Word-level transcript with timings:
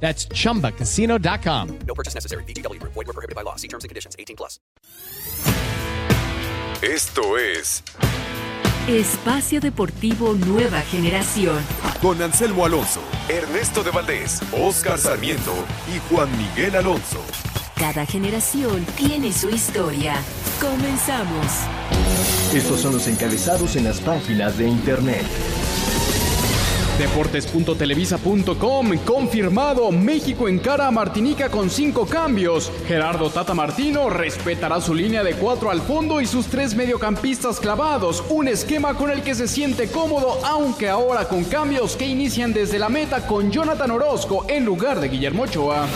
That's 0.00 0.28
chumbacasino.com. 0.28 1.78
No 1.86 1.94
purchase 1.94 2.14
necessary. 2.14 2.44
BGW. 2.44 2.80
Void 2.82 2.94
were 2.94 3.12
prohibited 3.12 3.34
by 3.34 3.42
law. 3.42 3.56
See 3.56 3.68
terms 3.68 3.82
and 3.82 3.88
conditions. 3.88 4.14
18 4.18 4.36
plus. 4.36 4.60
Esto 6.82 7.38
es 7.38 7.82
Espacio 8.86 9.60
Deportivo 9.60 10.34
Nueva 10.34 10.82
Generación. 10.82 11.58
con 12.02 12.20
Anselmo 12.22 12.64
Alonso, 12.66 13.00
Ernesto 13.28 13.82
de 13.82 13.90
Valdés, 13.90 14.40
Oscar 14.52 14.98
Sarmiento 14.98 15.54
y 15.88 15.98
Juan 16.14 16.28
Miguel 16.36 16.76
Alonso. 16.76 17.20
Cada 17.76 18.04
generación 18.06 18.84
tiene 18.96 19.32
su 19.32 19.48
historia. 19.48 20.16
Comenzamos. 20.60 21.46
Estos 22.54 22.80
son 22.80 22.92
los 22.92 23.06
encabezados 23.08 23.76
en 23.76 23.84
las 23.84 24.00
páginas 24.00 24.56
de 24.58 24.68
internet. 24.68 25.24
Deportes.televisa.com 26.98 28.96
confirmado 29.04 29.92
México 29.92 30.48
encara 30.48 30.86
a 30.86 30.90
Martinica 30.90 31.50
con 31.50 31.68
cinco 31.68 32.06
cambios. 32.06 32.72
Gerardo 32.86 33.28
Tata 33.28 33.52
Martino 33.52 34.08
respetará 34.08 34.80
su 34.80 34.94
línea 34.94 35.22
de 35.22 35.34
cuatro 35.34 35.70
al 35.70 35.82
fondo 35.82 36.22
y 36.22 36.26
sus 36.26 36.46
tres 36.46 36.74
mediocampistas 36.74 37.60
clavados. 37.60 38.24
Un 38.30 38.48
esquema 38.48 38.94
con 38.94 39.10
el 39.10 39.22
que 39.22 39.34
se 39.34 39.46
siente 39.46 39.88
cómodo, 39.88 40.38
aunque 40.44 40.88
ahora 40.88 41.28
con 41.28 41.44
cambios 41.44 41.96
que 41.96 42.06
inician 42.06 42.54
desde 42.54 42.78
la 42.78 42.88
meta 42.88 43.26
con 43.26 43.50
Jonathan 43.50 43.90
Orozco 43.90 44.46
en 44.48 44.64
lugar 44.64 44.98
de 45.00 45.08
Guillermo 45.08 45.42
Ochoa. 45.42 45.86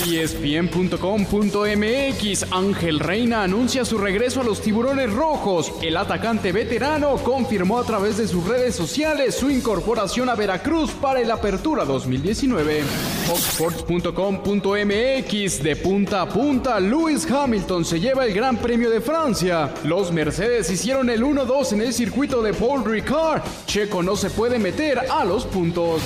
ESPN.com.mx 0.00 2.52
Ángel 2.52 3.00
Reina 3.00 3.42
anuncia 3.42 3.84
su 3.84 3.98
regreso 3.98 4.40
a 4.40 4.44
los 4.44 4.60
tiburones 4.60 5.12
rojos. 5.12 5.72
El 5.82 5.96
atacante 5.96 6.52
veterano 6.52 7.16
confirmó 7.16 7.78
a 7.78 7.84
través 7.84 8.16
de 8.16 8.28
sus 8.28 8.46
redes 8.46 8.74
sociales 8.74 9.34
su 9.34 9.50
incorporación 9.50 10.28
a 10.28 10.34
Veracruz 10.34 10.90
para 10.92 11.20
el 11.20 11.30
Apertura 11.30 11.84
2019. 11.84 12.82
Foxsports.com.mx 13.26 15.62
De 15.62 15.76
punta 15.76 16.22
a 16.22 16.28
punta, 16.28 16.80
Lewis 16.80 17.30
Hamilton 17.30 17.84
se 17.84 18.00
lleva 18.00 18.26
el 18.26 18.34
Gran 18.34 18.56
Premio 18.56 18.90
de 18.90 19.00
Francia. 19.00 19.72
Los 19.84 20.12
Mercedes 20.12 20.70
hicieron 20.70 21.10
el 21.10 21.22
1-2 21.22 21.72
en 21.72 21.82
el 21.82 21.92
circuito 21.92 22.42
de 22.42 22.54
Paul 22.54 22.84
Ricard. 22.84 23.42
Checo 23.66 24.02
no 24.02 24.16
se 24.16 24.30
puede 24.30 24.58
meter 24.58 24.98
a 25.10 25.24
los 25.24 25.44
puntos. 25.46 26.02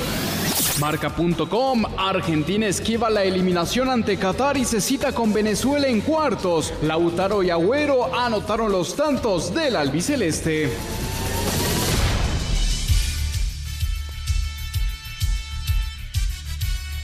Marca.com, 0.81 1.85
Argentina 1.99 2.67
esquiva 2.67 3.11
la 3.11 3.23
eliminación 3.23 3.91
ante 3.91 4.17
Qatar 4.17 4.57
y 4.57 4.65
se 4.65 4.81
cita 4.81 5.13
con 5.13 5.31
Venezuela 5.31 5.87
en 5.87 6.01
cuartos. 6.01 6.73
Lautaro 6.83 7.43
y 7.43 7.51
Agüero 7.51 8.15
anotaron 8.15 8.73
los 8.73 8.97
tantos 8.97 9.55
del 9.55 9.77
albiceleste. 9.77 10.73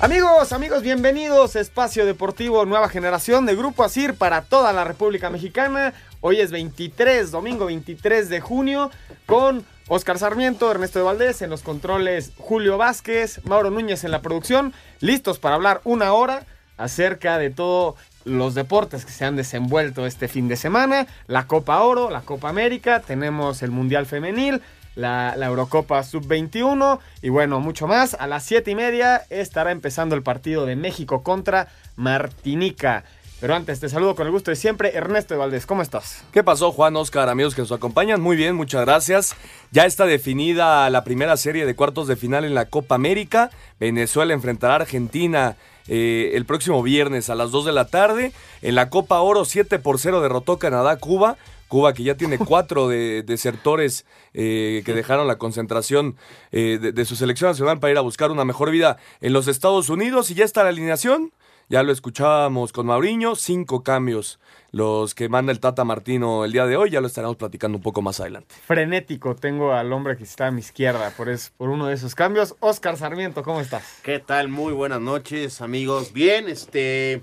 Amigos, 0.00 0.52
amigos, 0.52 0.82
bienvenidos 0.82 1.54
a 1.56 1.60
Espacio 1.60 2.06
Deportivo 2.06 2.64
Nueva 2.64 2.88
Generación 2.88 3.44
de 3.44 3.56
Grupo 3.56 3.84
Asir 3.84 4.14
para 4.14 4.42
toda 4.42 4.72
la 4.72 4.84
República 4.84 5.28
Mexicana. 5.28 5.92
Hoy 6.22 6.40
es 6.40 6.50
23, 6.50 7.30
domingo 7.30 7.66
23 7.66 8.30
de 8.30 8.40
junio, 8.40 8.90
con 9.26 9.66
Oscar 9.88 10.18
Sarmiento, 10.18 10.68
Ernesto 10.68 10.98
de 10.98 11.04
Valdés 11.04 11.42
en 11.42 11.50
los 11.50 11.62
controles, 11.62 12.32
Julio 12.38 12.76
Vázquez, 12.76 13.40
Mauro 13.44 13.70
Núñez 13.70 14.02
en 14.02 14.10
la 14.10 14.20
producción, 14.20 14.72
listos 15.00 15.38
para 15.38 15.54
hablar 15.54 15.80
una 15.84 16.12
hora 16.12 16.44
acerca 16.76 17.38
de 17.38 17.50
todos 17.50 17.94
los 18.24 18.56
deportes 18.56 19.04
que 19.06 19.12
se 19.12 19.24
han 19.24 19.36
desenvuelto 19.36 20.04
este 20.04 20.26
fin 20.26 20.48
de 20.48 20.56
semana, 20.56 21.06
la 21.28 21.46
Copa 21.46 21.80
Oro, 21.82 22.10
la 22.10 22.22
Copa 22.22 22.48
América, 22.48 23.00
tenemos 23.00 23.62
el 23.62 23.70
Mundial 23.70 24.06
Femenil, 24.06 24.60
la, 24.96 25.36
Eurocopa 25.36 26.02
Sub-21 26.02 26.98
y 27.22 27.28
bueno, 27.28 27.60
mucho 27.60 27.86
más. 27.86 28.14
A 28.14 28.26
las 28.26 28.42
7 28.42 28.72
y 28.72 28.74
media 28.74 29.22
estará 29.30 29.70
empezando 29.70 30.16
el 30.16 30.22
partido 30.22 30.66
de 30.66 30.74
México 30.74 31.22
contra 31.22 31.68
Martinica. 31.94 33.04
Pero 33.38 33.54
antes 33.54 33.80
te 33.80 33.90
saludo 33.90 34.14
con 34.14 34.26
el 34.26 34.32
gusto 34.32 34.50
de 34.50 34.56
siempre, 34.56 34.96
Ernesto 34.96 35.34
de 35.34 35.38
Valdés, 35.38 35.66
¿cómo 35.66 35.82
estás? 35.82 36.24
¿Qué 36.32 36.42
pasó, 36.42 36.72
Juan, 36.72 36.96
Oscar, 36.96 37.28
amigos 37.28 37.54
que 37.54 37.60
nos 37.60 37.70
acompañan? 37.70 38.18
Muy 38.22 38.34
bien, 38.34 38.56
muchas 38.56 38.86
gracias. 38.86 39.36
Ya 39.72 39.84
está 39.84 40.06
definida 40.06 40.88
la 40.88 41.04
primera 41.04 41.36
serie 41.36 41.66
de 41.66 41.76
cuartos 41.76 42.08
de 42.08 42.16
final 42.16 42.46
en 42.46 42.54
la 42.54 42.64
Copa 42.64 42.94
América. 42.94 43.50
Venezuela 43.78 44.32
enfrentará 44.32 44.74
a 44.74 44.76
Argentina 44.78 45.56
eh, 45.86 46.30
el 46.32 46.46
próximo 46.46 46.82
viernes 46.82 47.28
a 47.28 47.34
las 47.34 47.50
2 47.50 47.66
de 47.66 47.72
la 47.72 47.88
tarde. 47.88 48.32
En 48.62 48.74
la 48.74 48.88
Copa 48.88 49.20
Oro, 49.20 49.44
7 49.44 49.78
por 49.80 49.98
0 49.98 50.22
derrotó 50.22 50.58
Canadá 50.58 50.92
a 50.92 50.96
Cuba. 50.96 51.36
Cuba 51.68 51.92
que 51.92 52.04
ya 52.04 52.14
tiene 52.14 52.38
cuatro 52.44 52.88
de, 52.88 53.22
desertores 53.22 54.06
eh, 54.32 54.82
que 54.86 54.94
dejaron 54.94 55.26
la 55.26 55.36
concentración 55.36 56.16
eh, 56.52 56.78
de, 56.80 56.92
de 56.92 57.04
su 57.04 57.16
selección 57.16 57.50
nacional 57.50 57.80
para 57.80 57.90
ir 57.90 57.98
a 57.98 58.02
buscar 58.02 58.30
una 58.30 58.46
mejor 58.46 58.70
vida 58.70 58.96
en 59.20 59.34
los 59.34 59.46
Estados 59.46 59.90
Unidos. 59.90 60.30
Y 60.30 60.34
ya 60.34 60.46
está 60.46 60.62
la 60.62 60.70
alineación. 60.70 61.32
Ya 61.68 61.82
lo 61.82 61.90
escuchábamos 61.90 62.72
con 62.72 62.86
Mauriño, 62.86 63.34
cinco 63.34 63.82
cambios 63.82 64.38
los 64.70 65.16
que 65.16 65.28
manda 65.28 65.50
el 65.50 65.58
Tata 65.58 65.84
Martino 65.84 66.44
el 66.44 66.52
día 66.52 66.64
de 66.66 66.76
hoy, 66.76 66.90
ya 66.90 67.00
lo 67.00 67.08
estaremos 67.08 67.36
platicando 67.36 67.76
un 67.78 67.82
poco 67.82 68.02
más 68.02 68.20
adelante. 68.20 68.54
Frenético, 68.66 69.34
tengo 69.34 69.72
al 69.72 69.92
hombre 69.92 70.16
que 70.16 70.22
está 70.22 70.46
a 70.46 70.50
mi 70.52 70.60
izquierda 70.60 71.10
por, 71.16 71.28
es, 71.28 71.50
por 71.56 71.70
uno 71.70 71.86
de 71.88 71.94
esos 71.94 72.14
cambios. 72.14 72.54
Oscar 72.60 72.96
Sarmiento, 72.96 73.42
¿cómo 73.42 73.60
estás? 73.60 73.98
¿Qué 74.04 74.20
tal? 74.20 74.48
Muy 74.48 74.74
buenas 74.74 75.00
noches, 75.00 75.60
amigos. 75.60 76.12
Bien, 76.12 76.48
este. 76.48 77.22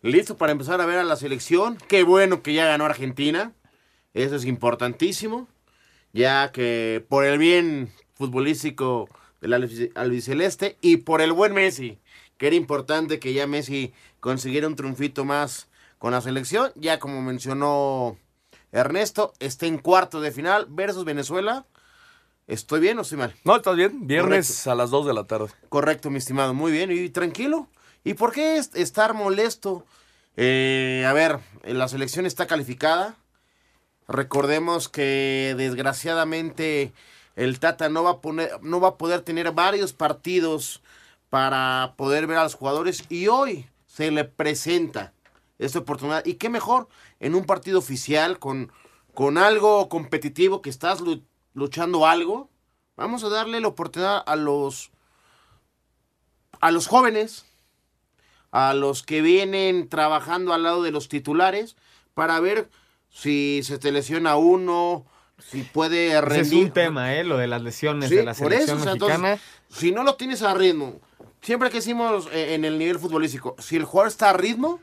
Listo 0.00 0.36
para 0.36 0.50
empezar 0.50 0.80
a 0.80 0.86
ver 0.86 0.98
a 0.98 1.04
la 1.04 1.14
selección. 1.14 1.78
Qué 1.86 2.02
bueno 2.02 2.42
que 2.42 2.54
ya 2.54 2.66
ganó 2.66 2.84
Argentina. 2.84 3.52
Eso 4.12 4.34
es 4.34 4.44
importantísimo. 4.44 5.46
Ya 6.12 6.50
que 6.50 7.04
por 7.08 7.24
el 7.24 7.38
bien 7.38 7.92
futbolístico 8.14 9.08
del 9.40 9.52
albi- 9.52 9.92
albiceleste 9.94 10.78
y 10.80 10.98
por 10.98 11.20
el 11.20 11.32
buen 11.32 11.52
Messi, 11.54 11.98
que 12.42 12.48
era 12.48 12.56
importante 12.56 13.20
que 13.20 13.32
ya 13.32 13.46
Messi 13.46 13.92
consiguiera 14.18 14.66
un 14.66 14.74
triunfito 14.74 15.24
más 15.24 15.68
con 15.98 16.10
la 16.10 16.20
selección. 16.20 16.72
Ya 16.74 16.98
como 16.98 17.22
mencionó 17.22 18.18
Ernesto, 18.72 19.32
está 19.38 19.66
en 19.66 19.78
cuarto 19.78 20.20
de 20.20 20.32
final 20.32 20.66
versus 20.68 21.04
Venezuela. 21.04 21.66
¿Estoy 22.48 22.80
bien 22.80 22.98
o 22.98 23.02
estoy 23.02 23.18
mal? 23.18 23.32
No, 23.44 23.54
¿estás 23.54 23.76
bien? 23.76 24.08
Viernes 24.08 24.48
Correcto. 24.48 24.70
a 24.72 24.74
las 24.74 24.90
2 24.90 25.06
de 25.06 25.14
la 25.14 25.22
tarde. 25.22 25.50
Correcto, 25.68 26.10
mi 26.10 26.18
estimado. 26.18 26.52
Muy 26.52 26.72
bien. 26.72 26.90
Y 26.90 27.10
tranquilo. 27.10 27.68
¿Y 28.02 28.14
por 28.14 28.32
qué 28.32 28.56
es- 28.56 28.72
estar 28.74 29.14
molesto? 29.14 29.86
Eh, 30.36 31.04
a 31.06 31.12
ver, 31.12 31.38
eh, 31.62 31.74
la 31.74 31.86
selección 31.86 32.26
está 32.26 32.48
calificada. 32.48 33.14
Recordemos 34.08 34.88
que 34.88 35.54
desgraciadamente 35.56 36.92
el 37.36 37.60
Tata 37.60 37.88
no 37.88 38.02
va 38.02 38.10
a, 38.10 38.20
poner, 38.20 38.50
no 38.62 38.80
va 38.80 38.88
a 38.88 38.96
poder 38.96 39.20
tener 39.20 39.52
varios 39.52 39.92
partidos 39.92 40.82
para 41.32 41.94
poder 41.96 42.26
ver 42.26 42.36
a 42.36 42.42
los 42.42 42.56
jugadores. 42.56 43.04
Y 43.08 43.28
hoy 43.28 43.66
se 43.86 44.10
le 44.10 44.24
presenta 44.24 45.14
esta 45.58 45.78
oportunidad. 45.78 46.22
Y 46.26 46.34
qué 46.34 46.50
mejor 46.50 46.88
en 47.20 47.34
un 47.34 47.46
partido 47.46 47.78
oficial 47.78 48.38
con, 48.38 48.70
con 49.14 49.38
algo 49.38 49.88
competitivo 49.88 50.60
que 50.60 50.68
estás 50.68 51.00
lu- 51.00 51.22
luchando 51.54 52.06
algo. 52.06 52.50
Vamos 52.98 53.24
a 53.24 53.30
darle 53.30 53.60
la 53.60 53.68
oportunidad 53.68 54.22
a 54.26 54.36
los 54.36 54.90
a 56.60 56.70
los 56.70 56.86
jóvenes, 56.86 57.46
a 58.50 58.74
los 58.74 59.02
que 59.02 59.22
vienen 59.22 59.88
trabajando 59.88 60.52
al 60.52 60.64
lado 60.64 60.82
de 60.82 60.90
los 60.90 61.08
titulares, 61.08 61.76
para 62.12 62.40
ver 62.40 62.68
si 63.08 63.62
se 63.64 63.78
te 63.78 63.90
lesiona 63.90 64.36
uno, 64.36 65.06
si 65.38 65.62
puede 65.62 66.08
Ese 66.08 66.20
rendir. 66.20 66.58
es 66.58 66.66
un 66.66 66.72
tema, 66.72 67.14
¿eh? 67.14 67.24
Lo 67.24 67.38
de 67.38 67.46
las 67.46 67.62
lesiones 67.62 68.10
Sí, 68.10 68.16
de 68.16 68.24
la 68.24 68.32
eso, 68.32 68.44
selección 68.44 68.80
o 68.80 68.82
sea, 68.82 68.92
mexicana. 68.92 69.32
entonces, 69.32 69.40
si 69.70 69.92
no 69.92 70.04
lo 70.04 70.14
tienes 70.16 70.42
a 70.42 70.52
ritmo, 70.54 71.00
siempre 71.42 71.68
que 71.68 71.78
decimos 71.78 72.28
eh, 72.32 72.54
en 72.54 72.64
el 72.64 72.78
nivel 72.78 72.98
futbolístico, 72.98 73.56
si 73.58 73.76
el 73.76 73.84
jugador 73.84 74.08
está 74.08 74.30
a 74.30 74.32
ritmo, 74.32 74.80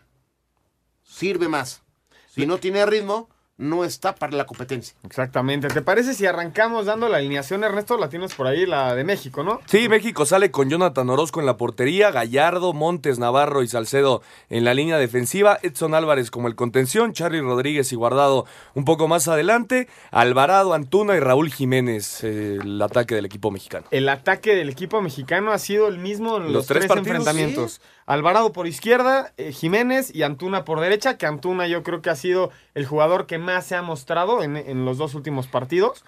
sirve 1.04 1.48
más. 1.48 1.82
Si 2.28 2.46
no 2.46 2.60
tiene 2.60 2.86
ritmo, 2.86 3.30
no 3.60 3.84
está 3.84 4.16
para 4.16 4.36
la 4.36 4.46
competencia. 4.46 4.96
Exactamente. 5.04 5.68
¿Te 5.68 5.82
parece 5.82 6.14
si 6.14 6.26
arrancamos 6.26 6.86
dando 6.86 7.10
la 7.10 7.18
alineación, 7.18 7.64
Ernesto? 7.64 7.98
La 7.98 8.08
tienes 8.10 8.34
por 8.34 8.48
ahí, 8.48 8.66
la 8.66 8.96
de 8.96 9.04
México, 9.04 9.44
¿no? 9.44 9.60
Sí, 9.66 9.90
México 9.90 10.26
sale 10.26 10.50
con 10.50 10.70
Jonathan 10.70 11.10
Orozco 11.10 11.42
en 11.42 11.46
la 11.46 11.58
portería, 11.58 12.10
Gallardo, 12.10 12.72
Montes, 12.72 13.20
Navarro 13.20 13.62
y 13.62 13.68
Salcedo 13.68 14.22
en 14.50 14.64
la 14.64 14.74
línea 14.74 14.98
defensiva, 14.98 15.60
Edson 15.62 15.94
Álvarez 15.94 16.32
como 16.32 16.48
el 16.48 16.56
contención, 16.56 17.12
Charlie 17.12 17.42
Rodríguez 17.42 17.92
y 17.92 17.96
Guardado 17.98 18.46
un 18.76 18.86
poco 18.86 19.10
más 19.10 19.28
adelante, 19.28 19.90
Alvarado, 20.10 20.74
Antuna 20.74 21.18
y 21.18 21.20
Raúl 21.20 21.52
Jiménez, 21.52 22.24
eh, 22.24 22.60
el 22.62 22.82
ataque 22.82 23.14
del 23.14 23.26
equipo 23.26 23.52
mexicano. 23.52 23.88
El 23.92 24.08
ataque 24.08 24.56
del 24.56 24.70
equipo 24.70 25.02
mexicano 25.02 25.52
ha 25.52 25.60
sido 25.60 25.90
el 25.90 25.98
mismo 25.98 26.38
en 26.38 26.44
los, 26.44 26.54
Los 26.54 26.68
tres 26.68 26.80
tres, 26.80 26.88
partidos, 26.88 27.08
enfrentamientos. 27.08 27.82
Alvarado 28.10 28.52
por 28.52 28.66
izquierda, 28.66 29.34
eh, 29.38 29.52
Jiménez 29.52 30.10
y 30.16 30.24
Antuna 30.24 30.66
por 30.66 30.80
derecha, 30.80 31.20
que 31.20 31.28
Antuna 31.28 31.68
yo 31.68 31.84
creo 31.84 32.02
que 32.02 32.10
ha 32.10 32.16
sido 32.16 32.50
el 32.74 32.88
jugador 32.88 33.28
que 33.28 33.38
más 33.38 33.68
se 33.68 33.76
ha 33.76 33.84
mostrado 33.84 34.42
en, 34.42 34.58
en 34.58 34.84
los 34.84 34.98
dos 34.98 35.14
últimos 35.14 35.46
partidos. 35.46 36.04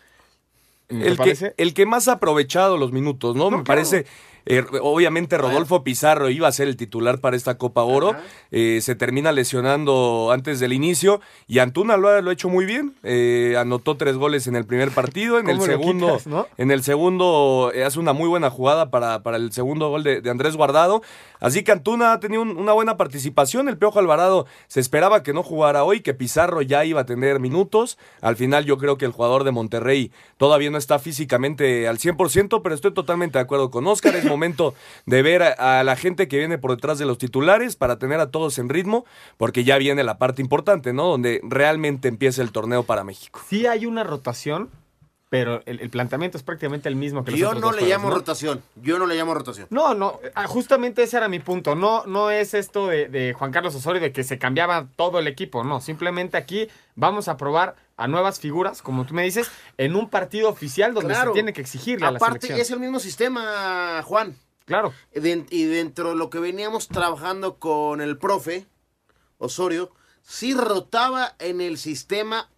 ¿Te 0.88 1.08
El 1.08 1.16
que, 1.20 1.54
el 1.56 1.74
que 1.76 1.86
más 1.86 2.08
ha 2.08 2.14
aprovechado 2.14 2.76
los 2.78 2.92
minutos, 2.92 3.36
¿no? 3.36 3.52
Me 3.52 3.64
parece, 3.64 4.08
eh, 4.46 4.64
obviamente 4.82 5.38
Rodolfo 5.38 5.84
Pizarro 5.84 6.30
iba 6.30 6.48
a 6.48 6.52
ser 6.52 6.68
el 6.68 6.78
titular 6.78 7.20
para 7.20 7.36
esta 7.36 7.58
Copa 7.58 7.84
Oro, 7.84 8.16
eh, 8.52 8.80
se 8.82 8.96
termina 8.96 9.32
lesionando 9.32 10.30
antes 10.32 10.60
del 10.60 10.74
inicio 10.74 11.22
y 11.48 11.60
Antuna 11.60 11.98
lo 11.98 12.10
ha, 12.10 12.22
lo 12.22 12.30
ha 12.30 12.34
hecho 12.34 12.50
muy 12.50 12.66
bien, 12.66 12.96
eh, 13.04 13.56
anotó 13.58 13.98
tres 13.98 14.16
goles 14.18 14.48
en 14.48 14.56
el 14.56 14.66
primer 14.66 14.92
partido, 14.92 15.40
en 15.40 15.48
el 15.50 15.58
¿Cómo 15.58 15.68
lo 15.68 15.72
segundo, 15.74 16.08
quitas, 16.08 16.28
no? 16.28 16.48
en 16.58 16.72
el 16.72 16.84
segundo 16.84 17.72
eh, 17.74 17.84
hace 17.84 18.00
una 18.00 18.14
muy 18.14 18.28
buena 18.28 18.50
jugada 18.50 18.90
para, 18.90 19.24
para 19.24 19.38
el 19.38 19.52
segundo 19.52 19.90
gol 19.90 20.04
de, 20.04 20.22
de 20.22 20.30
Andrés 20.30 20.56
Guardado, 20.56 21.02
así 21.40 21.64
que 21.64 21.72
Antuna 21.72 22.14
ha 22.14 22.20
tenido 22.20 22.42
un- 22.42 22.58
una 22.58 22.74
buena 22.74 22.98
participación, 22.98 23.70
el 23.70 23.78
Piojo 23.78 24.00
Alvarado 24.00 24.46
se 24.68 24.80
esperaba 24.80 25.24
que 25.24 25.34
no 25.34 25.44
jugara 25.44 25.84
hoy, 25.84 26.02
que 26.02 26.14
Pizarro 26.14 26.62
ya 26.62 26.84
iba 26.86 27.02
a 27.02 27.06
tener 27.06 27.40
minutos, 27.40 27.98
al 28.22 28.36
final 28.36 28.66
yo 28.66 28.78
creo 28.78 28.98
que 28.98 29.06
el 29.06 29.12
jugador 29.12 29.44
de 29.44 29.52
Monterrey 29.52 30.12
todavía 30.38 30.70
no 30.72 30.78
está 30.78 31.00
físicamente 31.00 31.88
al 31.88 31.98
100%, 32.00 32.62
pero 32.64 32.76
estoy 32.76 32.94
totalmente 32.94 33.38
de 33.38 33.44
acuerdo 33.44 33.70
con 33.72 33.86
Oscar. 33.88 34.16
Es 34.16 34.26
momento 34.32 34.74
de 35.06 35.22
ver 35.22 35.44
a, 35.44 35.80
a 35.80 35.84
la 35.84 35.96
gente 35.96 36.28
que 36.28 36.38
viene 36.38 36.58
por 36.58 36.72
detrás 36.72 36.98
de 36.98 37.06
los 37.06 37.18
titulares 37.18 37.76
para 37.76 37.98
tener 38.00 38.20
a 38.20 38.32
todos 38.32 38.58
en 38.58 38.70
ritmo, 38.70 39.06
porque 39.38 39.64
ya 39.64 39.78
viene 39.78 40.04
la 40.04 40.18
parte 40.18 40.42
importante, 40.42 40.94
¿no? 40.94 41.08
Donde 41.08 41.40
realmente 41.44 42.08
empieza 42.08 42.42
el 42.42 42.52
torneo 42.52 42.84
para 42.84 43.04
México. 43.04 43.40
Sí 43.48 43.68
hay 43.68 43.86
una 43.86 44.04
rotación, 44.04 44.70
pero 45.30 45.62
el, 45.66 45.80
el 45.80 45.90
planteamiento 45.90 46.38
es 46.38 46.44
prácticamente 46.44 46.90
el 46.90 46.98
mismo 46.98 47.24
que 47.24 47.32
los 47.32 47.40
Yo 47.40 47.48
otros 47.50 47.62
no 47.62 47.72
le 47.72 47.78
juegos, 47.78 47.90
llamo 47.90 48.10
¿no? 48.10 48.16
rotación. 48.16 48.62
Yo 48.82 49.00
no 49.00 49.06
le 49.06 49.16
llamo 49.16 49.34
rotación. 49.34 49.68
No, 49.70 49.94
no, 49.94 50.20
ah, 50.36 50.46
justamente 50.46 51.04
ese 51.04 51.16
era 51.16 51.30
mi 51.30 51.40
punto. 51.40 51.74
No, 51.74 52.06
no 52.06 52.30
es 52.32 52.54
esto 52.54 52.88
de, 52.88 53.08
de 53.08 53.32
Juan 53.34 53.52
Carlos 53.52 53.74
Osorio 53.76 54.02
de 54.02 54.12
que 54.12 54.26
se 54.26 54.38
cambiaba 54.38 54.88
todo 54.98 55.20
el 55.20 55.28
equipo. 55.28 55.64
No, 55.64 55.80
simplemente 55.80 56.36
aquí 56.36 56.68
vamos 56.96 57.30
a 57.30 57.38
probar 57.38 57.76
a 58.02 58.08
nuevas 58.08 58.40
figuras, 58.40 58.82
como 58.82 59.06
tú 59.06 59.14
me 59.14 59.24
dices, 59.24 59.50
en 59.78 59.96
un 59.96 60.10
partido 60.10 60.50
oficial 60.50 60.94
donde 60.94 61.14
Claro. 61.14 61.32
se 61.32 61.34
tiene 61.36 61.54
que 61.54 61.62
exigirle 61.62 62.08
a 62.08 62.12
la 62.12 62.18
Aparte, 62.18 62.48
selección. 62.48 62.60
es 62.62 62.72
el 62.72 62.80
mismo 62.80 63.00
sistema, 63.00 64.02
Juan. 64.04 64.36
Claro. 64.66 64.94
Y 65.14 65.64
dentro 65.66 66.10
de 66.10 66.16
lo 66.16 66.30
que 66.30 66.40
veníamos 66.40 66.88
trabajando 66.88 67.56
con 67.58 68.00
el 68.02 68.18
profe 68.18 68.66
Osorio, 69.38 69.92
sí 70.22 70.54
rotaba 70.54 71.34
en 71.40 71.62
el 71.62 71.78
sistema 71.78 72.50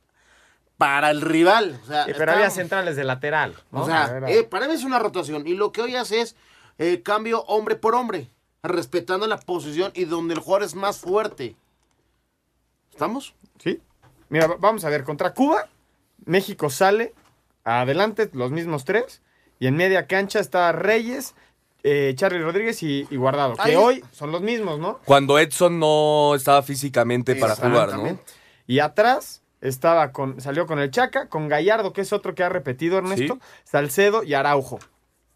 para 0.78 1.12
el 1.12 1.22
rival. 1.22 1.80
O 1.84 1.88
sea, 1.88 2.06
Eh, 2.06 2.14
pero 2.18 2.34
había 2.34 2.50
centrales 2.50 2.96
de 2.96 3.04
lateral. 3.04 3.56
¿no? 3.72 3.82
O 3.84 3.86
sea, 3.86 4.22
eh, 4.28 4.44
para 4.44 4.68
mí 4.68 4.74
es 4.74 4.84
una 4.84 5.00
rotación. 5.00 5.48
Y 5.48 5.54
lo 5.56 5.72
que 5.72 5.82
hoy 5.82 5.96
hace 5.96 6.22
es 6.22 6.36
eh, 6.78 7.02
cambio 7.04 7.44
hombre 7.44 7.76
por 7.76 7.96
hombre, 7.96 8.30
respetando 8.64 9.28
la 9.28 9.38
posición 9.38 9.92
y 9.96 10.06
donde 10.06 10.34
el 10.34 10.40
jugador 10.40 10.64
es 10.64 10.76
más 10.76 10.98
fuerte. 10.98 11.56
¿Estamos? 12.92 13.34
Sí. 13.60 13.82
Mira, 14.34 14.48
va- 14.48 14.58
vamos 14.60 14.84
a 14.84 14.90
ver, 14.90 15.04
contra 15.04 15.32
Cuba, 15.36 15.68
México 16.26 16.72
sale 16.72 17.14
adelante, 17.64 18.32
los 18.34 18.50
mismos 18.50 18.84
tres, 18.84 19.22
y 19.60 19.68
en 19.68 19.76
media 19.76 20.08
cancha 20.08 20.40
está 20.40 20.72
Reyes, 20.72 21.36
eh, 21.84 22.14
Charlie 22.18 22.42
Rodríguez 22.42 22.82
y, 22.82 23.08
y 23.12 23.16
Guardado, 23.16 23.56
que 23.64 23.78
hoy 23.78 24.04
son 24.12 24.32
los 24.32 24.42
mismos, 24.42 24.80
¿no? 24.80 25.00
Cuando 25.06 25.38
Edson 25.38 25.78
no 25.80 26.34
estaba 26.34 26.64
físicamente 26.64 27.36
para 27.36 27.56
jugar, 27.56 27.74
¿no? 27.74 27.82
Exactamente. 28.08 28.24
Y 28.66 28.80
atrás 28.80 29.44
estaba 29.62 30.12
con, 30.12 30.42
salió 30.42 30.66
con 30.66 30.80
el 30.80 30.90
Chaca, 30.90 31.30
con 31.30 31.48
Gallardo, 31.48 31.94
que 31.94 32.02
es 32.02 32.12
otro 32.12 32.34
que 32.34 32.44
ha 32.44 32.50
repetido 32.50 32.98
Ernesto, 32.98 33.36
Sí. 33.36 33.40
Salcedo 33.66 34.24
y 34.24 34.34
Araujo. 34.34 34.80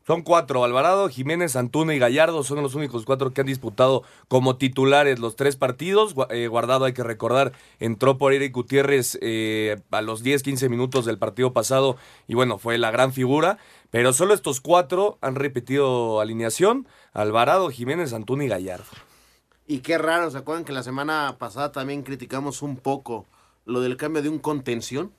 Son 0.07 0.21
cuatro, 0.21 0.63
Alvarado, 0.63 1.09
Jiménez, 1.09 1.57
Antuna 1.57 1.93
y 1.93 1.99
Gallardo 1.99 2.41
son 2.41 2.63
los 2.63 2.75
únicos 2.75 3.03
cuatro 3.03 3.33
que 3.33 3.41
han 3.41 3.47
disputado 3.47 4.03
como 4.29 4.55
titulares 4.55 5.19
los 5.19 5.35
tres 5.35 5.57
partidos. 5.57 6.15
Eh, 6.29 6.47
Guardado, 6.47 6.85
hay 6.85 6.93
que 6.93 7.03
recordar, 7.03 7.51
entró 7.81 8.17
por 8.17 8.31
Eric 8.31 8.53
Gutiérrez 8.53 9.17
eh, 9.19 9.81
a 9.91 10.01
los 10.01 10.23
10, 10.23 10.43
15 10.43 10.69
minutos 10.69 11.03
del 11.03 11.17
partido 11.17 11.51
pasado 11.51 11.97
y 12.25 12.35
bueno, 12.35 12.57
fue 12.57 12.77
la 12.77 12.89
gran 12.89 13.11
figura. 13.11 13.57
Pero 13.91 14.13
solo 14.13 14.33
estos 14.33 14.61
cuatro 14.61 15.17
han 15.19 15.35
repetido 15.35 16.21
alineación, 16.21 16.87
Alvarado, 17.11 17.69
Jiménez, 17.69 18.13
Antuna 18.13 18.45
y 18.45 18.47
Gallardo. 18.47 18.85
Y 19.67 19.79
qué 19.79 19.97
raro, 19.97 20.31
¿se 20.31 20.37
acuerdan 20.37 20.63
que 20.63 20.71
la 20.71 20.83
semana 20.83 21.35
pasada 21.37 21.73
también 21.73 22.03
criticamos 22.03 22.61
un 22.61 22.77
poco 22.77 23.25
lo 23.65 23.81
del 23.81 23.97
cambio 23.97 24.21
de 24.21 24.29
un 24.29 24.39
contención 24.39 25.11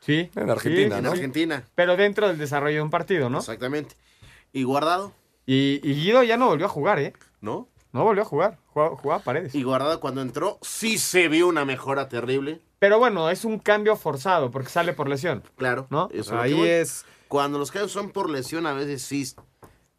Sí. 0.00 0.30
En 0.34 0.50
Argentina, 0.50 0.98
en 0.98 1.04
¿no? 1.04 1.10
Argentina? 1.12 1.64
Pero 1.74 1.96
dentro 1.96 2.26
del 2.28 2.38
desarrollo 2.38 2.76
de 2.76 2.82
un 2.82 2.90
partido, 2.90 3.28
¿no? 3.30 3.38
Exactamente. 3.38 3.94
Y 4.52 4.62
guardado, 4.64 5.12
Y, 5.46 5.80
y 5.82 5.94
Guido 5.94 6.22
ya 6.22 6.36
no 6.36 6.46
volvió 6.46 6.66
a 6.66 6.70
jugar, 6.70 6.98
¿eh? 6.98 7.12
¿no? 7.40 7.68
No 7.92 8.04
volvió 8.04 8.22
a 8.22 8.26
jugar, 8.26 8.58
jugaba, 8.68 8.96
jugaba 8.96 9.22
paredes. 9.22 9.54
Y 9.54 9.62
guardado 9.62 9.98
cuando 10.00 10.22
entró, 10.22 10.58
sí 10.62 10.96
se 10.98 11.28
vio 11.28 11.48
una 11.48 11.64
mejora 11.64 12.08
terrible. 12.08 12.60
Pero 12.78 12.98
bueno, 12.98 13.28
es 13.30 13.44
un 13.44 13.58
cambio 13.58 13.96
forzado 13.96 14.50
porque 14.50 14.68
sale 14.70 14.92
por 14.92 15.08
lesión, 15.08 15.42
Claro. 15.56 15.86
¿no? 15.90 16.08
eso 16.12 16.38
ahí 16.38 16.54
voy. 16.54 16.68
es... 16.68 17.04
Cuando 17.28 17.58
los 17.58 17.70
cambios 17.70 17.92
son 17.92 18.10
por 18.10 18.28
lesión, 18.30 18.66
a 18.66 18.72
veces 18.72 19.02
sí. 19.02 19.24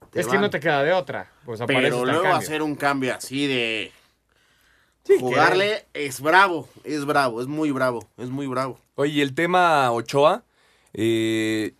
te 0.09 0.19
es 0.21 0.27
que 0.27 0.37
no 0.37 0.49
te 0.49 0.59
queda 0.59 0.83
de 0.83 0.91
otra. 0.93 1.31
Pues 1.45 1.61
Pero 1.67 2.03
luego 2.03 2.23
cambio. 2.23 2.35
hacer 2.35 2.61
un 2.61 2.75
cambio 2.75 3.15
así 3.15 3.47
de. 3.47 3.91
Sí, 5.05 5.13
que- 5.13 5.19
Jugarle 5.19 5.85
es 5.93 6.19
bravo, 6.21 6.67
es 6.83 7.05
bravo, 7.05 7.41
es 7.41 7.47
muy 7.47 7.71
bravo, 7.71 8.05
es 8.17 8.29
muy 8.29 8.47
bravo. 8.47 8.79
Oye, 9.01 9.13
y 9.13 9.21
el 9.21 9.33
tema 9.33 9.91
Ochoa, 9.91 10.43
eh, 10.93 11.73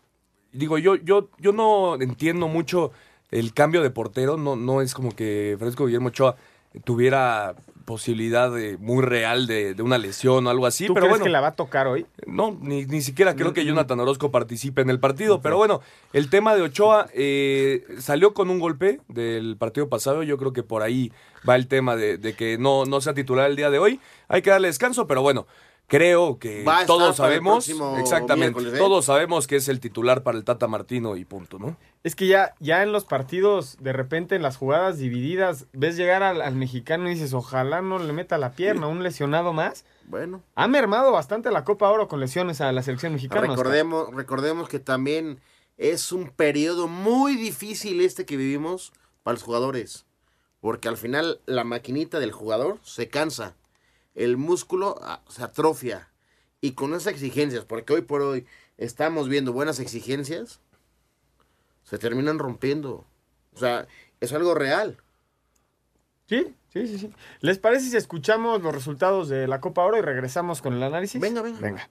digo, 0.51 0.77
yo, 0.77 0.95
yo, 0.95 1.29
yo 1.39 1.51
no 1.53 1.95
entiendo 2.01 2.47
mucho 2.47 2.91
el 3.29 3.53
cambio 3.53 3.81
de 3.81 3.89
portero, 3.91 4.37
no, 4.37 4.55
no 4.55 4.81
es 4.81 4.93
como 4.93 5.15
que 5.15 5.55
Francisco 5.59 5.85
Guillermo 5.85 6.07
Ochoa 6.09 6.35
tuviera 6.83 7.55
posibilidad 7.85 8.51
de- 8.51 8.77
muy 8.77 9.03
real 9.03 9.45
de, 9.47 9.73
de 9.73 9.83
una 9.83 9.97
lesión 9.97 10.47
o 10.47 10.49
algo 10.49 10.65
así, 10.65 10.87
¿Tú 10.87 10.93
pero 10.93 11.05
crees 11.05 11.11
bueno, 11.13 11.25
que 11.25 11.29
la 11.31 11.41
va 11.41 11.47
a 11.47 11.55
tocar 11.55 11.87
hoy? 11.87 12.05
no, 12.25 12.57
ni, 12.61 12.85
ni 12.85 13.01
siquiera 13.01 13.35
creo 13.35 13.53
que 13.53 13.65
Jonathan 13.65 13.99
Orozco 13.99 14.31
participe 14.31 14.81
en 14.81 14.89
el 14.89 14.99
partido, 14.99 15.41
pero 15.41 15.57
bueno, 15.57 15.81
el 16.13 16.29
tema 16.29 16.55
de 16.55 16.61
Ochoa 16.61 17.07
eh, 17.13 17.83
salió 17.99 18.33
con 18.33 18.49
un 18.49 18.59
golpe 18.59 18.99
del 19.09 19.57
partido 19.57 19.89
pasado, 19.89 20.23
yo 20.23 20.37
creo 20.37 20.53
que 20.53 20.63
por 20.63 20.81
ahí 20.81 21.11
va 21.47 21.55
el 21.55 21.67
tema 21.67 21.95
de, 21.95 22.17
de 22.17 22.33
que 22.33 22.57
no, 22.57 22.85
no 22.85 23.01
sea 23.01 23.13
titular 23.13 23.49
el 23.49 23.55
día 23.57 23.69
de 23.69 23.79
hoy, 23.79 23.99
hay 24.29 24.41
que 24.41 24.49
darle 24.51 24.67
descanso, 24.69 25.05
pero 25.07 25.21
bueno, 25.21 25.45
creo 25.91 26.39
que 26.39 26.63
Va 26.63 26.77
a 26.77 26.81
estar 26.83 26.87
todos 26.87 27.17
para 27.17 27.33
el 27.33 27.41
sabemos, 27.41 27.65
próximo 27.65 27.97
exactamente, 27.97 28.61
¿eh? 28.61 28.77
todos 28.77 29.03
sabemos 29.03 29.45
que 29.45 29.57
es 29.57 29.67
el 29.67 29.81
titular 29.81 30.23
para 30.23 30.37
el 30.37 30.45
Tata 30.45 30.69
Martino 30.69 31.17
y 31.17 31.25
punto, 31.25 31.59
¿no? 31.59 31.75
Es 32.05 32.15
que 32.15 32.27
ya, 32.27 32.55
ya 32.61 32.81
en 32.81 32.93
los 32.93 33.03
partidos, 33.03 33.75
de 33.81 33.91
repente 33.91 34.37
en 34.37 34.41
las 34.41 34.55
jugadas 34.55 34.99
divididas, 34.99 35.67
ves 35.73 35.97
llegar 35.97 36.23
al, 36.23 36.41
al 36.41 36.55
mexicano 36.55 37.09
y 37.09 37.15
dices, 37.15 37.33
ojalá 37.33 37.81
no 37.81 37.99
le 37.99 38.13
meta 38.13 38.37
la 38.37 38.53
pierna, 38.53 38.87
un 38.87 39.03
lesionado 39.03 39.51
más. 39.51 39.83
Bueno, 40.07 40.41
Ha 40.55 40.69
mermado 40.69 41.11
bastante 41.11 41.51
la 41.51 41.65
Copa 41.65 41.89
Oro 41.89 42.07
con 42.07 42.21
lesiones 42.21 42.61
a 42.61 42.71
la 42.71 42.83
selección 42.83 43.11
mexicana. 43.11 43.41
Oscar. 43.41 43.57
recordemos, 43.57 44.13
recordemos 44.15 44.69
que 44.69 44.79
también 44.79 45.41
es 45.77 46.13
un 46.13 46.29
periodo 46.29 46.87
muy 46.87 47.35
difícil 47.35 47.99
este 47.99 48.25
que 48.25 48.37
vivimos 48.37 48.93
para 49.23 49.33
los 49.33 49.43
jugadores. 49.43 50.05
Porque 50.61 50.87
al 50.87 50.95
final 50.95 51.41
la 51.45 51.65
maquinita 51.65 52.21
del 52.21 52.31
jugador 52.31 52.79
se 52.81 53.09
cansa. 53.09 53.55
El 54.15 54.37
músculo 54.37 54.99
ah, 55.01 55.21
se 55.29 55.43
atrofia. 55.43 56.09
Y 56.59 56.73
con 56.73 56.93
esas 56.93 57.13
exigencias, 57.13 57.65
porque 57.65 57.93
hoy 57.93 58.01
por 58.01 58.21
hoy 58.21 58.45
estamos 58.77 59.27
viendo 59.27 59.51
buenas 59.51 59.79
exigencias, 59.79 60.59
se 61.83 61.97
terminan 61.97 62.37
rompiendo. 62.37 63.05
O 63.53 63.57
sea, 63.59 63.87
es 64.19 64.31
algo 64.33 64.53
real. 64.53 64.97
Sí, 66.27 66.55
sí, 66.71 66.87
sí, 66.87 66.97
sí. 66.99 67.13
¿Les 67.39 67.57
parece 67.57 67.89
si 67.89 67.97
escuchamos 67.97 68.61
los 68.61 68.73
resultados 68.73 69.27
de 69.27 69.47
la 69.47 69.59
Copa 69.59 69.83
Oro 69.83 69.97
y 69.97 70.01
regresamos 70.01 70.61
con 70.61 70.73
el 70.73 70.83
análisis? 70.83 71.19
Venga, 71.19 71.41
venga. 71.41 71.59
Venga. 71.59 71.89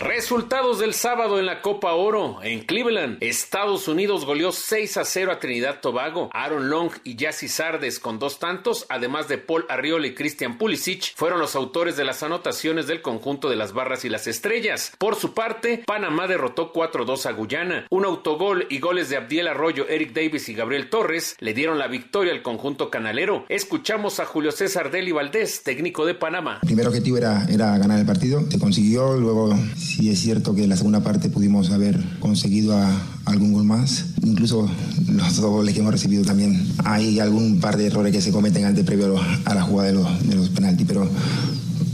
Resultados 0.00 0.78
del 0.78 0.94
sábado 0.94 1.38
en 1.38 1.44
la 1.44 1.60
Copa 1.60 1.92
Oro 1.92 2.42
en 2.42 2.60
Cleveland. 2.60 3.18
Estados 3.20 3.86
Unidos 3.86 4.24
goleó 4.24 4.50
6 4.50 4.96
a 4.96 5.04
0 5.04 5.30
a 5.30 5.38
Trinidad 5.38 5.80
Tobago. 5.82 6.30
Aaron 6.32 6.70
Long 6.70 6.90
y 7.04 7.18
Jassy 7.18 7.48
Sardes 7.48 7.98
con 7.98 8.18
dos 8.18 8.38
tantos, 8.38 8.86
además 8.88 9.28
de 9.28 9.36
Paul 9.36 9.66
Arriola 9.68 10.06
y 10.06 10.14
Christian 10.14 10.56
Pulisic, 10.56 11.14
fueron 11.16 11.38
los 11.38 11.54
autores 11.54 11.98
de 11.98 12.06
las 12.06 12.22
anotaciones 12.22 12.86
del 12.86 13.02
conjunto 13.02 13.50
de 13.50 13.56
las 13.56 13.74
barras 13.74 14.06
y 14.06 14.08
las 14.08 14.26
estrellas. 14.26 14.92
Por 14.96 15.16
su 15.16 15.34
parte, 15.34 15.82
Panamá 15.86 16.26
derrotó 16.26 16.72
4-2 16.72 17.26
a 17.26 17.32
Guyana. 17.32 17.86
Un 17.90 18.06
autogol 18.06 18.66
y 18.70 18.78
goles 18.78 19.10
de 19.10 19.18
Abdiel 19.18 19.48
Arroyo, 19.48 19.86
Eric 19.86 20.14
Davis 20.14 20.48
y 20.48 20.54
Gabriel 20.54 20.88
Torres 20.88 21.36
le 21.40 21.52
dieron 21.52 21.78
la 21.78 21.88
victoria 21.88 22.32
al 22.32 22.40
conjunto 22.40 22.88
canalero. 22.88 23.44
Escuchamos 23.50 24.18
a 24.18 24.24
Julio 24.24 24.50
César 24.50 24.90
Deli 24.90 25.12
Valdés, 25.12 25.62
técnico 25.62 26.06
de 26.06 26.14
Panamá. 26.14 26.60
El 26.62 26.68
primer 26.68 26.88
objetivo 26.88 27.18
era, 27.18 27.44
era 27.50 27.76
ganar 27.76 27.98
el 27.98 28.06
partido, 28.06 28.42
se 28.50 28.58
consiguió, 28.58 29.14
luego 29.18 29.54
sí 29.90 30.08
es 30.08 30.20
cierto 30.20 30.54
que 30.54 30.62
en 30.64 30.70
la 30.70 30.76
segunda 30.76 31.00
parte 31.00 31.28
pudimos 31.28 31.70
haber 31.70 31.98
conseguido 32.20 32.78
algún 33.24 33.52
gol 33.52 33.64
más, 33.64 34.06
incluso 34.22 34.70
los 35.08 35.36
dos 35.36 35.50
goles 35.50 35.74
que 35.74 35.80
hemos 35.80 35.92
recibido 35.92 36.24
también. 36.24 36.64
Hay 36.84 37.18
algún 37.18 37.60
par 37.60 37.76
de 37.76 37.86
errores 37.86 38.12
que 38.12 38.20
se 38.20 38.30
cometen 38.30 38.64
antes 38.64 38.84
previo 38.84 39.16
a, 39.44 39.54
la 39.54 39.62
jugada 39.62 39.88
de 39.88 39.94
los, 39.94 40.28
de 40.28 40.36
los 40.36 40.48
penaltis, 40.50 40.86
pero, 40.86 41.10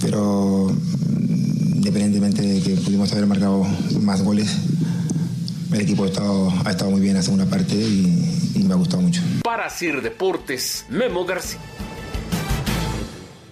pero 0.00 0.68
mm, 0.70 1.76
independientemente 1.76 2.42
de 2.42 2.60
que 2.60 2.76
pudimos 2.76 3.10
haber 3.12 3.26
marcado 3.26 3.66
más 4.02 4.22
goles, 4.22 4.54
el 5.72 5.80
equipo 5.80 6.04
ha 6.04 6.08
estado, 6.08 6.52
ha 6.64 6.70
estado 6.70 6.90
muy 6.90 7.00
bien 7.00 7.12
en 7.12 7.16
la 7.16 7.22
segunda 7.22 7.46
parte 7.46 7.74
y, 7.74 8.52
y 8.56 8.64
me 8.64 8.74
ha 8.74 8.76
gustado 8.76 9.02
mucho. 9.02 9.22
Para 9.42 9.70
Sir 9.70 10.02
Deportes, 10.02 10.84
Memo 10.90 11.24
García. 11.24 11.60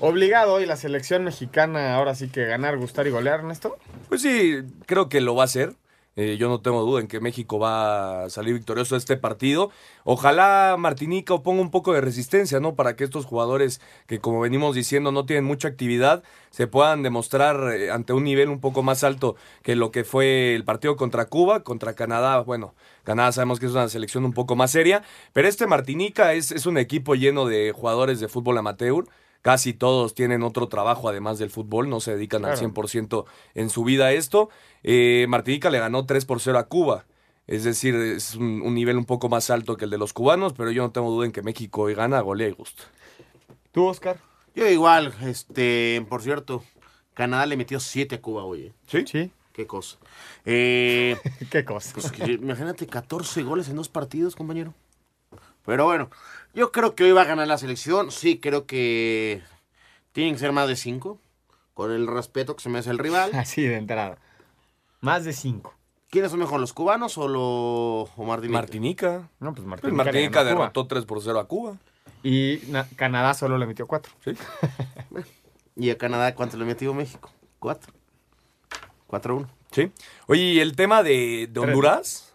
Obligado 0.07 0.53
hoy 0.53 0.67
la 0.67 0.77
selección 0.77 1.25
mexicana 1.25 1.95
ahora 1.95 2.15
sí 2.15 2.29
que 2.29 2.45
ganar, 2.45 2.77
gustar 2.77 3.07
y 3.07 3.11
golear, 3.11 3.41
Ernesto. 3.41 3.79
Pues 4.11 4.21
sí, 4.21 4.59
creo 4.85 5.09
que 5.09 5.23
lo 5.23 5.35
va 5.35 5.45
a 5.45 5.47
hacer. 5.47 5.73
Eh, 6.15 6.37
yo 6.39 6.51
no 6.51 6.61
tengo 6.61 6.83
duda 6.83 7.01
en 7.01 7.09
que 7.09 7.21
México 7.21 7.59
va 7.59 8.25
a 8.25 8.29
salir 8.29 8.53
victorioso 8.53 8.97
de 8.97 8.99
este 8.99 9.17
partido. 9.17 9.71
Ojalá 10.05 10.77
Martinica 10.79 11.39
ponga 11.39 11.63
un 11.63 11.71
poco 11.71 11.95
de 11.95 12.03
resistencia, 12.03 12.61
¿no? 12.61 12.75
Para 12.75 12.97
que 12.97 13.05
estos 13.05 13.25
jugadores 13.25 13.81
que, 14.07 14.19
como 14.19 14.41
venimos 14.41 14.75
diciendo, 14.75 15.11
no 15.11 15.25
tienen 15.25 15.45
mucha 15.45 15.69
actividad, 15.69 16.23
se 16.51 16.67
puedan 16.67 17.03
demostrar 17.03 17.73
eh, 17.73 17.91
ante 17.91 18.13
un 18.13 18.25
nivel 18.25 18.51
un 18.51 18.61
poco 18.61 18.83
más 18.83 19.05
alto 19.05 19.37
que 19.63 19.75
lo 19.75 19.91
que 19.91 20.05
fue 20.05 20.55
el 20.55 20.65
partido 20.65 20.97
contra 20.97 21.25
Cuba, 21.31 21.65
contra 21.65 21.95
Canadá. 21.95 22.41
Bueno, 22.41 22.75
Canadá 23.05 23.33
sabemos 23.33 23.59
que 23.59 23.65
es 23.65 23.73
una 23.73 23.89
selección 23.89 24.27
un 24.27 24.35
poco 24.35 24.55
más 24.55 24.71
seria, 24.71 25.03
pero 25.33 25.49
este 25.49 25.67
Martinica 25.67 26.35
es 26.35 26.67
un 26.67 26.77
equipo 26.77 27.15
lleno 27.15 27.47
de 27.47 27.73
jugadores 27.73 28.21
de 28.21 28.29
fútbol 28.29 28.59
amateur 28.59 29.07
casi 29.45 29.75
todos 29.75 30.15
tienen 30.15 30.43
otro 30.43 30.69
trabajo 30.69 31.07
además 31.07 31.39
del 31.39 31.51
fútbol, 31.51 31.91
no 31.91 32.01
se 32.01 32.13
dedican 32.17 32.47
al 32.47 32.53
Claro. 32.59 32.73
100% 32.73 33.27
en 33.55 33.69
su 33.69 33.85
vida 33.85 34.07
a 34.07 34.13
esto. 34.13 34.49
Eh, 34.83 35.27
Martinica 35.29 35.69
le 35.69 35.79
ganó 35.79 36.07
3 36.07 36.25
por 36.25 36.41
0 36.41 36.59
a 36.59 36.67
Cuba, 36.67 37.05
es 37.47 37.63
decir, 37.63 37.95
es 37.95 38.37
un, 38.37 38.63
un 38.63 38.75
nivel 38.75 38.97
un 38.97 39.05
poco 39.05 39.29
más 39.29 39.51
alto 39.51 39.77
que 39.77 39.85
el 39.85 39.91
de 39.91 39.99
los 39.99 40.15
cubanos, 40.15 40.55
pero 40.55 40.71
yo 40.71 40.83
no 40.83 40.93
tengo 40.93 41.11
duda 41.11 41.27
en 41.27 41.33
que 41.33 41.43
México 41.43 41.83
hoy 41.83 41.95
gana, 41.95 42.21
golea 42.23 42.49
y 42.49 42.53
gusta. 42.53 42.85
¿Tú, 43.71 43.85
Oscar? 43.85 44.17
Yo 44.55 44.67
igual, 44.67 45.13
este, 45.23 46.07
por 46.09 46.23
cierto, 46.23 46.65
Canadá 47.13 47.45
le 47.45 47.59
metió 47.59 47.81
7 47.81 48.15
a 48.15 48.23
Cuba, 48.23 48.45
oye. 48.45 48.73
¿Sí? 48.87 49.05
Sí. 49.07 49.31
Qué 49.53 49.67
cosa. 49.67 49.99
Eh, 50.47 51.19
¿Qué 51.51 51.67
cosa? 51.67 51.93
pues 51.93 52.11
que, 52.11 52.33
imagínate 52.33 52.87
14 52.87 53.43
goles 53.43 53.69
en 53.69 53.77
dos 53.77 53.91
partidos, 53.91 54.37
compañero. 54.37 54.73
Pero 55.67 55.85
bueno, 55.85 56.09
yo 56.55 56.73
creo 56.73 56.95
que 56.95 57.05
hoy 57.05 57.13
va 57.13 57.23
a 57.23 57.27
ganar 57.27 57.47
la 57.49 57.59
selección. 57.59 58.11
Sí, 58.11 58.39
creo 58.39 58.67
que 58.67 59.43
tienen 60.13 60.35
que 60.35 60.41
ser 60.41 60.53
más 60.53 60.69
de 60.69 60.77
5. 60.77 61.19
Con 61.75 61.91
el 61.91 62.07
respeto 62.07 62.55
que 62.55 62.63
se 62.63 62.69
me 62.69 62.79
hace 62.79 62.91
el 62.91 62.99
rival. 62.99 63.31
Así 63.35 63.63
de 63.63 63.77
entrada. 63.77 64.19
Más 65.01 65.25
de 65.25 65.33
cinco. 65.33 65.75
¿Quiénes 66.09 66.31
son 66.31 66.39
mejor, 66.41 66.61
los 66.61 66.73
cubanos 66.73 67.19
o, 67.19 67.27
los 67.29 68.09
o 68.17 68.25
Martinica? 68.25 68.59
Martinica. 68.59 69.29
No, 69.41 69.53
pues 69.53 69.57
Pues 69.57 69.67
Martinica, 69.67 69.97
Martinica 70.05 70.41
le 70.45 70.45
ganó 70.51 70.51
a 70.51 70.55
Cuba. 70.55 70.61
derrotó 70.73 70.87
3 70.87 71.05
por 71.05 71.21
0 71.21 71.41
a 71.41 71.49
Cuba. 71.49 71.77
Y 72.23 72.61
na- 72.69 72.89
Canadá 72.97 73.35
solo 73.35 73.59
le 73.59 73.67
metió 73.67 73.87
cuatro. 73.89 74.13
¿sí? 74.25 74.33
¿Y 75.77 75.91
a 75.91 75.99
Canadá 75.99 76.35
cuánto 76.35 76.57
le 76.57 76.65
metió 76.65 76.95
México? 76.95 77.31
4. 77.59 77.93
4-1. 79.09 79.47
Sí. 79.73 79.91
Oye, 80.29 80.43
¿y 80.43 80.61
el 80.61 80.77
tema 80.77 81.03
de, 81.03 81.49
de 81.51 81.61
Honduras? 81.61 82.33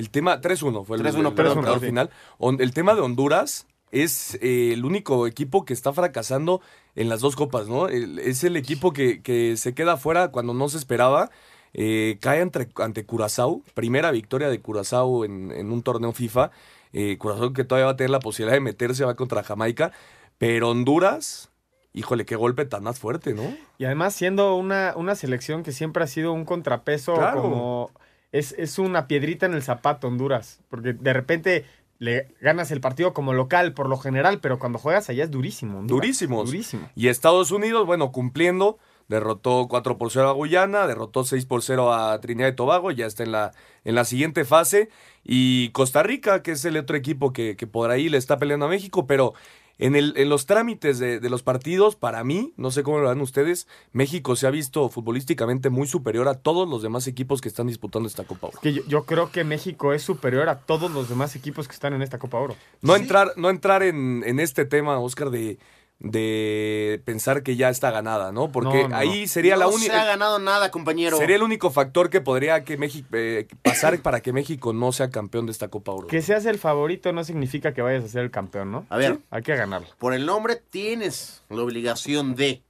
El 0.00 0.10
tema 0.10 0.40
3-1 0.40 0.84
fue 0.84 0.96
el, 0.96 1.04
3-1, 1.04 1.28
el 1.28 1.34
perdón, 1.34 1.56
marcador 1.58 1.80
sí. 1.80 1.86
final. 1.86 2.10
On- 2.38 2.60
El 2.60 2.72
tema 2.72 2.94
de 2.94 3.02
Honduras 3.02 3.66
es 3.92 4.36
eh, 4.40 4.72
el 4.72 4.84
único 4.84 5.26
equipo 5.26 5.64
que 5.64 5.72
está 5.74 5.92
fracasando 5.92 6.60
en 6.96 7.08
las 7.08 7.20
dos 7.20 7.36
copas, 7.36 7.68
¿no? 7.68 7.88
El- 7.88 8.18
es 8.18 8.42
el 8.44 8.56
equipo 8.56 8.92
que, 8.92 9.20
que 9.20 9.56
se 9.56 9.74
queda 9.74 9.96
fuera 9.96 10.28
cuando 10.28 10.54
no 10.54 10.68
se 10.68 10.78
esperaba. 10.78 11.30
Eh, 11.74 12.16
cae 12.20 12.40
ante, 12.40 12.68
ante 12.76 13.04
Curazao, 13.04 13.62
primera 13.74 14.10
victoria 14.10 14.48
de 14.48 14.60
Curazao 14.60 15.24
en, 15.24 15.52
en 15.52 15.70
un 15.70 15.82
torneo 15.82 16.12
FIFA. 16.12 16.50
Eh, 16.92 17.18
Curazao 17.18 17.52
que 17.52 17.62
todavía 17.64 17.86
va 17.86 17.92
a 17.92 17.96
tener 17.96 18.10
la 18.10 18.20
posibilidad 18.20 18.54
de 18.56 18.60
meterse, 18.60 19.04
va 19.04 19.14
contra 19.14 19.42
Jamaica. 19.44 19.92
Pero 20.38 20.70
Honduras, 20.70 21.50
híjole, 21.92 22.24
qué 22.24 22.34
golpe 22.36 22.64
tan 22.64 22.82
más 22.82 22.98
fuerte, 22.98 23.34
¿no? 23.34 23.42
Y 23.78 23.84
además 23.84 24.14
siendo 24.14 24.54
una, 24.56 24.94
una 24.96 25.14
selección 25.14 25.62
que 25.62 25.72
siempre 25.72 26.02
ha 26.02 26.06
sido 26.06 26.32
un 26.32 26.44
contrapeso 26.44 27.14
Claro. 27.14 27.42
como... 27.42 27.90
Es, 28.32 28.54
es 28.58 28.78
una 28.78 29.06
piedrita 29.06 29.46
en 29.46 29.54
el 29.54 29.62
zapato 29.62 30.08
Honduras. 30.08 30.60
Porque 30.68 30.92
de 30.92 31.12
repente 31.12 31.64
le 32.00 32.28
ganas 32.40 32.70
el 32.70 32.80
partido 32.80 33.12
como 33.12 33.34
local 33.34 33.74
por 33.74 33.88
lo 33.88 33.98
general, 33.98 34.40
pero 34.40 34.58
cuando 34.58 34.78
juegas 34.78 35.08
allá 35.10 35.24
es 35.24 35.30
durísimo. 35.30 35.78
Honduras. 35.78 36.00
Durísimos. 36.00 36.46
Durísimo. 36.46 36.90
Y 36.96 37.08
Estados 37.08 37.50
Unidos, 37.50 37.86
bueno, 37.86 38.10
cumpliendo, 38.10 38.78
derrotó 39.08 39.66
4 39.68 39.98
por 39.98 40.10
0 40.10 40.30
a 40.30 40.32
Guyana, 40.32 40.86
derrotó 40.86 41.24
6 41.24 41.44
por 41.44 41.62
0 41.62 41.92
a 41.92 42.18
Trinidad 42.20 42.48
y 42.48 42.54
Tobago, 42.56 42.90
ya 42.90 43.06
está 43.06 43.22
en 43.22 43.32
la, 43.32 43.52
en 43.84 43.94
la 43.94 44.04
siguiente 44.04 44.46
fase. 44.46 44.88
Y 45.24 45.68
Costa 45.70 46.02
Rica, 46.02 46.42
que 46.42 46.52
es 46.52 46.64
el 46.64 46.78
otro 46.78 46.96
equipo 46.96 47.34
que, 47.34 47.54
que 47.56 47.66
por 47.66 47.90
ahí 47.90 48.08
le 48.08 48.16
está 48.16 48.38
peleando 48.38 48.64
a 48.64 48.70
México, 48.70 49.06
pero 49.06 49.34
en, 49.80 49.96
el, 49.96 50.14
en 50.16 50.28
los 50.28 50.46
trámites 50.46 50.98
de, 50.98 51.20
de 51.20 51.30
los 51.30 51.42
partidos, 51.42 51.96
para 51.96 52.22
mí, 52.24 52.52
no 52.56 52.70
sé 52.70 52.82
cómo 52.82 52.98
lo 52.98 53.08
ven 53.08 53.20
ustedes, 53.20 53.66
México 53.92 54.36
se 54.36 54.46
ha 54.46 54.50
visto 54.50 54.88
futbolísticamente 54.88 55.70
muy 55.70 55.86
superior 55.86 56.28
a 56.28 56.34
todos 56.34 56.68
los 56.68 56.82
demás 56.82 57.06
equipos 57.06 57.40
que 57.40 57.48
están 57.48 57.66
disputando 57.66 58.06
esta 58.06 58.24
Copa 58.24 58.48
Oro. 58.48 58.60
Que 58.60 58.72
yo, 58.72 58.82
yo 58.86 59.04
creo 59.04 59.30
que 59.30 59.44
México 59.44 59.92
es 59.92 60.02
superior 60.02 60.48
a 60.48 60.58
todos 60.58 60.90
los 60.90 61.08
demás 61.08 61.34
equipos 61.36 61.66
que 61.66 61.74
están 61.74 61.94
en 61.94 62.02
esta 62.02 62.18
Copa 62.18 62.38
Oro. 62.38 62.56
No 62.82 62.94
entrar, 62.94 63.32
no 63.36 63.50
entrar 63.50 63.82
en, 63.82 64.22
en 64.24 64.40
este 64.40 64.64
tema, 64.64 64.98
Oscar, 64.98 65.30
de, 65.30 65.58
de 66.02 67.00
pensar 67.04 67.42
que 67.42 67.56
ya 67.56 67.68
está 67.68 67.90
ganada, 67.90 68.32
¿no? 68.32 68.50
Porque 68.50 68.84
No, 68.84 68.88
no, 68.88 68.96
ahí 68.96 69.22
no. 69.22 69.28
sería 69.28 69.56
la 69.56 69.66
No 69.66 69.72
se 69.72 69.76
ha 69.76 69.92
única. 69.92 70.04
ganado 70.06 70.38
nada, 70.38 70.70
compañero. 70.70 71.18
Sería 71.18 71.36
el 71.36 71.42
único 71.42 71.70
factor 71.70 72.08
que 72.08 72.22
podría 72.22 72.64
que 72.64 72.78
México, 72.78 73.06
eh, 73.12 73.46
pasar 73.62 74.00
para 74.00 74.20
que 74.22 74.32
México 74.32 74.72
no 74.72 74.92
sea 74.92 75.10
campeón 75.10 75.44
de 75.44 75.52
esta 75.52 75.68
Copa 75.68 75.92
Oro. 75.92 76.06
Que 76.08 76.22
seas 76.22 76.46
el 76.46 76.58
favorito 76.58 77.12
no 77.12 77.22
significa 77.22 77.74
que 77.74 77.82
vayas 77.82 78.02
a 78.04 78.08
ser 78.08 78.22
el 78.24 78.30
campeón, 78.30 78.72
¿no? 78.72 78.86
A 78.88 78.96
ver. 78.96 79.16
Sí, 79.16 79.22
Hay 79.30 79.42
que 79.42 79.54
ganarlo. 79.54 79.88
Por 79.98 80.14
el 80.14 80.24
nombre 80.24 80.56
tienes 80.56 81.42
la 81.50 81.62
obligación 81.62 82.34
de, 82.34 82.62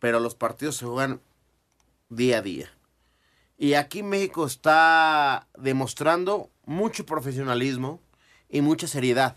pero 0.00 0.18
los 0.18 0.34
partidos 0.34 0.76
se 0.78 0.86
juegan 0.86 1.20
día 2.08 2.38
a 2.38 2.42
día. 2.42 2.70
Y 3.58 3.74
aquí 3.74 4.02
México 4.02 4.46
está 4.46 5.48
demostrando 5.58 6.48
mucho 6.64 7.04
profesionalismo 7.04 8.00
y 8.48 8.62
mucha 8.62 8.86
seriedad. 8.86 9.36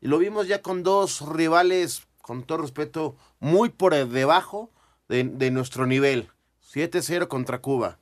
Y 0.00 0.08
lo 0.08 0.18
vimos 0.18 0.48
ya 0.48 0.62
con 0.62 0.82
dos 0.82 1.20
rivales, 1.28 2.02
con 2.28 2.42
todo 2.42 2.58
respeto, 2.58 3.16
muy 3.40 3.70
por 3.70 3.94
debajo 3.94 4.70
de, 5.08 5.24
de 5.24 5.50
nuestro 5.50 5.86
nivel. 5.86 6.28
7-0 6.74 7.26
contra 7.26 7.60
Cuba, 7.62 7.96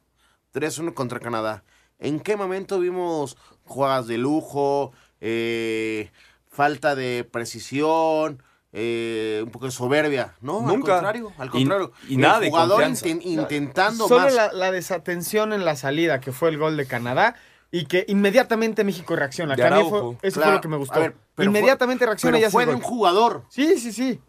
3-1 0.52 0.94
contra 0.94 1.20
Canadá. 1.20 1.62
¿En 2.00 2.18
qué 2.18 2.36
momento 2.36 2.80
vimos 2.80 3.36
jugadas 3.64 4.08
de 4.08 4.18
lujo, 4.18 4.90
eh, 5.20 6.10
falta 6.50 6.96
de 6.96 7.22
precisión, 7.22 8.42
eh, 8.72 9.42
un 9.44 9.50
poco 9.52 9.66
de 9.66 9.70
soberbia? 9.70 10.34
No, 10.40 10.60
Nunca. 10.60 10.94
al 10.94 11.02
contrario, 11.02 11.32
al 11.38 11.46
Y- 11.46 11.50
contrario. 11.52 11.92
y 12.08 12.14
El 12.16 12.20
nada 12.22 12.40
de 12.40 12.48
jugador 12.50 12.82
confianza. 12.82 13.06
inten- 13.06 13.20
intentando 13.22 14.08
Solo 14.08 14.22
más. 14.24 14.34
la, 14.34 14.52
la 14.52 14.72
desatención 14.72 15.52
en 15.52 15.64
la 15.64 15.76
salida, 15.76 16.18
que 16.20 16.32
fue 16.32 16.48
el 16.48 16.58
gol 16.58 16.76
de 16.76 16.86
Canadá, 16.88 17.36
y 17.70 17.86
que 17.86 18.04
inmediatamente 18.08 18.84
México 18.84 19.16
reacciona. 19.16 19.54
Fue- 19.56 20.16
eso 20.22 20.40
fue 20.40 20.52
lo 20.52 20.60
que 20.60 20.68
me 20.68 20.76
gustó. 20.76 21.00
ver, 21.00 21.16
inmediatamente 21.38 22.04
fue- 22.04 22.10
reacciona 22.12 22.36
pero 22.38 22.48
y 22.48 22.50
fue 22.50 22.66
de 22.66 22.72
gol. 22.72 22.76
un 22.76 22.88
jugador 22.88 23.44
Sí, 23.48 23.78
sí, 23.78 23.92
sí. 23.92 24.20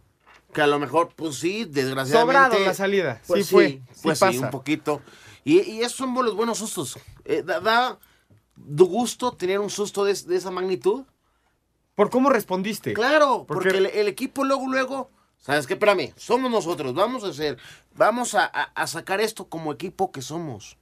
que 0.53 0.61
a 0.61 0.67
lo 0.67 0.79
mejor, 0.79 1.09
pues 1.15 1.35
sí, 1.35 1.65
desgraciadamente. 1.65 2.39
Sobrado 2.47 2.65
la 2.65 2.73
salida. 2.73 3.21
Pues 3.27 3.45
sí 3.47 3.53
fue. 3.53 3.67
Sí 3.91 3.99
pues 4.03 4.17
sí, 4.19 4.25
pasa. 4.25 4.39
un 4.39 4.49
poquito. 4.49 5.01
Y, 5.43 5.61
y 5.61 5.79
esos 5.81 5.93
son 5.93 6.13
los 6.13 6.35
buenos 6.35 6.57
sustos. 6.57 6.97
Eh, 7.25 7.43
da, 7.45 7.59
da 7.59 7.99
gusto 8.55 9.31
tener 9.33 9.59
un 9.59 9.69
susto 9.69 10.03
de, 10.03 10.13
de 10.13 10.35
esa 10.35 10.51
magnitud. 10.51 11.05
¿Por 11.95 12.09
cómo 12.09 12.29
respondiste? 12.29 12.93
Claro, 12.93 13.45
Porque- 13.47 13.69
porque 13.71 13.77
el, 13.77 13.85
el 13.87 14.07
equipo 14.07 14.43
luego, 14.43 14.67
luego, 14.67 15.09
¿sabes 15.37 15.65
qué? 15.67 15.73
Espérame, 15.73 16.13
somos 16.15 16.51
nosotros, 16.51 16.93
vamos 16.93 17.23
a 17.23 17.29
hacer, 17.29 17.57
vamos 17.95 18.35
a, 18.35 18.45
a- 18.45 18.71
a 18.75 18.87
sacar 18.87 19.19
esto 19.21 19.47
como 19.47 19.71
equipo 19.73 20.11
que 20.11 20.21
somos. 20.21 20.77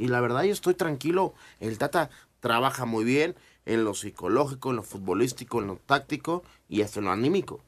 Y 0.00 0.08
la 0.08 0.20
verdad 0.20 0.42
yo 0.42 0.52
estoy 0.52 0.74
tranquilo, 0.74 1.34
el 1.60 1.78
Tata 1.78 2.10
trabaja 2.40 2.84
muy 2.84 3.04
bien 3.04 3.36
en 3.66 3.84
lo 3.84 3.94
psicológico, 3.94 4.70
en 4.70 4.76
lo 4.76 4.82
futbolístico, 4.82 5.60
en 5.60 5.68
lo 5.68 5.76
táctico 5.76 6.42
y 6.68 6.82
hasta 6.82 7.00
en 7.00 7.06
lo 7.06 7.12
anímico. 7.12 7.60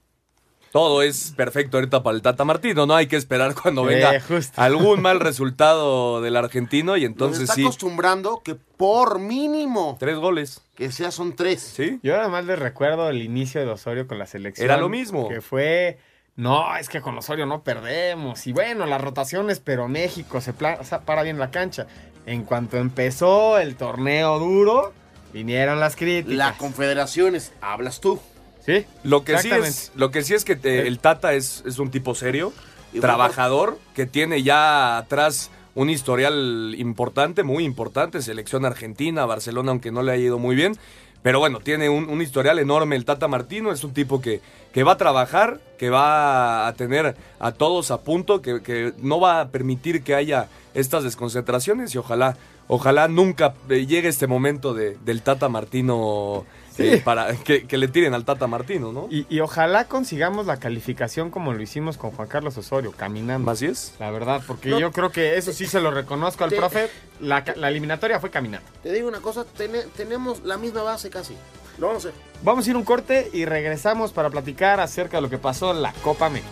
Todo 0.73 1.03
es 1.03 1.35
perfecto 1.37 1.77
ahorita 1.77 2.03
para 2.03 2.17
el 2.17 2.23
Tata 2.23 2.47
Martino, 2.47 2.87
no 2.87 2.95
hay 2.95 3.07
que 3.07 3.17
esperar 3.17 3.55
cuando 3.55 3.89
Eh, 3.91 3.97
venga 3.97 4.23
algún 4.57 5.03
mal 5.03 5.21
resultado 5.21 6.23
del 6.23 6.35
argentino 6.35 6.97
y 6.97 7.03
Nos 7.03 7.11
entonces 7.11 7.43
está 7.43 7.55
sí, 7.57 7.63
acostumbrando 7.63 8.41
que 8.43 8.55
por 8.55 9.19
mínimo 9.19 9.99
tres 10.01 10.17
goles, 10.17 10.63
que 10.75 10.91
sea 10.91 11.11
son 11.11 11.37
tres. 11.37 11.61
¿sí? 11.61 12.01
Yo 12.03 12.19
además 12.19 12.47
les 12.47 12.59
recuerdo 12.59 13.11
el 13.11 13.21
inicio 13.21 13.61
de 13.61 13.69
Osorio 13.69 14.07
con 14.07 14.19
la 14.19 14.25
selección. 14.25 14.65
Era 14.65 14.79
lo 14.79 14.89
mismo. 14.89 15.29
Que 15.29 15.43
fue, 15.43 15.99
no, 16.37 16.77
es 16.77 16.89
que 16.89 17.01
con 17.01 17.17
Osorio 17.19 17.47
no 17.47 17.63
perdemos. 17.63 18.47
Y 18.47 18.53
bueno, 18.53 18.87
las 18.87 19.01
rotaciones, 19.01 19.61
pero 19.61 19.89
México 19.89 20.41
se 20.41 20.53
pla- 20.53 20.79
o 20.81 20.85
sea, 20.85 21.01
para 21.01 21.23
bien 21.23 21.39
la 21.39 21.51
cancha. 21.51 21.87
En 22.27 22.45
cuanto 22.45 22.77
empezó 22.79 23.59
el 23.59 23.77
torneo 23.77 24.39
duro, 24.39 24.93
vinieron 25.33 25.81
las 25.81 25.97
críticas. 25.97 26.37
La 26.37 26.53
Confederaciones, 26.57 27.53
hablas 27.61 28.01
tú. 28.01 28.21
¿Sí? 28.65 28.87
Lo 29.03 29.25
que 29.25 29.33
sí 29.39 29.49
Exactamente. 29.49 29.69
es, 29.71 29.93
lo 29.97 30.11
que 30.13 30.23
sí 30.23 30.35
es 30.35 30.45
que 30.45 30.55
te- 30.55 30.87
el 30.87 31.01
Tata 31.01 31.33
es, 31.35 31.65
es 31.67 31.79
un 31.81 31.91
tipo 31.91 32.15
serio, 32.15 32.53
Y 32.93 33.01
trabajador, 33.01 33.79
que 33.95 34.07
tiene 34.07 34.43
ya 34.45 34.99
atrás 34.99 35.51
un 35.75 35.91
historial 35.91 36.75
importante, 36.79 37.43
muy 37.43 37.65
importante, 37.65 38.23
selección 38.23 38.65
argentina, 38.65 39.25
Barcelona, 39.27 39.71
aunque 39.73 39.91
no 39.91 40.03
le 40.03 40.13
haya 40.13 40.23
ido 40.25 40.39
muy 40.39 40.55
bien. 40.55 40.77
Pero 41.23 41.39
bueno, 41.39 41.61
tiene 41.61 41.89
un, 41.89 42.09
un 42.09 42.21
historial 42.21 42.59
enorme 42.59 42.97
el 42.97 43.05
Tata 43.05 43.29
Martino, 43.29 43.71
es 43.71 43.85
un 43.85 43.95
tipo 43.95 44.21
que, 44.21 44.41
que 44.73 44.83
va 44.83 44.93
a 44.93 44.97
trabajar, 44.97 45.61
que 45.79 45.89
va 45.89 46.67
a 46.67 46.73
tener 46.75 47.17
a 47.39 47.53
todos 47.53 47.91
a 47.91 48.01
punto, 48.03 48.43
que, 48.43 48.61
que 48.63 48.93
no 48.99 49.21
va 49.21 49.41
a 49.41 49.49
permitir 49.49 50.03
que 50.03 50.15
haya 50.15 50.49
estas 50.75 51.05
desconcentraciones 51.05 51.95
y 51.95 51.99
ojalá, 51.99 52.37
ojalá 52.67 53.07
nunca 53.07 53.55
eh, 53.69 53.87
llegue 53.87 54.09
este 54.09 54.27
momento 54.27 54.75
de, 54.75 54.97
del 55.05 55.23
Tata 55.23 55.49
Martino 55.49 56.45
para 57.05 57.35
que, 57.37 57.67
que 57.67 57.77
le 57.79 57.89
tiren 57.89 58.15
al 58.15 58.25
Tata 58.25 58.47
Martino, 58.47 58.93
¿no? 58.93 59.07
Y, 59.11 59.27
y 59.29 59.41
ojalá 59.41 59.87
consigamos 59.87 60.47
la 60.47 60.59
calificación 60.59 61.31
como 61.31 61.53
lo 61.53 61.63
hicimos 61.63 61.97
con 61.99 62.11
Juan 62.13 62.29
Carlos 62.29 62.57
Osorio, 62.59 62.93
caminando. 62.93 63.51
Así 63.51 63.67
es. 63.67 63.95
La 63.99 64.11
verdad, 64.11 64.43
porque 64.47 64.69
No. 64.71 64.79
yo 64.79 64.93
creo 64.93 65.11
que 65.11 65.37
eso 65.37 65.53
sí 65.53 65.67
se 65.67 65.81
lo 65.81 65.91
reconozco 65.91 66.45
al 66.45 66.51
Te- 66.51 66.57
profe. 66.57 66.89
La, 67.21 67.39
eliminatoria 67.69 68.19
fue 68.21 68.31
caminando. 68.31 68.69
Te 68.83 68.93
digo 68.93 69.09
una 69.09 69.21
cosa, 69.21 69.45
tene- 69.45 69.85
tenemos 69.97 70.43
la 70.45 70.57
misma 70.59 70.83
base 70.83 71.09
casi. 71.11 71.35
Lo 71.79 71.87
vamos 71.89 72.05
a 72.05 72.09
hacer. 72.11 72.21
Vamos 72.43 72.67
a 72.67 72.71
ir 72.71 72.77
un 72.77 72.85
corte 72.85 73.31
y 73.33 73.45
regresamos 73.47 74.13
para 74.13 74.29
platicar 74.31 74.81
acerca 74.81 75.17
de 75.19 75.23
lo 75.23 75.31
que 75.31 75.39
pasó 75.39 75.71
en 75.71 75.81
la 75.83 75.93
Copa 76.03 76.27
América. 76.27 76.51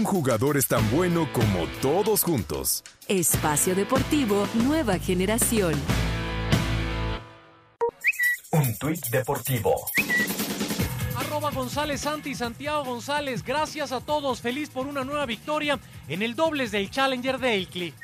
Ningún 0.00 0.14
jugador 0.14 0.56
es 0.56 0.66
tan 0.66 0.90
bueno 0.90 1.28
como 1.30 1.66
todos 1.82 2.24
juntos. 2.24 2.82
Espacio 3.06 3.74
Deportivo 3.74 4.48
Nueva 4.54 4.98
Generación. 4.98 5.74
Un 8.50 8.78
tuit 8.78 9.04
deportivo. 9.08 9.74
Arroba 11.18 11.50
González 11.50 12.00
Santi, 12.00 12.34
Santiago 12.34 12.82
González, 12.82 13.44
gracias 13.44 13.92
a 13.92 14.00
todos, 14.00 14.40
feliz 14.40 14.70
por 14.70 14.86
una 14.86 15.04
nueva 15.04 15.26
victoria 15.26 15.78
en 16.08 16.22
el 16.22 16.34
dobles 16.34 16.70
del 16.70 16.90
Challenger 16.90 17.38
de 17.38 17.58
Ilkley. 17.58 17.94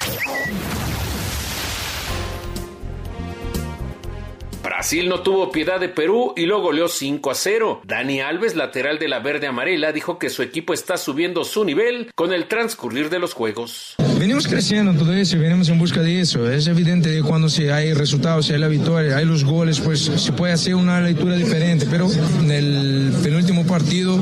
Brasil 4.67 5.09
no 5.09 5.23
tuvo 5.23 5.53
piedad 5.53 5.79
de 5.79 5.89
Perú 5.89 6.35
y 6.37 6.45
lo 6.45 6.61
goleó 6.61 6.89
5 6.89 7.31
a 7.31 7.35
0. 7.37 7.83
Dani 7.85 8.21
Alves, 8.21 8.57
lateral 8.57 8.99
de 8.99 9.07
la 9.07 9.21
verde 9.21 9.47
amarela, 9.47 9.93
dijo 9.93 10.19
que 10.19 10.29
su 10.29 10.43
equipo 10.43 10.75
está 10.75 10.97
subiendo 10.97 11.45
su 11.45 11.65
nivel 11.65 12.11
con 12.17 12.33
el 12.33 12.49
transcurrir 12.49 13.09
de 13.09 13.21
los 13.21 13.33
juegos. 13.33 13.95
Venimos 14.19 14.49
creciendo 14.49 14.95
todo 14.95 15.13
eso 15.13 15.37
y 15.37 15.41
venimos 15.41 15.69
en 15.69 15.79
busca 15.79 16.01
de 16.01 16.21
eso. 16.21 16.51
Es 16.51 16.67
evidente 16.69 17.13
que 17.13 17.23
cuando 17.23 17.51
si 17.51 17.69
hay 17.69 17.93
resultados, 17.93 18.47
si 18.47 18.55
hay 18.55 18.59
la 18.59 18.69
victoria, 18.69 19.19
hay 19.19 19.27
los 19.27 19.45
goles, 19.45 19.79
pues 19.79 20.01
se 20.01 20.33
puede 20.33 20.55
hacer 20.55 20.75
una 20.75 21.01
lectura 21.03 21.37
diferente. 21.37 21.87
Pero 21.91 22.09
en 22.41 22.51
el 22.51 23.13
penúltimo 23.23 23.67
partido 23.67 24.19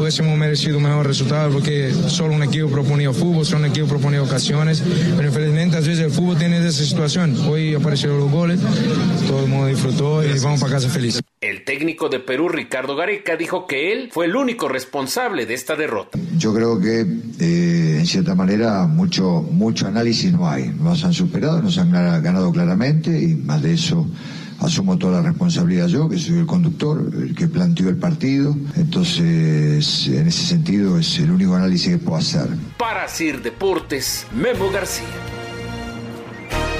hubiésemos 0.00 0.38
merecido 0.38 0.78
un 0.78 0.84
mejor 0.84 1.06
resultado 1.06 1.50
porque 1.52 1.92
solo 2.08 2.34
un 2.34 2.42
equipo 2.42 2.68
proponía 2.68 3.12
fútbol, 3.12 3.44
solo 3.44 3.60
un 3.60 3.70
equipo 3.70 3.86
proponía 3.86 4.22
ocasiones. 4.22 4.82
Pero 5.14 5.28
infelizmente 5.28 5.76
a 5.76 5.80
veces 5.80 5.98
el 5.98 6.10
fútbol 6.10 6.38
tiene 6.38 6.58
esa 6.66 6.82
situación. 6.82 7.36
Hoy 7.46 7.74
aparecieron 7.74 8.20
los 8.20 8.30
goles, 8.30 8.60
todo 9.28 9.44
el 9.44 9.50
mundo 9.50 9.66
disfrutó 9.66 10.24
y 10.24 10.38
vamos 10.38 10.60
para 10.60 10.72
casa 10.72 10.88
feliz. 10.88 11.20
El 11.42 11.62
técnico 11.64 12.08
de 12.08 12.20
Perú, 12.20 12.48
Ricardo 12.48 12.96
Gareca, 12.96 13.36
dijo 13.36 13.66
que 13.66 13.92
él 13.92 14.08
fue 14.10 14.24
el 14.24 14.34
único 14.34 14.66
responsable 14.66 15.44
de 15.44 15.52
esta 15.52 15.76
derrota. 15.76 16.18
Yo 16.38 16.54
creo 16.54 16.80
que 16.80 17.04
eh, 17.38 17.93
en 18.04 18.08
cierta 18.08 18.34
manera 18.34 18.86
mucho 18.86 19.42
mucho 19.50 19.86
análisis 19.86 20.30
no 20.32 20.46
hay. 20.48 20.68
Nos 20.78 21.02
han 21.04 21.12
superado, 21.14 21.62
nos 21.62 21.78
han 21.78 21.90
gana- 21.90 22.20
ganado 22.20 22.52
claramente 22.52 23.18
y 23.22 23.34
más 23.34 23.62
de 23.62 23.72
eso 23.74 24.06
asumo 24.60 24.96
toda 24.98 25.20
la 25.20 25.28
responsabilidad 25.28 25.88
yo, 25.88 26.08
que 26.08 26.18
soy 26.18 26.38
el 26.38 26.46
conductor, 26.46 27.10
el 27.14 27.34
que 27.34 27.48
planteó 27.48 27.88
el 27.88 27.96
partido. 27.96 28.54
Entonces, 28.76 30.06
en 30.06 30.28
ese 30.28 30.44
sentido 30.46 30.98
es 30.98 31.18
el 31.18 31.30
único 31.30 31.54
análisis 31.54 31.92
que 31.92 31.98
puedo 31.98 32.18
hacer. 32.18 32.46
Para 32.78 33.08
Sir 33.08 33.42
Deportes, 33.42 34.26
Memo 34.34 34.70
García. 34.70 35.06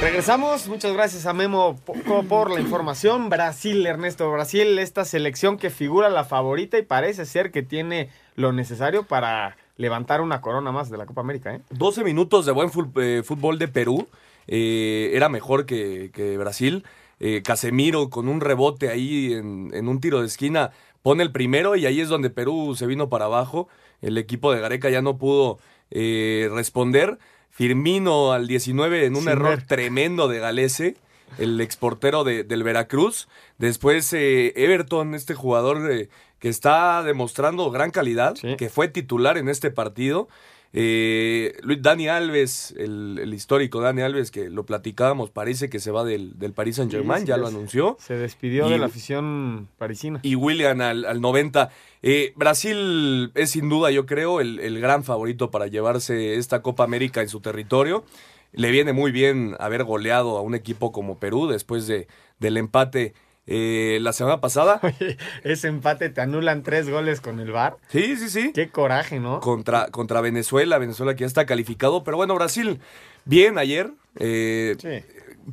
Regresamos, 0.03 0.69
muchas 0.69 0.93
gracias 0.93 1.25
a 1.25 1.33
Memo 1.33 1.77
Poco 1.87 2.25
por 2.25 2.51
la 2.51 2.61
información. 2.61 3.31
Brasil, 3.31 3.87
Ernesto, 3.87 4.31
Brasil, 4.31 4.79
esta 4.79 5.05
selección 5.07 5.57
que 5.57 5.71
figura 5.71 6.11
la 6.11 6.25
favorita 6.25 6.79
y 6.79 6.83
parece 6.83 7.25
ser 7.25 7.51
que 7.51 7.63
tiene 7.63 8.11
lo 8.37 8.53
necesario 8.53 9.05
para 9.05 9.57
levantar 9.77 10.21
una 10.21 10.41
corona 10.41 10.71
más 10.73 10.91
de 10.91 10.97
la 10.99 11.07
Copa 11.07 11.21
América, 11.23 11.55
¿eh? 11.55 11.61
12 11.71 12.05
minutos 12.05 12.47
de 12.47 12.53
buen 12.53 12.71
eh, 12.97 13.23
fútbol 13.25 13.59
de 13.59 13.69
Perú. 13.69 14.07
eh, 14.47 15.11
era 15.15 15.29
mejor 15.29 15.67
que, 15.67 16.11
que 16.13 16.37
Brasil. 16.39 16.85
Eh, 17.21 17.43
Casemiro 17.45 18.11
con 18.11 18.29
un 18.29 18.41
rebote 18.41 18.89
ahí 18.91 19.33
en, 19.33 19.71
en 19.73 19.89
un 19.89 20.01
tiro 20.01 20.21
de 20.21 20.27
esquina 20.27 20.73
pone 21.03 21.23
el 21.23 21.31
primero 21.33 21.77
y 21.77 21.87
ahí 21.87 22.01
es 22.01 22.09
donde 22.09 22.29
Perú 22.31 22.75
se 22.77 22.87
vino 22.87 23.09
para 23.09 23.27
abajo. 23.27 23.69
El 24.03 24.19
equipo 24.19 24.53
de 24.53 24.61
Gareca 24.61 24.91
ya 24.91 25.01
no 25.03 25.17
pudo 25.17 25.59
eh, 25.91 26.49
responder. 26.53 27.19
Firmino 27.51 28.33
al 28.33 28.49
19 28.49 29.07
en 29.07 29.15
un 29.15 29.23
Sin 29.23 29.31
error 29.31 29.51
ver. 29.59 29.67
tremendo 29.67 30.27
de 30.27 30.41
Galese, 30.41 30.97
el 31.39 31.61
exportero 31.61 32.25
de- 32.25 32.43
del 32.43 32.65
Veracruz. 32.65 33.29
Después 33.59 34.13
eh, 34.13 34.53
Everton, 34.57 35.15
este 35.15 35.35
jugador 35.35 35.89
eh, 35.91 36.09
que 36.45 36.51
está 36.51 37.03
demostrando 37.03 37.71
gran 37.71 37.91
calidad, 37.91 38.35
que 38.59 38.69
fue 38.69 38.89
titular 38.89 39.39
en 39.39 39.49
este 39.49 39.71
partido. 39.71 40.29
Eh, 40.75 41.55
Dani 41.81 42.09
Alves, 42.09 42.75
el, 42.77 43.19
el 43.23 43.33
histórico 43.33 43.81
Dani 43.81 44.03
Alves, 44.03 44.31
que 44.31 44.51
lo 44.51 44.67
platicábamos, 44.67 45.31
parece 45.31 45.71
que 45.71 45.81
se 45.81 45.91
va 45.91 46.05
del, 46.05 46.39
del 46.39 46.53
Paris 46.53 46.77
Saint 46.77 46.91
Germain, 46.93 47.23
Sí, 47.23 47.29
ya 47.29 47.39
lo 47.39 47.47
anunció. 47.47 47.97
Se 47.99 48.13
despidió 48.19 48.67
Y- 48.69 48.73
de 48.73 48.79
la 48.79 48.85
afición 48.87 49.69
parisina. 49.79 50.21
Y 50.23 50.35
William 50.35 50.79
al, 50.83 51.07
al 51.07 51.23
90. 51.23 51.71
Eh, 52.03 52.35
Brasil 52.37 53.33
es 53.35 53.53
sin 53.53 53.71
duda, 53.71 53.91
yo 53.91 54.05
creo, 54.05 54.43
el, 54.43 54.61
el 54.61 54.79
gran 54.83 55.03
favorito 55.03 55.51
para 55.51 55.67
llevarse 55.69 56.35
esta 56.37 56.61
Copa 56.61 56.85
América 56.85 57.23
en 57.23 57.31
su 57.31 57.41
territorio. 57.41 58.05
Le 58.53 58.71
viene 58.71 58.93
muy 58.93 59.13
bien 59.13 59.57
haber 59.61 59.85
goleado 59.85 60.37
a 60.37 60.43
un 60.43 60.55
equipo 60.55 60.93
como 60.93 61.19
Perú 61.19 61.47
después 61.47 61.87
de, 61.87 62.07
del 62.39 62.59
empate 62.59 63.15
eh, 63.47 63.99
la 64.01 64.13
semana 64.13 64.41
pasada. 64.41 64.81
Ese 65.45 65.69
empate 65.69 66.09
te 66.11 66.21
anulan 66.21 66.63
tres 66.63 66.89
goles 66.89 67.21
con 67.21 67.41
el 67.41 67.53
VAR. 67.53 67.77
Sí, 67.89 68.17
sí, 68.17 68.29
sí. 68.31 68.53
Qué 68.53 68.71
coraje, 68.71 69.21
¿no? 69.21 69.41
Contra, 69.41 69.89
contra 69.89 70.21
Venezuela, 70.21 70.79
Venezuela 70.79 71.15
que 71.15 71.21
ya 71.21 71.27
está 71.27 71.47
calificado. 71.47 72.05
Pero 72.05 72.17
bueno, 72.17 72.35
Brasil, 72.35 72.81
bien 73.25 73.59
ayer. 73.59 73.91
Eh, 74.17 74.77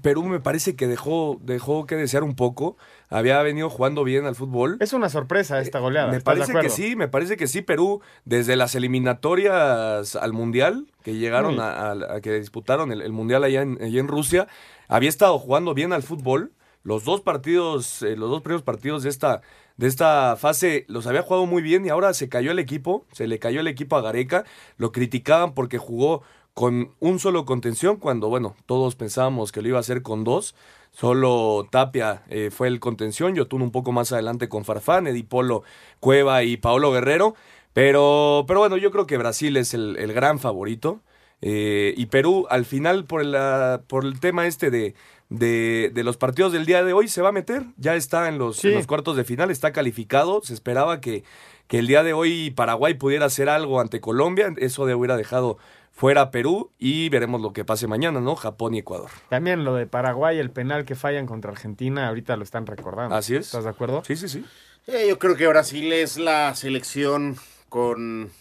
Perú 0.02 0.24
me 0.24 0.40
parece 0.40 0.78
que 0.78 0.88
dejó, 0.88 1.38
dejó 1.44 1.86
que 1.86 1.96
desear 1.98 2.24
un 2.24 2.36
poco. 2.36 2.78
Había 3.10 3.42
venido 3.42 3.70
jugando 3.70 4.06
bien 4.06 4.26
al 4.26 4.36
fútbol. 4.36 4.78
Es 4.80 4.94
una 4.94 5.10
sorpresa 5.10 5.60
esta 5.60 5.80
goleada. 5.80 6.12
Me 6.12 6.18
¿estás 6.18 6.36
de 6.36 6.40
parece 6.54 6.60
que 6.62 6.70
sí, 6.70 6.96
me 6.96 7.10
parece 7.10 7.36
que 7.36 7.46
sí. 7.48 7.62
Perú, 7.62 8.02
desde 8.24 8.56
las 8.56 8.74
eliminatorias 8.76 10.16
al 10.16 10.34
Mundial, 10.34 10.88
que 11.04 11.16
llegaron 11.16 11.60
a, 11.60 11.92
a- 11.92 12.16
a 12.16 12.22
que 12.22 12.40
disputaron 12.40 12.92
el, 12.92 13.02
el 13.02 13.12
Mundial 13.12 13.44
allá 13.44 13.62
en, 13.64 13.78
allá 13.82 14.00
en 14.00 14.08
Rusia, 14.08 14.48
había 14.88 15.10
estado 15.10 15.38
jugando 15.40 15.74
bien 15.74 15.92
al 15.94 16.04
fútbol. 16.04 16.52
Los 16.84 17.04
dos 17.04 17.22
partidos, 17.22 18.02
eh, 18.02 18.16
los 18.16 18.30
dos 18.30 18.42
primeros 18.42 18.64
partidos 18.64 19.04
de 19.04 19.10
esta, 19.10 19.42
de 19.78 19.88
esta 19.88 20.36
fase 20.36 20.86
los 20.88 21.06
había 21.06 21.22
jugado 21.22 21.46
muy 21.46 21.62
bien 21.62 21.86
y 21.86 21.90
ahora 21.90 22.14
se 22.14 22.30
cayó 22.30 22.52
el 22.52 22.60
equipo, 22.60 23.06
se 23.12 23.28
le 23.28 23.40
cayó 23.40 23.60
el 23.60 23.68
equipo 23.68 23.96
a 23.96 24.02
Gareca. 24.02 24.46
Lo 24.78 24.92
criticaban 24.92 25.54
porque 25.54 25.78
jugó 25.78 26.24
con 26.54 26.92
un 27.00 27.20
solo 27.20 27.46
contención 27.46 27.98
cuando, 27.98 28.30
bueno, 28.30 28.56
todos 28.66 28.96
pensábamos 28.96 29.52
que 29.52 29.62
lo 29.62 29.70
iba 29.70 29.78
a 29.78 29.82
hacer 29.82 30.02
con 30.02 30.24
dos. 30.24 30.56
Solo 30.92 31.68
Tapia 31.70 32.24
eh, 32.30 32.50
fue 32.52 32.68
el 32.68 32.80
contención, 32.80 33.36
Yotun 33.36 33.62
un 33.62 33.72
poco 33.72 33.92
más 33.92 34.12
adelante 34.12 34.50
con 34.50 34.66
Farfán, 34.66 35.08
Edipolo, 35.08 35.64
Cueva 36.00 36.44
y 36.44 36.58
Paolo 36.58 36.92
Guerrero. 36.92 37.36
Pero, 37.74 38.44
pero 38.48 38.60
bueno, 38.60 38.76
yo 38.78 38.92
creo 38.92 39.08
que 39.08 39.18
Brasil 39.18 39.56
es 39.56 39.74
el, 39.74 39.96
gran 40.14 40.40
favorito. 40.40 41.02
eh, 41.42 41.94
y 41.98 42.08
Perú, 42.08 42.46
al 42.50 42.66
final, 42.66 43.06
por, 43.06 43.24
la, 43.26 43.84
por 43.88 44.06
el 44.06 44.20
tema 44.20 44.48
este 44.48 44.70
de, 44.70 44.94
de, 45.32 45.90
de 45.94 46.04
los 46.04 46.18
partidos 46.18 46.52
del 46.52 46.66
día 46.66 46.84
de 46.84 46.92
hoy, 46.92 47.08
se 47.08 47.22
va 47.22 47.30
a 47.30 47.32
meter. 47.32 47.64
Ya 47.78 47.96
está 47.96 48.28
en 48.28 48.38
los, 48.38 48.64
en 48.66 48.72
Sí. 48.72 48.76
los 48.76 48.86
cuartos 48.86 49.16
de 49.16 49.24
final, 49.24 49.50
está 49.50 49.72
calificado. 49.72 50.42
Se 50.44 50.54
esperaba 50.54 51.00
que, 51.00 51.24
que 51.68 51.80
el 51.80 51.88
día 51.88 52.04
de 52.04 52.12
hoy 52.12 52.52
Paraguay 52.52 52.94
pudiera 52.96 53.26
hacer 53.28 53.48
algo 53.48 53.80
ante 53.80 54.02
Colombia. 54.02 54.54
Eso 54.58 54.86
de 54.86 54.94
hubiera 54.94 55.16
dejado 55.16 55.58
fuera 55.94 56.22
a 56.22 56.32
Perú 56.32 56.72
y 56.78 57.08
veremos 57.08 57.40
lo 57.42 57.54
que 57.54 57.64
pase 57.64 57.88
mañana, 57.88 58.20
¿no? 58.20 58.36
Japón 58.36 58.74
y 58.76 58.80
Ecuador. 58.80 59.10
También 59.30 59.64
lo 59.64 59.74
de 59.76 59.88
Paraguay, 59.88 60.38
el 60.38 60.52
penal 60.52 60.84
que 60.84 60.96
fallan 60.96 61.26
contra 61.28 61.52
Argentina, 61.52 62.10
ahorita 62.10 62.36
lo 62.36 62.44
están 62.44 62.66
recordando. 62.66 63.16
Así 63.16 63.36
es. 63.36 63.46
¿Estás 63.48 63.64
de 63.64 63.70
acuerdo? 63.70 64.04
Sí, 64.06 64.18
sí, 64.18 64.28
sí. 64.28 64.44
Eh, 64.88 65.06
yo 65.08 65.18
creo 65.18 65.38
que 65.38 65.48
Brasil 65.48 65.94
es 65.94 66.18
la 66.18 66.54
selección 66.56 67.38
con, 67.70 68.32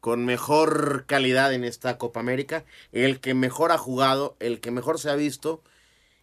con 0.00 0.24
mejor 0.24 1.04
calidad 1.06 1.52
en 1.52 1.62
esta 1.64 1.98
Copa 1.98 2.18
América, 2.20 2.64
el 2.92 3.20
que 3.20 3.34
mejor 3.34 3.70
ha 3.70 3.78
jugado, 3.78 4.36
el 4.40 4.58
que 4.60 4.70
mejor 4.72 4.98
se 4.98 5.08
ha 5.10 5.14
visto. 5.14 5.62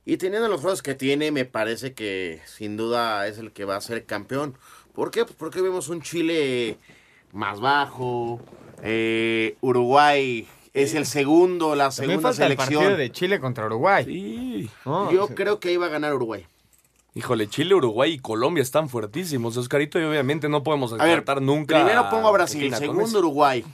Y 0.05 0.17
teniendo 0.17 0.47
los 0.47 0.61
juegos 0.61 0.81
que 0.81 0.95
tiene, 0.95 1.31
me 1.31 1.45
parece 1.45 1.93
que 1.93 2.41
sin 2.45 2.75
duda 2.77 3.27
es 3.27 3.37
el 3.37 3.51
que 3.51 3.65
va 3.65 3.75
a 3.75 3.81
ser 3.81 4.05
campeón. 4.05 4.55
¿Por 4.93 5.11
qué? 5.11 5.23
Pues 5.25 5.35
porque 5.37 5.61
vemos 5.61 5.89
un 5.89 6.01
Chile 6.01 6.77
más 7.31 7.59
bajo. 7.59 8.39
eh, 8.83 9.55
Uruguay 9.61 10.47
es 10.73 10.95
el 10.95 11.05
segundo, 11.05 11.75
la 11.75 11.91
segunda 11.91 12.21
falta 12.21 12.45
el 12.47 12.51
selección. 12.57 12.81
partido 12.83 12.97
de 12.97 13.11
Chile 13.11 13.39
contra 13.39 13.65
Uruguay. 13.67 14.05
Sí. 14.05 14.69
Yo 14.85 15.27
creo 15.35 15.59
que 15.59 15.71
iba 15.71 15.85
a 15.85 15.89
ganar 15.89 16.13
Uruguay. 16.15 16.45
Híjole, 17.13 17.47
Chile, 17.49 17.75
Uruguay 17.75 18.13
y 18.13 18.19
Colombia 18.19 18.61
están 18.61 18.87
fuertísimos, 18.87 19.57
Oscarito, 19.57 19.99
y 19.99 20.03
obviamente 20.05 20.47
no 20.47 20.63
podemos 20.63 20.93
A 20.93 20.95
ver, 20.95 21.07
descartar 21.07 21.41
nunca. 21.41 21.75
primero 21.75 22.09
pongo 22.09 22.29
a 22.29 22.31
Brasil, 22.31 22.73
segundo. 22.73 23.19
Uruguay, 23.19 23.65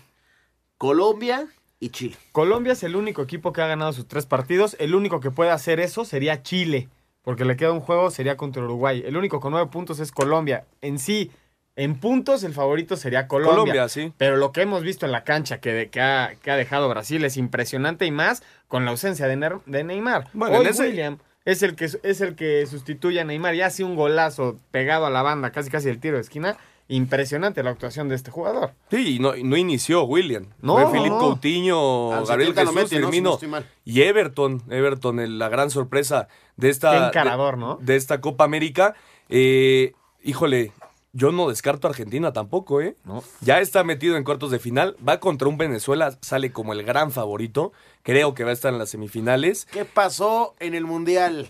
Colombia 0.77 1.47
y 1.79 1.89
Chile. 1.89 2.15
Colombia 2.31 2.73
es 2.73 2.83
el 2.83 2.95
único 2.95 3.21
equipo 3.21 3.53
que 3.53 3.61
ha 3.61 3.67
ganado 3.67 3.93
sus 3.93 4.07
tres 4.07 4.25
partidos. 4.25 4.75
El 4.79 4.95
único 4.95 5.19
que 5.19 5.31
puede 5.31 5.51
hacer 5.51 5.79
eso 5.79 6.05
sería 6.05 6.41
Chile, 6.43 6.89
porque 7.21 7.45
le 7.45 7.55
queda 7.55 7.71
un 7.71 7.81
juego, 7.81 8.09
sería 8.11 8.37
contra 8.37 8.63
Uruguay. 8.63 9.03
El 9.05 9.17
único 9.17 9.39
con 9.39 9.51
nueve 9.51 9.69
puntos 9.71 9.99
es 9.99 10.11
Colombia. 10.11 10.65
En 10.81 10.99
sí, 10.99 11.31
En 11.79 11.99
puntos, 11.99 12.43
el 12.43 12.53
favorito 12.55 12.95
sería 12.97 13.27
Colombia. 13.27 13.51
Colombia, 13.59 13.87
sí. 13.89 14.11
Pero 14.17 14.35
lo 14.37 14.51
que 14.51 14.63
hemos 14.63 14.81
visto 14.81 15.05
en 15.05 15.11
la 15.11 15.23
cancha 15.23 15.59
que, 15.59 15.71
de- 15.73 15.89
que, 15.89 16.01
ha, 16.01 16.33
que 16.41 16.49
ha 16.49 16.55
dejado 16.55 16.89
Brasil 16.89 17.23
es 17.23 17.37
impresionante 17.37 18.07
y 18.07 18.09
más 18.11 18.41
con 18.67 18.83
la 18.83 18.89
ausencia 18.89 19.27
de, 19.27 19.35
Ner- 19.37 19.61
de 19.67 19.83
Neymar. 19.83 20.27
Bueno, 20.33 20.57
Hoy 20.57 20.65
en 20.65 20.71
ese- 20.71 20.81
William 20.87 21.19
es 21.45 21.61
el, 21.61 21.75
que, 21.75 21.85
es 21.85 22.21
el 22.21 22.33
que 22.35 22.65
sustituye 22.65 23.21
a 23.21 23.25
Neymar 23.25 23.53
y 23.53 23.61
hace 23.61 23.83
un 23.83 23.95
golazo 23.95 24.57
pegado 24.71 25.05
a 25.05 25.11
la 25.11 25.21
banda, 25.21 25.51
casi 25.51 25.69
casi 25.69 25.87
el 25.89 25.99
tiro 25.99 26.15
de 26.15 26.21
esquina. 26.21 26.57
Impresionante 26.89 27.63
la 27.63 27.71
actuación 27.71 28.07
de 28.07 28.15
este 28.15 28.31
jugador. 28.31 28.71
Sí, 28.89 29.15
y 29.15 29.19
no, 29.19 29.33
no 29.35 29.57
inició 29.57 30.03
William. 30.05 30.47
No, 30.61 30.73
Fue 30.75 30.83
no, 30.83 30.91
Filipe 30.91 31.09
no. 31.09 31.19
Coutinho, 31.19 32.13
Al 32.13 32.25
Gabriel 32.25 32.53
70 32.55 32.63
lo 32.63 32.71
Jesús, 32.73 32.91
mete, 32.91 33.01
¿no? 33.01 33.11
Firmino 33.11 33.39
no 33.59 33.63
y 33.83 34.01
Everton. 34.03 34.63
Everton, 34.69 35.19
el- 35.19 35.37
la 35.39 35.49
gran 35.49 35.69
sorpresa 35.69 36.27
de 36.55 36.69
esta, 36.69 37.07
encarador, 37.07 37.55
de, 37.55 37.59
¿no? 37.59 37.77
de 37.81 37.95
esta 37.97 38.21
Copa 38.21 38.45
América. 38.45 38.95
Eh, 39.27 39.93
híjole, 40.23 40.71
yo 41.11 41.31
no 41.33 41.49
descarto 41.49 41.87
a 41.87 41.89
Argentina 41.89 42.31
tampoco, 42.31 42.79
¿eh? 42.79 42.95
Ya 43.41 43.59
está 43.59 43.83
metido 43.83 44.15
en 44.15 44.23
cuartos 44.23 44.51
de 44.51 44.59
final, 44.59 44.95
va 45.05 45.19
contra 45.19 45.47
un 45.49 45.57
Venezuela, 45.57 46.17
sale 46.21 46.51
como 46.53 46.71
el 46.73 46.83
gran 46.83 47.11
favorito. 47.11 47.73
Creo 48.03 48.33
que 48.33 48.43
va 48.45 48.51
a 48.51 48.53
estar 48.53 48.71
en 48.71 48.79
las 48.79 48.91
semifinales. 48.91 49.65
¿Qué 49.65 49.83
pasó 49.83 50.55
en 50.59 50.73
el 50.73 50.85
Mundial? 50.85 51.49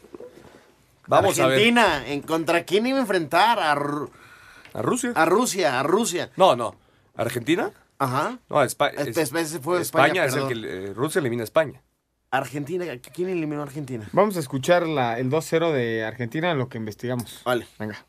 Vamos 1.07 1.39
a 1.39 1.43
ver. 1.47 1.53
Argentina, 1.57 2.03
¿en 2.07 2.21
contra 2.21 2.63
quién 2.65 2.85
iba 2.87 2.97
a 2.97 3.01
enfrentar? 3.01 3.59
A, 3.59 3.75
Ru- 3.75 4.09
¿A 4.73 4.81
Rusia? 4.81 5.11
a 5.15 5.25
Rusia, 5.25 5.79
a 5.79 5.83
Rusia. 5.83 6.31
No, 6.35 6.55
no. 6.55 6.75
¿Argentina? 7.15 7.71
Ajá. 7.99 8.39
No, 8.49 8.63
Espa- 8.63 8.91
Es- 8.95 9.07
es- 9.07 9.17
es- 9.17 9.33
ese 9.33 9.59
fue 9.59 9.81
España, 9.81 10.25
es 10.25 10.35
el 10.35 10.47
que 10.47 10.53
eh, 10.89 10.93
Rusia 10.93 11.19
elimina 11.19 11.41
a 11.41 11.45
España. 11.45 11.81
Argentina, 12.29 12.85
¿quién 13.13 13.29
eliminó 13.29 13.61
a 13.61 13.63
Argentina? 13.63 14.07
Vamos 14.11 14.35
a 14.37 14.39
escuchar 14.39 14.85
la- 14.85 15.17
el 15.17 15.29
2-0 15.29 15.71
de 15.71 16.03
Argentina 16.05 16.51
en 16.51 16.57
lo 16.57 16.67
que 16.69 16.77
investigamos. 16.77 17.41
Vale. 17.45 17.65
Venga. 17.79 18.05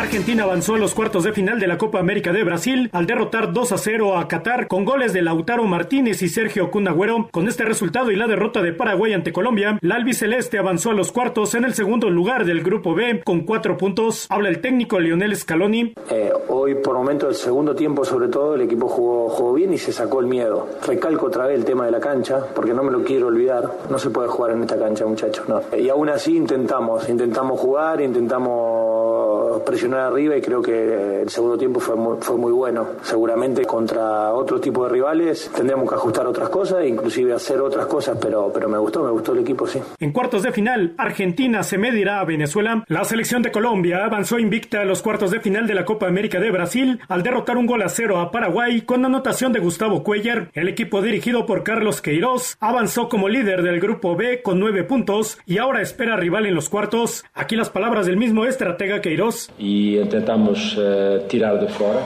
Argentina 0.00 0.44
avanzó 0.44 0.76
a 0.76 0.78
los 0.78 0.94
cuartos 0.94 1.24
de 1.24 1.32
final 1.32 1.58
de 1.58 1.66
la 1.66 1.76
Copa 1.76 1.98
América 1.98 2.32
de 2.32 2.44
Brasil 2.44 2.88
al 2.92 3.06
derrotar 3.06 3.52
2 3.52 3.72
a 3.72 3.78
0 3.78 4.16
a 4.16 4.28
Qatar 4.28 4.68
con 4.68 4.84
goles 4.84 5.12
de 5.12 5.22
Lautaro 5.22 5.64
Martínez 5.64 6.22
y 6.22 6.28
Sergio 6.28 6.70
Cunagüero. 6.70 7.28
Con 7.32 7.48
este 7.48 7.64
resultado 7.64 8.12
y 8.12 8.16
la 8.16 8.28
derrota 8.28 8.62
de 8.62 8.72
Paraguay 8.72 9.12
ante 9.12 9.32
Colombia, 9.32 9.76
la 9.82 9.96
albiceleste 9.96 10.56
avanzó 10.56 10.90
a 10.90 10.94
los 10.94 11.10
cuartos 11.10 11.56
en 11.56 11.64
el 11.64 11.74
segundo 11.74 12.10
lugar 12.10 12.44
del 12.44 12.62
grupo 12.62 12.94
B 12.94 13.22
con 13.24 13.40
cuatro 13.40 13.76
puntos. 13.76 14.26
Habla 14.30 14.50
el 14.50 14.60
técnico 14.60 15.00
Lionel 15.00 15.34
Scaloni. 15.34 15.94
Eh, 16.10 16.32
hoy, 16.46 16.76
por 16.76 16.94
momento, 16.94 17.28
el 17.28 17.34
segundo 17.34 17.74
tiempo, 17.74 18.04
sobre 18.04 18.28
todo, 18.28 18.54
el 18.54 18.60
equipo 18.60 18.86
jugó, 18.86 19.28
jugó 19.28 19.54
bien 19.54 19.72
y 19.72 19.78
se 19.78 19.92
sacó 19.92 20.20
el 20.20 20.26
miedo. 20.26 20.68
Recalco 20.86 21.26
otra 21.26 21.46
vez 21.46 21.58
el 21.58 21.64
tema 21.64 21.86
de 21.86 21.90
la 21.90 22.00
cancha, 22.00 22.38
porque 22.54 22.72
no 22.72 22.84
me 22.84 22.92
lo 22.92 23.02
quiero 23.02 23.26
olvidar. 23.26 23.68
No 23.90 23.98
se 23.98 24.10
puede 24.10 24.28
jugar 24.28 24.52
en 24.52 24.62
esta 24.62 24.78
cancha, 24.78 25.04
muchachos. 25.06 25.44
Y 25.76 25.88
aún 25.88 26.08
así 26.08 26.36
intentamos, 26.36 27.08
intentamos 27.08 27.58
jugar, 27.58 28.00
intentamos 28.00 29.60
presionar 29.62 29.87
arriba 29.94 30.36
y 30.36 30.40
creo 30.40 30.62
que 30.62 31.22
el 31.22 31.28
segundo 31.28 31.56
tiempo 31.56 31.80
fue 31.80 31.96
muy, 31.96 32.16
fue 32.20 32.36
muy 32.36 32.52
bueno. 32.52 32.86
Seguramente 33.02 33.64
contra 33.64 34.32
otro 34.32 34.60
tipo 34.60 34.84
de 34.84 34.90
rivales 34.90 35.50
tendremos 35.54 35.88
que 35.88 35.94
ajustar 35.94 36.26
otras 36.26 36.48
cosas, 36.48 36.84
inclusive 36.86 37.32
hacer 37.32 37.60
otras 37.60 37.86
cosas, 37.86 38.18
pero, 38.20 38.50
pero 38.52 38.68
me 38.68 38.78
gustó, 38.78 39.02
me 39.02 39.10
gustó 39.10 39.32
el 39.32 39.40
equipo, 39.40 39.66
sí. 39.66 39.80
En 40.00 40.12
cuartos 40.12 40.42
de 40.42 40.52
final, 40.52 40.94
Argentina 40.98 41.62
se 41.62 41.78
medirá 41.78 42.20
a 42.20 42.24
Venezuela. 42.24 42.84
La 42.88 43.04
selección 43.04 43.42
de 43.42 43.52
Colombia 43.52 44.04
avanzó 44.04 44.38
invicta 44.38 44.80
a 44.80 44.84
los 44.84 45.02
cuartos 45.02 45.30
de 45.30 45.40
final 45.40 45.66
de 45.66 45.74
la 45.74 45.84
Copa 45.84 46.06
América 46.06 46.40
de 46.40 46.50
Brasil 46.50 47.00
al 47.08 47.22
derrotar 47.22 47.56
un 47.56 47.66
gol 47.66 47.82
a 47.82 47.88
cero 47.88 48.18
a 48.18 48.30
Paraguay 48.30 48.82
con 48.82 49.04
anotación 49.04 49.52
de 49.52 49.60
Gustavo 49.60 50.02
Cuellar. 50.02 50.50
El 50.54 50.68
equipo 50.68 51.02
dirigido 51.02 51.46
por 51.46 51.62
Carlos 51.62 52.02
Queiroz 52.02 52.56
avanzó 52.60 53.08
como 53.08 53.28
líder 53.28 53.62
del 53.62 53.80
grupo 53.80 54.16
B 54.16 54.42
con 54.42 54.60
nueve 54.60 54.84
puntos 54.84 55.38
y 55.46 55.58
ahora 55.58 55.82
espera 55.82 56.16
rival 56.16 56.46
en 56.46 56.54
los 56.54 56.68
cuartos. 56.68 57.24
Aquí 57.34 57.56
las 57.56 57.70
palabras 57.70 58.06
del 58.06 58.16
mismo 58.16 58.44
estratega 58.44 59.00
Queiroz. 59.00 59.50
E 59.78 60.04
tentamos 60.06 60.76
eh, 60.76 61.22
tirar 61.28 61.56
de 61.58 61.68
fora, 61.68 62.02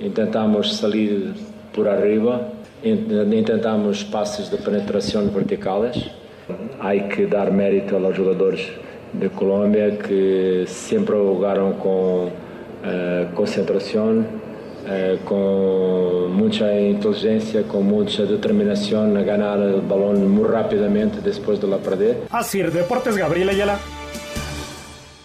intentamos 0.00 0.76
salir 0.76 1.34
por 1.72 1.88
arriba, 1.88 2.48
intentamos 2.84 4.04
passes 4.04 4.48
de 4.48 4.56
penetração 4.58 5.26
verticales. 5.28 5.96
Há 6.78 6.94
que 7.10 7.26
dar 7.26 7.50
mérito 7.50 7.96
aos 7.96 8.16
jogadores 8.16 8.62
de 9.12 9.28
Colômbia 9.30 9.98
que 10.04 10.64
sempre 10.66 11.16
jogaram 11.16 11.72
com 11.72 12.30
eh, 12.84 13.26
concentração, 13.34 14.24
eh, 14.86 15.18
com 15.24 16.28
muita 16.30 16.72
inteligência, 16.80 17.64
com 17.64 17.82
muita 17.82 18.24
determinação 18.26 19.16
a 19.16 19.22
ganhar 19.22 19.58
o 19.58 19.80
balão 19.80 20.14
muito 20.14 20.52
rapidamente 20.52 21.20
depois 21.20 21.58
de 21.58 21.66
la 21.66 21.78
perder. 21.78 22.14
Así, 22.30 22.62
Deportes 22.62 23.16
Gabriel 23.16 23.48
Ayala. 23.48 23.95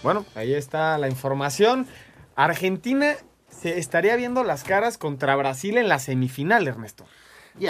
Bueno, 0.04 0.26
ahí 0.36 0.54
está 0.54 0.98
la 0.98 1.08
información. 1.08 1.88
Argentina 2.36 3.16
se 3.50 3.78
estaría 3.78 4.16
viendo 4.16 4.44
las 4.44 4.64
caras 4.64 4.98
contra 4.98 5.36
Brasil 5.36 5.78
en 5.78 5.88
la 5.90 6.00
semifinal, 6.00 6.68
Ernesto. 6.68 7.06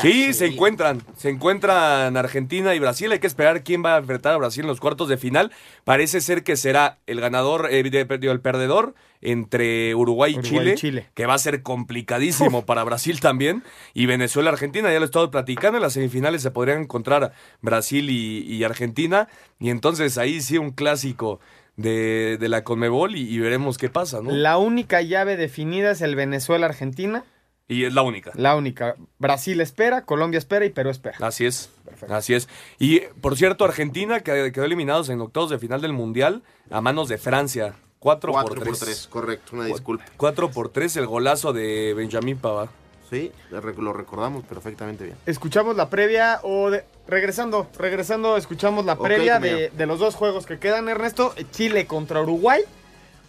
sí, 0.01 0.33
se 0.33 0.45
encuentran. 0.45 1.01
Se 1.17 1.29
encuentran 1.29 2.15
Argentina 2.15 2.73
y 2.73 2.79
Brasil. 2.79 3.11
Hay 3.11 3.19
que 3.19 3.27
esperar 3.27 3.63
quién 3.63 3.83
va 3.83 3.95
a 3.95 3.99
enfrentar 3.99 4.33
a 4.33 4.37
Brasil 4.37 4.61
en 4.61 4.67
los 4.67 4.79
cuartos 4.79 5.09
de 5.09 5.17
final. 5.17 5.51
Parece 5.83 6.21
ser 6.21 6.43
que 6.43 6.55
será 6.55 6.99
el 7.07 7.19
ganador, 7.19 7.67
eh, 7.69 7.79
el 7.81 8.41
perdedor 8.41 8.93
entre 9.23 9.93
Uruguay 9.93 10.33
y 10.33 10.39
Uruguay 10.39 10.59
Chile, 10.59 10.71
y 10.71 10.75
Chile. 10.75 11.09
que 11.13 11.25
va 11.25 11.33
a 11.33 11.39
ser 11.39 11.61
complicadísimo 11.63 12.65
para 12.65 12.83
Brasil 12.83 13.19
también. 13.19 13.63
Y 13.93 14.05
Venezuela-Argentina, 14.05 14.89
ya 14.91 14.99
lo 14.99 15.05
he 15.05 15.05
estado 15.05 15.31
platicando. 15.31 15.77
En 15.77 15.83
las 15.83 15.93
semifinales 15.93 16.43
se 16.43 16.51
podrían 16.51 16.83
encontrar 16.83 17.33
Brasil 17.61 18.09
y, 18.09 18.43
y 18.43 18.63
Argentina. 18.63 19.27
Y 19.59 19.69
entonces 19.69 20.17
ahí 20.17 20.41
sí 20.41 20.57
un 20.57 20.71
clásico 20.71 21.39
de, 21.77 22.37
de 22.39 22.49
la 22.49 22.63
Conmebol 22.63 23.15
y, 23.15 23.21
y 23.29 23.39
veremos 23.39 23.77
qué 23.77 23.89
pasa, 23.89 24.21
¿no? 24.21 24.31
La 24.31 24.57
única 24.57 25.01
llave 25.01 25.37
definida 25.37 25.91
es 25.91 26.01
el 26.01 26.15
Venezuela-Argentina. 26.15 27.23
Y 27.67 27.85
es 27.85 27.93
la 27.93 28.01
única. 28.01 28.31
La 28.35 28.55
única. 28.57 28.95
Brasil 29.17 29.61
espera, 29.61 30.03
Colombia 30.05 30.37
espera 30.37 30.65
y 30.65 30.69
Perú 30.71 30.89
espera. 30.89 31.17
Así 31.21 31.45
es. 31.45 31.69
Así 32.09 32.33
es. 32.33 32.49
Y 32.79 32.99
por 33.21 33.37
cierto, 33.37 33.63
Argentina 33.63 34.19
que 34.19 34.51
quedó 34.51 34.65
eliminados 34.65 35.07
en 35.09 35.21
octavos 35.21 35.49
de 35.49 35.57
final 35.59 35.79
del 35.81 35.93
Mundial 35.93 36.43
a 36.69 36.81
manos 36.81 37.07
de 37.07 37.17
Francia. 37.17 37.75
4 37.99 38.31
Cuatro 38.31 38.49
por 38.55 38.57
por 38.57 38.67
3. 38.67 38.79
tres, 38.79 39.07
correcto, 39.07 39.55
una 39.55 39.65
disculpa. 39.65 40.03
4 40.17 40.49
por 40.51 40.69
3 40.69 40.97
el 40.97 41.05
golazo 41.05 41.53
de 41.53 41.93
Benjamín 41.93 42.37
Pavard. 42.37 42.69
Sí, 43.11 43.31
lo 43.51 43.93
recordamos 43.93 44.43
perfectamente 44.45 45.03
bien. 45.03 45.15
Escuchamos 45.25 45.75
la 45.75 45.89
previa 45.89 46.39
o 46.43 46.71
de- 46.71 46.83
regresando, 47.11 47.67
regresando, 47.77 48.37
escuchamos 48.37 48.85
la 48.85 48.97
previa 48.97 49.39
de, 49.39 49.69
de 49.69 49.85
los 49.85 49.99
dos 49.99 50.15
juegos 50.15 50.45
que 50.47 50.57
quedan, 50.57 50.89
Ernesto. 50.89 51.35
Chile 51.51 51.85
contra 51.85 52.21
Uruguay. 52.21 52.61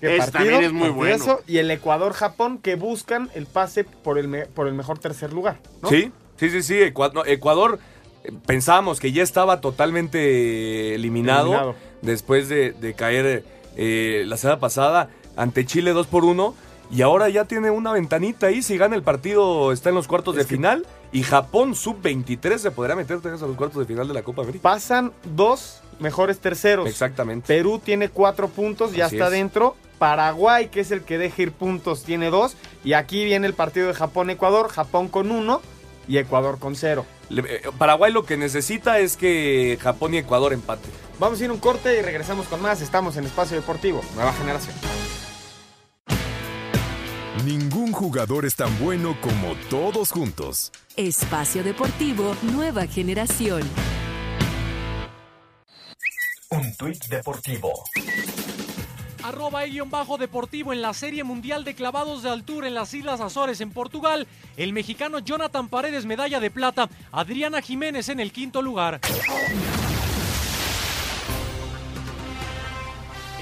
Qué 0.00 0.16
Ese 0.16 0.30
también 0.30 0.62
es 0.62 0.72
muy 0.72 0.88
bueno. 0.88 1.40
Y 1.46 1.58
el 1.58 1.70
Ecuador-Japón 1.70 2.58
que 2.58 2.76
buscan 2.76 3.28
el 3.34 3.46
pase 3.46 3.84
por 3.84 4.18
el, 4.18 4.28
me- 4.28 4.46
por 4.46 4.66
el 4.68 4.74
mejor 4.74 4.98
tercer 4.98 5.32
lugar. 5.32 5.58
¿no? 5.82 5.88
Sí, 5.88 6.10
sí, 6.38 6.48
sí, 6.50 6.62
sí. 6.62 6.80
Ecuador, 6.80 7.78
pensábamos 8.46 9.00
que 9.00 9.12
ya 9.12 9.22
estaba 9.22 9.60
totalmente 9.60 10.94
eliminado, 10.94 11.46
Eliminado. 11.48 11.74
después 12.02 12.48
de, 12.48 12.72
de 12.72 12.94
caer 12.94 13.44
eh, 13.76 14.24
la 14.26 14.36
semana 14.36 14.60
pasada 14.60 15.08
ante 15.36 15.64
Chile 15.66 15.92
2 15.92 16.06
por 16.06 16.24
1 16.24 16.54
y 16.90 17.02
ahora 17.02 17.28
ya 17.28 17.44
tiene 17.46 17.70
una 17.70 17.92
ventanita 17.92 18.48
ahí. 18.48 18.62
Si 18.62 18.76
gana 18.76 18.96
el 18.96 19.02
partido, 19.02 19.72
está 19.72 19.88
en 19.88 19.94
los 19.94 20.08
cuartos 20.08 20.34
de 20.36 20.44
final. 20.44 20.84
Y 21.12 21.22
Japón 21.22 21.74
sub-23 21.74 22.58
se 22.58 22.70
podrá 22.70 22.96
meter 22.96 23.18
a 23.22 23.28
los 23.28 23.56
cuartos 23.56 23.78
de 23.78 23.84
final 23.84 24.08
de 24.08 24.14
la 24.14 24.22
Copa 24.22 24.42
América. 24.42 24.62
Pasan 24.62 25.12
dos 25.24 25.80
mejores 26.00 26.38
terceros. 26.38 26.88
Exactamente. 26.88 27.46
Perú 27.46 27.80
tiene 27.84 28.08
cuatro 28.08 28.48
puntos, 28.48 28.92
ya 28.92 29.06
Así 29.06 29.16
está 29.16 29.26
es. 29.26 29.32
dentro. 29.32 29.76
Paraguay, 29.98 30.68
que 30.68 30.80
es 30.80 30.90
el 30.90 31.02
que 31.02 31.18
deja 31.18 31.42
ir 31.42 31.52
puntos, 31.52 32.02
tiene 32.02 32.30
dos. 32.30 32.56
Y 32.82 32.94
aquí 32.94 33.24
viene 33.24 33.46
el 33.46 33.54
partido 33.54 33.88
de 33.88 33.94
Japón-Ecuador. 33.94 34.68
Japón 34.68 35.08
con 35.08 35.30
uno 35.30 35.60
y 36.08 36.18
Ecuador 36.18 36.58
con 36.58 36.74
cero. 36.74 37.04
Eh, 37.30 37.62
Paraguay 37.78 38.12
lo 38.12 38.24
que 38.24 38.36
necesita 38.36 38.98
es 38.98 39.16
que 39.16 39.78
Japón 39.80 40.14
y 40.14 40.18
Ecuador 40.18 40.52
empate. 40.52 40.88
Vamos 41.20 41.40
a 41.40 41.44
ir 41.44 41.52
un 41.52 41.58
corte 41.58 41.98
y 41.98 42.02
regresamos 42.02 42.46
con 42.48 42.60
más. 42.60 42.80
Estamos 42.80 43.16
en 43.16 43.24
Espacio 43.24 43.56
Deportivo, 43.56 44.02
nueva 44.16 44.32
generación. 44.32 44.74
Ningún 47.44 47.90
jugador 47.90 48.44
es 48.44 48.54
tan 48.54 48.78
bueno 48.78 49.16
como 49.20 49.56
todos 49.68 50.12
juntos. 50.12 50.70
Espacio 50.96 51.64
Deportivo 51.64 52.36
Nueva 52.42 52.86
Generación. 52.86 53.62
Un 56.50 56.76
tuit 56.76 57.04
deportivo. 57.06 57.72
Arroba 59.24 59.64
e 59.64 59.70
guion 59.70 59.90
bajo 59.90 60.18
deportivo 60.18 60.72
en 60.72 60.82
la 60.82 60.94
Serie 60.94 61.24
Mundial 61.24 61.64
de 61.64 61.74
Clavados 61.74 62.22
de 62.22 62.30
Altura 62.30 62.68
en 62.68 62.74
las 62.74 62.94
Islas 62.94 63.20
Azores 63.20 63.60
en 63.60 63.72
Portugal. 63.72 64.28
El 64.56 64.72
mexicano 64.72 65.18
Jonathan 65.18 65.68
Paredes 65.68 66.06
medalla 66.06 66.38
de 66.38 66.50
plata. 66.52 66.88
Adriana 67.10 67.60
Jiménez 67.60 68.08
en 68.08 68.20
el 68.20 68.30
quinto 68.30 68.62
lugar. 68.62 69.00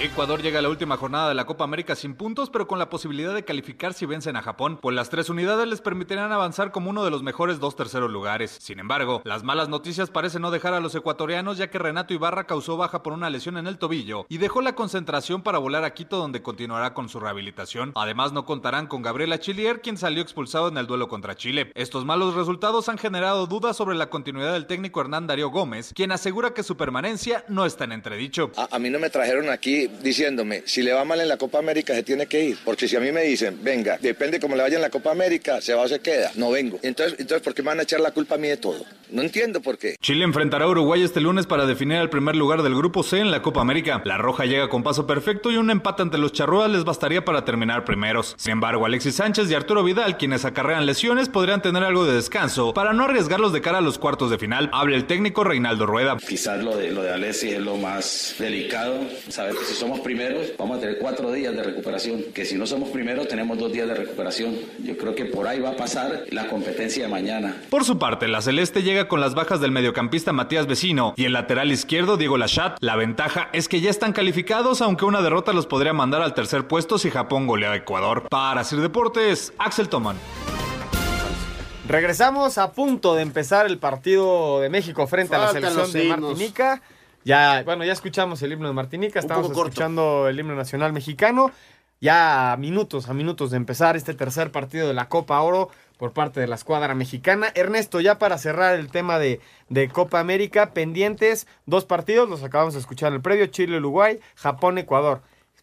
Ecuador 0.02 0.40
llega 0.40 0.60
a 0.60 0.62
la 0.62 0.70
última 0.70 0.96
jornada 0.96 1.28
de 1.28 1.34
la 1.34 1.44
Copa 1.44 1.64
América 1.64 1.94
sin 1.94 2.14
puntos, 2.14 2.48
pero 2.48 2.66
con 2.66 2.78
la 2.78 2.88
posibilidad 2.88 3.34
de 3.34 3.44
calificar 3.44 3.92
si 3.92 4.06
vencen 4.06 4.34
a 4.34 4.40
Japón, 4.40 4.78
pues 4.80 4.96
las 4.96 5.10
tres 5.10 5.28
unidades 5.28 5.68
les 5.68 5.82
permitirán 5.82 6.32
avanzar 6.32 6.72
como 6.72 6.88
uno 6.88 7.04
de 7.04 7.10
los 7.10 7.22
mejores 7.22 7.60
dos 7.60 7.76
terceros 7.76 8.10
lugares. 8.10 8.56
Sin 8.62 8.78
embargo, 8.78 9.20
las 9.24 9.44
malas 9.44 9.68
noticias 9.68 10.08
parecen 10.08 10.40
no 10.40 10.50
dejar 10.50 10.72
a 10.72 10.80
los 10.80 10.94
ecuatorianos, 10.94 11.58
ya 11.58 11.68
que 11.68 11.78
Renato 11.78 12.14
Ibarra 12.14 12.46
causó 12.46 12.78
baja 12.78 13.02
por 13.02 13.12
una 13.12 13.28
lesión 13.28 13.58
en 13.58 13.66
el 13.66 13.76
tobillo 13.76 14.24
y 14.30 14.38
dejó 14.38 14.62
la 14.62 14.74
concentración 14.74 15.42
para 15.42 15.58
volar 15.58 15.84
a 15.84 15.92
Quito, 15.92 16.16
donde 16.16 16.40
continuará 16.40 16.94
con 16.94 17.10
su 17.10 17.20
rehabilitación. 17.20 17.92
Además, 17.94 18.32
no 18.32 18.46
contarán 18.46 18.86
con 18.86 19.02
Gabriela 19.02 19.38
Chilier, 19.38 19.82
quien 19.82 19.98
salió 19.98 20.22
expulsado 20.22 20.68
en 20.68 20.78
el 20.78 20.86
duelo 20.86 21.08
contra 21.08 21.36
Chile. 21.36 21.72
Estos 21.74 22.06
malos 22.06 22.34
resultados 22.34 22.88
han 22.88 22.96
generado 22.96 23.46
dudas 23.46 23.76
sobre 23.76 23.96
la 23.96 24.08
continuidad 24.08 24.54
del 24.54 24.66
técnico 24.66 25.02
Hernán 25.02 25.26
Darío 25.26 25.50
Gómez, 25.50 25.92
quien 25.94 26.10
asegura 26.10 26.54
que 26.54 26.62
su 26.62 26.78
permanencia 26.78 27.44
no 27.48 27.66
está 27.66 27.84
en 27.84 27.92
entredicho. 27.92 28.50
A, 28.56 28.74
a 28.74 28.78
mí 28.78 28.88
no 28.88 28.98
me 28.98 29.10
trajeron 29.10 29.50
aquí 29.50 29.89
diciéndome, 30.02 30.62
si 30.66 30.82
le 30.82 30.92
va 30.92 31.04
mal 31.04 31.20
en 31.20 31.28
la 31.28 31.36
Copa 31.36 31.58
América 31.58 31.94
se 31.94 32.02
tiene 32.02 32.26
que 32.26 32.44
ir, 32.44 32.58
porque 32.64 32.88
si 32.88 32.96
a 32.96 33.00
mí 33.00 33.12
me 33.12 33.22
dicen, 33.22 33.58
venga, 33.62 33.98
depende 34.00 34.40
cómo 34.40 34.56
le 34.56 34.62
vaya 34.62 34.76
en 34.76 34.82
la 34.82 34.90
Copa 34.90 35.10
América, 35.10 35.60
se 35.60 35.74
va 35.74 35.82
o 35.82 35.88
se 35.88 36.00
queda, 36.00 36.30
no 36.34 36.50
vengo. 36.50 36.78
Entonces, 36.82 37.18
entonces 37.18 37.42
¿por 37.42 37.54
qué 37.54 37.62
me 37.62 37.68
van 37.68 37.80
a 37.80 37.82
echar 37.82 38.00
la 38.00 38.12
culpa 38.12 38.36
a 38.36 38.38
mí 38.38 38.48
de 38.48 38.56
todo? 38.56 38.84
No 39.10 39.22
entiendo 39.22 39.60
por 39.60 39.76
qué. 39.76 39.96
Chile 40.00 40.24
enfrentará 40.24 40.66
a 40.66 40.68
Uruguay 40.68 41.02
este 41.02 41.20
lunes 41.20 41.46
para 41.46 41.66
definir 41.66 41.98
el 41.98 42.10
primer 42.10 42.36
lugar 42.36 42.62
del 42.62 42.74
Grupo 42.74 43.02
C 43.02 43.18
en 43.18 43.30
la 43.30 43.42
Copa 43.42 43.60
América. 43.60 44.02
La 44.04 44.18
Roja 44.18 44.44
llega 44.44 44.68
con 44.68 44.82
paso 44.82 45.06
perfecto 45.06 45.50
y 45.50 45.56
un 45.56 45.70
empate 45.70 46.02
ante 46.02 46.18
los 46.18 46.32
Charrúas 46.32 46.70
les 46.70 46.84
bastaría 46.84 47.24
para 47.24 47.44
terminar 47.44 47.84
primeros. 47.84 48.34
Sin 48.38 48.52
embargo, 48.52 48.86
Alexis 48.86 49.16
Sánchez 49.16 49.50
y 49.50 49.54
Arturo 49.54 49.82
Vidal, 49.82 50.16
quienes 50.16 50.44
acarrean 50.44 50.86
lesiones, 50.86 51.28
podrían 51.28 51.60
tener 51.60 51.82
algo 51.82 52.04
de 52.04 52.14
descanso 52.14 52.72
para 52.72 52.92
no 52.92 53.04
arriesgarlos 53.04 53.52
de 53.52 53.60
cara 53.60 53.78
a 53.78 53.80
los 53.80 53.98
cuartos 53.98 54.30
de 54.30 54.38
final. 54.38 54.70
Habla 54.72 54.96
el 54.96 55.06
técnico 55.06 55.42
Reinaldo 55.42 55.86
Rueda. 55.86 56.16
Quizás 56.16 56.62
lo 56.62 56.76
de, 56.76 56.92
lo 56.92 57.02
de 57.02 57.12
Alexis 57.12 57.54
es 57.54 57.60
lo 57.60 57.76
más 57.76 58.36
delicado. 58.38 59.00
Saber 59.28 59.54
que 59.54 59.64
somos 59.80 60.00
primeros, 60.00 60.52
vamos 60.58 60.76
a 60.76 60.80
tener 60.80 60.98
cuatro 60.98 61.32
días 61.32 61.56
de 61.56 61.62
recuperación. 61.62 62.22
Que 62.34 62.44
si 62.44 62.56
no 62.56 62.66
somos 62.66 62.90
primeros, 62.90 63.26
tenemos 63.28 63.58
dos 63.58 63.72
días 63.72 63.88
de 63.88 63.94
recuperación. 63.94 64.54
Yo 64.84 64.96
creo 64.96 65.14
que 65.14 65.24
por 65.24 65.48
ahí 65.48 65.58
va 65.58 65.70
a 65.70 65.76
pasar 65.76 66.24
la 66.30 66.46
competencia 66.48 67.04
de 67.04 67.08
mañana. 67.08 67.56
Por 67.70 67.84
su 67.84 67.98
parte, 67.98 68.28
la 68.28 68.42
Celeste 68.42 68.82
llega 68.82 69.08
con 69.08 69.20
las 69.20 69.34
bajas 69.34 69.60
del 69.60 69.72
mediocampista 69.72 70.32
Matías 70.32 70.66
Vecino 70.66 71.14
y 71.16 71.24
el 71.24 71.32
lateral 71.32 71.72
izquierdo 71.72 72.18
Diego 72.18 72.36
Lachat. 72.36 72.76
La 72.80 72.96
ventaja 72.96 73.48
es 73.54 73.68
que 73.68 73.80
ya 73.80 73.88
están 73.88 74.12
calificados, 74.12 74.82
aunque 74.82 75.06
una 75.06 75.22
derrota 75.22 75.54
los 75.54 75.66
podría 75.66 75.94
mandar 75.94 76.20
al 76.20 76.34
tercer 76.34 76.68
puesto 76.68 76.98
si 76.98 77.10
Japón 77.10 77.46
golea 77.46 77.72
a 77.72 77.76
Ecuador. 77.76 78.28
Para 78.28 78.62
Sir 78.64 78.80
Deportes, 78.80 79.54
Axel 79.58 79.88
Toman. 79.88 80.16
Regresamos 81.88 82.58
a 82.58 82.70
punto 82.72 83.14
de 83.14 83.22
empezar 83.22 83.66
el 83.66 83.78
partido 83.78 84.60
de 84.60 84.68
México 84.68 85.06
frente 85.06 85.34
a 85.34 85.38
la 85.38 85.52
selección 85.52 85.90
de. 85.90 86.04
Martinica. 86.04 86.82
Ya, 87.24 87.62
bueno, 87.64 87.84
ya 87.84 87.92
escuchamos 87.92 88.40
el 88.42 88.52
himno 88.52 88.68
de 88.68 88.74
Martinica, 88.74 89.20
estamos 89.20 89.50
escuchando 89.50 90.28
el 90.28 90.38
himno 90.38 90.54
nacional 90.54 90.92
mexicano. 90.92 91.50
Ya 92.02 92.52
a 92.52 92.56
minutos, 92.56 93.10
a 93.10 93.14
minutos 93.14 93.50
de 93.50 93.58
empezar 93.58 93.94
este 93.94 94.14
tercer 94.14 94.50
partido 94.50 94.88
de 94.88 94.94
la 94.94 95.10
Copa 95.10 95.38
Oro 95.42 95.68
por 95.98 96.12
parte 96.14 96.40
de 96.40 96.46
la 96.46 96.54
escuadra 96.54 96.94
mexicana. 96.94 97.48
Ernesto, 97.54 98.00
ya 98.00 98.18
para 98.18 98.38
cerrar 98.38 98.74
el 98.80 98.90
tema 98.90 99.18
de, 99.18 99.38
de 99.68 99.88
Copa 99.90 100.18
América, 100.18 100.72
pendientes, 100.72 101.46
dos 101.66 101.84
partidos, 101.84 102.26
los 102.26 102.42
acabamos 102.42 102.72
de 102.72 102.80
escuchar 102.80 103.08
en 103.08 103.16
el 103.16 103.20
previo, 103.20 103.46
Chile-Uruguay, 103.48 104.18
Japón-Ecuador. 104.36 105.20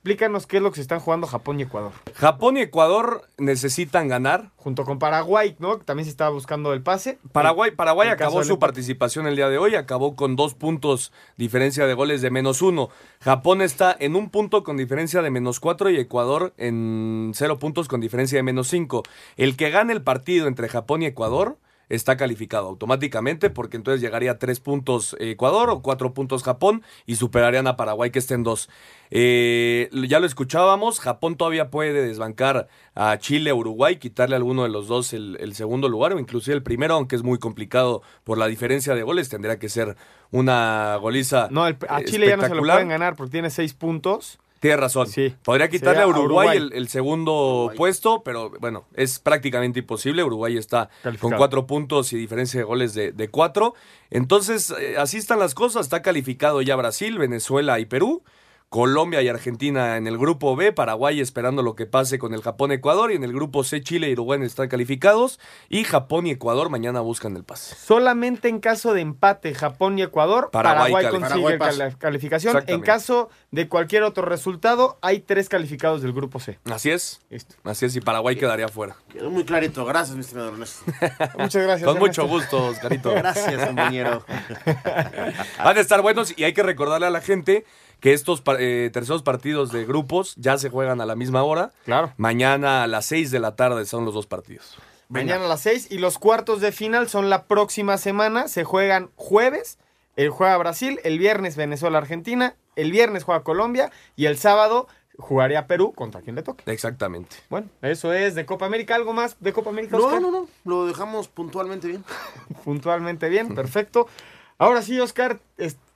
Explícanos 0.08 0.48
qué 0.48 0.56
es 0.56 0.64
lo 0.64 0.72
que 0.72 0.76
se 0.76 0.84
están 0.84 1.02
jugando 1.02 1.28
Japón 1.28 1.60
y 1.60 1.64
Ecuador. 1.64 1.92
Japón 2.14 2.56
y 2.56 2.62
Ecuador 2.62 3.28
necesitan 3.38 4.08
ganar. 4.08 4.52
Junto 4.56 4.86
con 4.86 5.00
Paraguay, 5.00 5.58
¿no? 5.60 5.80
Que 5.80 5.84
también 5.84 6.06
se 6.06 6.12
estaba 6.12 6.30
buscando 6.30 6.72
el 6.72 6.82
pase. 6.82 7.20
Paraguay, 7.34 7.72
Paraguay 7.72 8.08
acabó 8.08 8.42
su 8.46 8.58
participación 8.58 9.28
el 9.28 9.36
día 9.36 9.50
de 9.50 9.58
hoy, 9.58 9.76
acabó 9.76 10.16
con 10.16 10.38
dos 10.38 10.54
puntos 10.54 11.12
diferencia 11.36 11.86
de 11.88 11.94
goles 11.94 12.22
de 12.22 12.30
menos 12.30 12.62
uno. 12.62 12.88
Japón 13.20 13.62
está 13.62 13.98
en 14.00 14.16
un 14.16 14.30
punto 14.30 14.64
con 14.64 14.78
diferencia 14.78 15.22
de 15.22 15.30
menos 15.30 15.60
cuatro 15.60 15.90
y 15.90 15.98
Ecuador 15.98 16.54
en 16.56 17.34
cero 17.36 17.60
puntos 17.60 17.90
con 17.90 18.00
diferencia 18.00 18.38
de 18.38 18.44
menos 18.44 18.70
cinco. 18.70 19.04
El 19.36 19.58
que 19.58 19.72
gane 19.72 19.92
el 19.92 20.04
partido 20.04 20.48
entre 20.48 20.70
Japón 20.70 21.02
y 21.02 21.08
Ecuador 21.08 21.58
está 21.90 22.18
calificado 22.18 22.68
automáticamente 22.68 23.50
porque 23.50 23.78
entonces 23.78 24.02
llegaría 24.02 24.32
a 24.32 24.40
tres 24.40 24.60
puntos 24.60 25.16
Ecuador 25.20 25.70
o 25.70 25.82
cuatro 25.82 26.14
puntos 26.14 26.44
Japón 26.44 26.84
y 27.06 27.16
superarían 27.16 27.68
a 27.68 27.76
Paraguay 27.78 28.12
que 28.12 28.20
está 28.20 28.34
en 28.36 28.44
dos. 28.44 28.70
Eh, 29.10 29.90
ya 30.08 30.20
lo 30.20 30.26
escuchábamos, 30.26 31.00
Japón 31.00 31.38
todavía 31.38 31.70
puede 31.70 31.94
desbancar 32.06 32.68
a 32.94 33.18
Chile, 33.20 33.54
Uruguay, 33.54 33.98
quitarle 33.98 34.36
a 34.36 34.38
alguno 34.38 34.64
de 34.64 34.70
los 34.70 34.88
dos 34.88 35.14
el, 35.14 35.38
el 35.40 35.56
segundo 35.56 35.88
lugar 35.90 36.14
o 36.14 36.20
inclusive 36.20 36.56
el 36.56 36.64
primero, 36.64 36.96
aunque 36.96 37.16
es 37.16 37.24
muy 37.24 37.40
complicado 37.40 38.02
por 38.24 38.38
la 38.38 38.48
diferencia 38.48 38.94
de 38.96 39.04
goles, 39.04 39.30
tendría 39.30 39.60
que 39.60 39.70
ser 39.70 39.96
una 40.32 40.98
goliza. 40.98 41.48
No, 41.52 41.68
el- 41.68 41.78
a 41.90 42.02
eh, 42.02 42.06
Chile 42.06 42.28
ya 42.28 42.38
no 42.38 42.44
se 42.44 42.56
lo 42.56 42.62
pueden 42.62 42.90
ganar 42.90 43.16
porque 43.16 43.32
tiene 43.32 43.50
seis 43.50 43.74
puntos. 43.74 44.40
Tienes 44.60 44.80
razón. 44.80 45.08
Sí. 45.08 45.36
Podría 45.44 45.70
quitarle 45.70 46.00
Sería 46.00 46.04
a 46.06 46.08
Uruguay, 46.08 46.58
Uruguay. 46.58 46.58
El, 46.58 46.74
el 46.74 46.88
segundo 46.90 47.72
puesto, 47.78 48.24
pero 48.24 48.52
bueno, 48.60 48.86
es 48.96 49.20
prácticamente 49.20 49.80
imposible. 49.80 50.24
Uruguay 50.24 50.58
está 50.58 50.90
Calificado. 51.04 51.30
con 51.30 51.38
cuatro 51.38 51.68
puntos 51.68 52.12
y 52.14 52.18
diferencia 52.18 52.60
de 52.60 52.64
goles 52.64 52.94
de, 52.94 53.12
de 53.12 53.28
cuatro. 53.30 53.76
Entonces, 54.10 54.74
eh, 54.80 54.96
así 54.98 55.18
están 55.18 55.40
las 55.40 55.54
cosas. 55.54 55.86
Está 55.86 56.02
calificado 56.02 56.62
ya 56.62 56.76
Brasil, 56.76 57.18
Venezuela 57.18 57.80
y 57.80 57.86
Perú. 57.86 58.24
Colombia 58.70 59.22
y 59.22 59.30
Argentina 59.30 59.96
en 59.96 60.08
el 60.08 60.18
grupo 60.18 60.56
B, 60.58 60.74
Paraguay 60.74 61.22
esperando 61.22 61.64
lo 61.64 61.76
que 61.76 61.86
pase 61.86 62.20
con 62.20 62.34
el 62.34 62.42
Japón-Ecuador 62.42 63.12
y 63.12 63.16
en 63.16 63.24
el 63.24 63.32
grupo 63.32 63.64
C 63.64 63.82
Chile 63.82 64.10
y 64.10 64.14
Uruguay 64.14 64.42
están 64.44 64.68
calificados 64.68 65.40
y 65.70 65.86
Japón 65.86 66.28
y 66.28 66.32
Ecuador 66.32 66.70
mañana 66.70 67.00
buscan 67.00 67.38
el 67.38 67.46
pase. 67.46 67.76
Solamente 67.76 68.50
en 68.50 68.60
caso 68.60 68.94
de 68.94 69.02
empate 69.02 69.56
Japón 69.56 69.98
y 69.98 70.02
Ecuador, 70.02 70.50
Paraguay 70.52 70.92
Paraguay, 70.92 71.22
consigue 71.22 71.58
Paraguay 71.58 71.96
calificación. 71.98 72.64
En 72.68 72.82
caso 72.82 73.30
de 73.52 73.70
cualquier 73.70 74.04
otro 74.04 74.26
resultado, 74.26 74.98
hay 75.02 75.22
tres 75.22 75.48
calificados 75.48 76.02
del 76.02 76.12
grupo 76.12 76.40
C. 76.42 76.60
Así 76.66 76.90
es. 76.90 77.22
Así 77.64 77.86
es 77.86 77.96
y 77.96 78.02
Paraguay 78.02 78.36
quedaría 78.36 78.68
fuera. 78.68 78.98
Quedó 79.10 79.30
muy 79.30 79.46
clarito. 79.46 79.86
Gracias, 79.86 80.16
mi 80.16 80.22
estimado 80.22 80.50
Ernesto. 80.50 80.84
Muchas 81.38 81.64
gracias. 81.64 81.88
Con 81.88 81.98
Ernesto. 81.98 82.00
mucho 82.00 82.28
gusto, 82.28 82.66
Oscarito. 82.66 83.12
Gracias, 83.16 83.66
compañero. 83.66 84.26
Van 85.58 85.78
a 85.78 85.80
estar 85.80 86.02
buenos 86.02 86.38
y 86.38 86.44
hay 86.44 86.54
que 86.54 86.64
recordarle 86.64 87.08
a 87.08 87.12
la 87.12 87.22
gente 87.22 87.66
que 88.00 88.14
estos 88.14 88.44
eh, 88.60 88.90
terceros 88.94 89.24
partidos 89.24 89.72
de 89.72 89.86
grupos 89.86 90.36
ya 90.36 90.58
se 90.58 90.70
juegan 90.70 91.02
a 91.02 91.06
la 91.06 91.16
misma 91.16 91.44
hora. 91.44 91.72
Claro. 91.86 92.14
Mañana 92.18 92.84
a 92.84 92.88
las 92.88 93.06
6 93.06 93.32
de 93.32 93.40
la 93.40 93.56
tarde 93.56 93.86
son 93.86 94.06
los 94.06 94.14
dos 94.14 94.28
partidos. 94.28 94.78
Mañana 95.10 95.46
a 95.46 95.48
las 95.48 95.62
6 95.62 95.88
y 95.90 96.00
los 96.00 96.18
cuartos 96.18 96.60
de 96.60 96.72
final 96.72 97.08
son 97.08 97.30
la 97.30 97.46
próxima 97.46 97.98
semana. 97.98 98.48
Se 98.48 98.64
juegan 98.64 99.10
jueves, 99.16 99.78
el 100.16 100.30
juega 100.30 100.58
Brasil, 100.58 101.00
el 101.04 101.18
viernes 101.18 101.56
Venezuela-Argentina, 101.56 102.56
el 102.76 102.92
viernes 102.92 103.24
juega 103.24 103.44
Colombia 103.44 103.92
y 104.16 104.26
el 104.26 104.38
sábado 104.38 104.88
jugaría 105.18 105.66
Perú 105.66 105.94
contra 105.94 106.22
quien 106.22 106.36
le 106.36 106.44
toque. 106.44 106.70
Exactamente. 106.72 107.38
Bueno, 107.50 107.68
eso 107.82 108.14
es 108.14 108.36
de 108.36 108.46
Copa 108.46 108.66
América. 108.66 108.96
¿Algo 108.96 109.14
más 109.14 109.38
de 109.40 109.54
Copa 109.54 109.70
América? 109.70 109.98
No, 109.98 110.06
Oscar? 110.06 110.22
no, 110.22 110.32
no. 110.32 110.48
Lo 110.66 110.86
dejamos 110.86 111.28
puntualmente 111.28 111.88
bien. 111.88 112.04
puntualmente 112.64 113.30
bien, 113.30 113.56
perfecto. 113.56 114.08
Ahora 114.58 114.82
sí, 114.82 115.00
Oscar, 115.00 115.40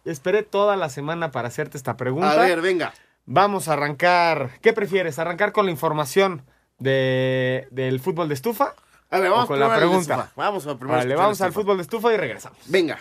esperé 0.06 0.44
toda 0.44 0.76
la 0.76 0.90
semana 0.90 1.32
para 1.32 1.48
hacerte 1.48 1.78
esta 1.78 1.98
pregunta. 1.98 2.32
A 2.32 2.36
ver, 2.36 2.62
venga. 2.62 2.94
Vamos 3.26 3.68
a 3.68 3.74
arrancar. 3.74 4.52
¿Qué 4.62 4.74
prefieres? 4.74 5.20
¿Arrancar 5.20 5.52
con 5.52 5.66
la 5.66 5.72
información 5.72 6.44
de, 6.80 7.68
del 7.72 8.00
fútbol 8.00 8.28
de 8.28 8.34
estufa? 8.34 8.76
A 9.10 9.20
ver, 9.20 9.30
¿O 9.30 9.34
vamos 9.34 9.48
con 9.48 9.58
primero 9.58 9.72
la 9.74 9.78
pregunta. 9.78 10.32
Vamos 10.36 10.68
a 10.68 10.76
primero 10.78 10.98
Vale, 10.98 11.16
vamos 11.16 11.42
al 11.42 11.52
fútbol 11.52 11.78
de 11.78 11.84
estufa 11.84 12.14
y 12.14 12.18
regresamos. 12.18 12.60
Venga. 12.68 13.00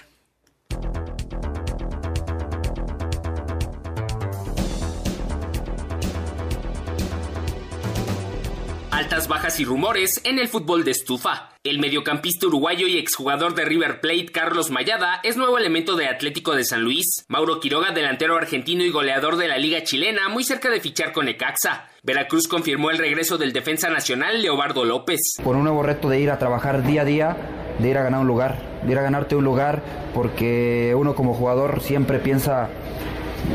Altas, 9.01 9.29
bajas 9.29 9.59
y 9.61 9.65
rumores 9.65 10.21
en 10.25 10.39
el 10.39 10.49
fútbol 10.49 10.85
de 10.85 10.91
estufa. 10.91 11.53
El 11.65 11.79
mediocampista 11.79 12.47
uruguayo 12.47 12.87
y 12.87 12.99
exjugador 12.99 13.55
de 13.55 13.65
River 13.65 14.03
Plate, 14.03 14.27
Carlos 14.27 14.71
Mayada, 14.71 15.21
es 15.23 15.39
nuevo 15.39 15.57
elemento 15.57 15.97
de 15.97 16.07
Atlético 16.07 16.55
de 16.55 16.65
San 16.65 16.83
Luis. 16.83 17.25
Mauro 17.27 17.61
Quiroga, 17.61 17.93
delantero 17.93 18.37
argentino 18.37 18.85
y 18.85 18.91
goleador 18.91 19.37
de 19.39 19.49
la 19.49 19.57
Liga 19.57 19.83
Chilena, 19.85 20.29
muy 20.29 20.45
cerca 20.45 20.69
de 20.69 20.83
fichar 20.83 21.13
con 21.13 21.25
Necaxa. 21.25 21.89
Veracruz 22.03 22.47
confirmó 22.47 22.91
el 22.91 22.99
regreso 22.99 23.39
del 23.39 23.55
defensa 23.55 23.89
nacional 23.89 24.43
Leobardo 24.43 24.85
López. 24.85 25.19
Por 25.43 25.57
un 25.57 25.65
nuevo 25.65 25.83
reto 25.83 26.11
de 26.11 26.21
ir 26.21 26.31
a 26.31 26.39
trabajar 26.39 26.83
día 26.83 27.01
a 27.01 27.07
día, 27.07 27.37
de 27.79 27.89
ir 27.89 27.97
a 27.97 28.03
ganar 28.03 28.21
un 28.21 28.27
lugar, 28.27 28.83
de 28.83 28.93
ir 28.93 28.99
a 28.99 29.03
ganarte 29.03 29.35
un 29.35 29.45
lugar, 29.45 29.83
porque 30.13 30.95
uno 30.95 31.15
como 31.15 31.33
jugador 31.33 31.81
siempre 31.81 32.19
piensa 32.19 32.69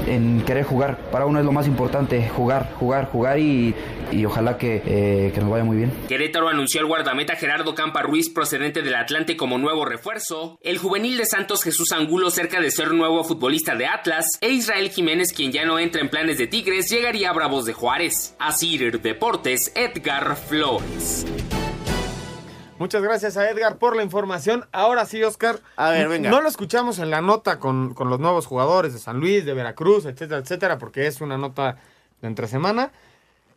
en 0.08 0.41
querer 0.41 0.63
jugar. 0.63 0.98
Para 1.12 1.26
uno 1.26 1.39
es 1.39 1.45
lo 1.45 1.52
más 1.52 1.67
importante, 1.67 2.28
jugar, 2.30 2.71
jugar, 2.80 3.10
jugar 3.12 3.39
y, 3.39 3.74
y 4.12 4.26
ojalá 4.26 4.58
que, 4.58 4.82
eh, 4.86 5.32
que 5.34 5.41
nos 5.41 5.50
vaya 5.50 5.63
muy 5.63 5.78
bien. 5.78 5.91
Querétaro 6.08 6.50
anunció 6.50 6.82
al 6.82 6.88
guardameta 6.88 7.36
Gerardo 7.36 7.74
Campa 7.74 8.02
Ruiz 8.02 8.30
procedente 8.30 8.82
del 8.82 8.95
Atlante 8.95 9.36
como 9.36 9.58
nuevo 9.58 9.86
refuerzo, 9.86 10.60
el 10.62 10.78
juvenil 10.78 11.17
de 11.17 11.26
Santos 11.26 11.63
Jesús 11.63 11.91
Angulo 11.91 12.30
cerca 12.30 12.60
de 12.60 12.71
ser 12.71 12.91
nuevo 12.91 13.24
futbolista 13.24 13.76
de 13.76 13.88
Atlas 13.88 14.28
e 14.41 14.50
Israel 14.50 14.89
Jiménez 14.89 15.34
quien 15.34 15.52
ya 15.52 15.65
no 15.65 15.80
entra 15.80 16.02
en 16.02 16.10
planes 16.10 16.38
de 16.38 16.48
Tigres 16.48 16.89
llegaría 16.89 17.30
a 17.30 17.34
Bravos 17.34 17.65
de 17.65 17.74
Juárez. 17.74 18.36
Así 18.39 18.76
Deportes 18.78 19.71
Edgar 19.76 20.36
Flores. 20.36 21.26
Muchas 22.78 23.02
gracias 23.02 23.38
a 23.38 23.50
Edgar 23.50 23.78
por 23.78 23.96
la 23.96 24.04
información. 24.04 24.68
Ahora 24.74 25.06
sí, 25.06 25.24
Oscar. 25.24 25.60
A 25.78 25.92
ver, 25.92 26.10
venga. 26.10 26.30
No 26.30 26.42
lo 26.42 26.50
escuchamos 26.50 27.00
en 27.00 27.10
la 27.10 27.22
nota 27.22 27.58
con, 27.58 27.94
con 27.94 28.10
los 28.10 28.20
nuevos 28.20 28.46
jugadores 28.48 28.92
de 28.92 29.00
San 29.00 29.20
Luis, 29.20 29.46
de 29.46 29.54
Veracruz, 29.54 30.06
etcétera, 30.06 30.40
etcétera, 30.40 30.78
porque 30.78 31.08
es 31.08 31.22
una 31.22 31.38
nota 31.38 31.78
de 32.22 32.28
entre 32.28 32.48
semana. 32.48 32.92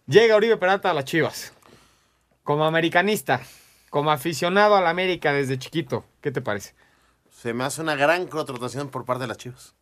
Llega 0.06 0.36
Oribe 0.36 0.56
Peralta 0.56 0.90
a 0.90 0.94
las 0.94 1.04
Chivas. 1.04 1.52
Como 2.44 2.64
americanista, 2.64 3.40
como 3.90 4.12
aficionado 4.12 4.76
a 4.76 4.80
la 4.80 4.90
América 4.90 5.32
desde 5.32 5.58
chiquito. 5.58 6.04
¿Qué 6.20 6.30
te 6.30 6.40
parece? 6.40 6.74
Se 7.30 7.52
me 7.52 7.64
hace 7.64 7.82
una 7.82 7.96
gran 7.96 8.28
contratación 8.28 8.88
por 8.88 9.04
parte 9.04 9.22
de 9.22 9.28
las 9.28 9.36
Chivas. 9.36 9.74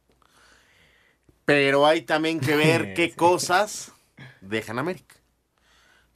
Pero 1.45 1.87
hay 1.87 2.03
también 2.03 2.41
que 2.41 2.57
ver 2.57 2.95
qué 2.95 3.15
cosas 3.15 3.93
dejan 4.41 4.79
América. 4.79 5.16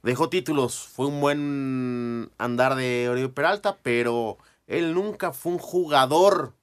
Dejó 0.03 0.29
títulos, 0.29 0.87
fue 0.87 1.05
un 1.05 1.21
buen 1.21 2.31
andar 2.39 2.75
de 2.75 3.07
Oribe 3.09 3.29
Peralta, 3.29 3.77
pero 3.83 4.37
él 4.65 4.93
nunca 4.95 5.31
fue 5.31 5.51
un 5.53 5.59
jugador 5.59 6.53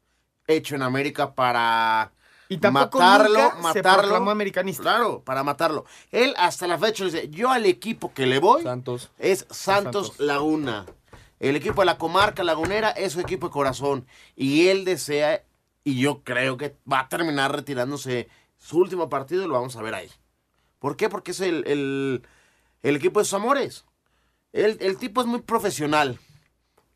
hecho 0.48 0.74
en 0.74 0.82
América 0.82 1.34
para 1.34 2.10
Y 2.48 2.58
tampoco 2.58 2.98
matarlo, 2.98 3.38
nunca 3.40 3.56
se 3.56 3.62
matarlo. 3.62 4.02
proclamó 4.02 4.30
americanista. 4.32 4.82
Claro, 4.82 5.22
para 5.22 5.44
matarlo. 5.44 5.84
Él 6.10 6.34
hasta 6.36 6.66
la 6.66 6.78
fecha 6.78 7.04
dice, 7.04 7.28
yo 7.28 7.50
al 7.50 7.66
equipo 7.66 8.12
que 8.12 8.26
le 8.26 8.40
voy 8.40 8.64
es 9.18 9.46
Santos, 9.50 10.18
Laguna. 10.18 10.86
El 11.38 11.54
equipo 11.54 11.82
de 11.82 11.86
la 11.86 11.98
comarca 11.98 12.42
lagunera 12.42 12.90
es 12.90 13.12
su 13.12 13.20
equipo 13.20 13.46
de 13.46 13.52
corazón. 13.52 14.06
Y 14.34 14.66
él 14.68 14.84
desea, 14.84 15.44
y 15.84 16.00
yo 16.00 16.22
creo 16.24 16.56
que 16.56 16.74
va 16.90 17.00
a 17.00 17.08
terminar 17.08 17.54
retirándose 17.54 18.28
su 18.56 18.78
último 18.78 19.08
partido 19.08 19.44
y 19.44 19.46
lo 19.46 19.52
vamos 19.52 19.76
a 19.76 19.82
ver 19.82 19.94
ahí. 19.94 20.10
¿Por 20.80 20.96
qué? 20.96 21.08
Porque 21.08 21.30
es 21.30 21.40
el, 21.40 21.64
el- 21.68 22.22
el 22.82 22.96
equipo 22.96 23.20
de 23.20 23.24
sus 23.24 23.34
amores. 23.34 23.84
El, 24.52 24.78
el 24.80 24.96
tipo 24.96 25.20
es 25.20 25.26
muy 25.26 25.42
profesional. 25.42 26.18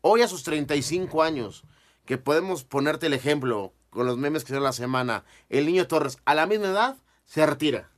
Hoy 0.01 0.21
a 0.21 0.27
sus 0.27 0.43
35 0.43 1.23
años, 1.23 1.63
que 2.05 2.17
podemos 2.17 2.63
ponerte 2.63 3.07
el 3.07 3.13
ejemplo 3.13 3.73
con 3.89 4.05
los 4.05 4.17
memes 4.17 4.43
que 4.43 4.47
hicieron 4.47 4.63
la 4.63 4.73
semana, 4.73 5.23
el 5.49 5.65
niño 5.65 5.87
Torres, 5.87 6.17
a 6.25 6.33
la 6.33 6.45
misma 6.45 6.67
edad, 6.67 6.97
se 7.25 7.45
retira. 7.45 7.89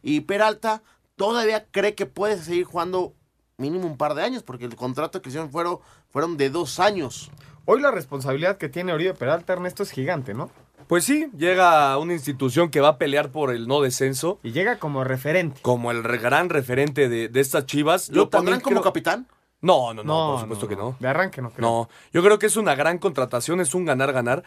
Y 0.00 0.20
Peralta 0.20 0.82
todavía 1.16 1.66
cree 1.70 1.94
que 1.94 2.06
puede 2.06 2.38
seguir 2.38 2.64
jugando 2.64 3.14
mínimo 3.56 3.86
un 3.86 3.96
par 3.96 4.14
de 4.14 4.22
años, 4.22 4.42
porque 4.42 4.64
el 4.64 4.76
contrato 4.76 5.20
que 5.20 5.28
hicieron 5.28 5.50
fueron, 5.50 5.78
fueron 6.10 6.36
de 6.36 6.50
dos 6.50 6.80
años. 6.80 7.30
Hoy 7.64 7.80
la 7.80 7.90
responsabilidad 7.90 8.56
que 8.56 8.68
tiene 8.68 8.92
Oribe 8.92 9.14
Peralta, 9.14 9.52
Ernesto, 9.52 9.82
es 9.82 9.90
gigante, 9.90 10.34
¿no? 10.34 10.50
Pues 10.92 11.06
sí, 11.06 11.30
llega 11.38 11.90
a 11.90 11.96
una 11.96 12.12
institución 12.12 12.68
que 12.68 12.82
va 12.82 12.88
a 12.88 12.98
pelear 12.98 13.30
por 13.32 13.50
el 13.50 13.66
no 13.66 13.80
descenso. 13.80 14.38
Y 14.42 14.52
llega 14.52 14.78
como 14.78 15.04
referente. 15.04 15.58
Como 15.62 15.90
el 15.90 16.04
re- 16.04 16.18
gran 16.18 16.50
referente 16.50 17.08
de, 17.08 17.30
de 17.30 17.40
estas 17.40 17.64
chivas. 17.64 18.10
¿Lo 18.10 18.14
Yo 18.14 18.28
también 18.28 18.56
pondrán 18.56 18.60
como 18.60 18.74
creo- 18.82 18.92
capitán? 18.92 19.26
No, 19.62 19.94
no, 19.94 20.04
no, 20.04 20.26
No, 20.26 20.30
por 20.32 20.40
supuesto 20.42 20.66
no, 20.66 20.68
que 20.68 20.76
no. 20.76 20.96
De 21.00 21.08
arranque 21.08 21.40
no 21.40 21.48
creo. 21.50 21.66
No, 21.66 21.88
yo 22.12 22.22
creo 22.22 22.38
que 22.38 22.44
es 22.44 22.58
una 22.58 22.74
gran 22.74 22.98
contratación, 22.98 23.62
es 23.62 23.74
un 23.74 23.86
ganar-ganar. 23.86 24.42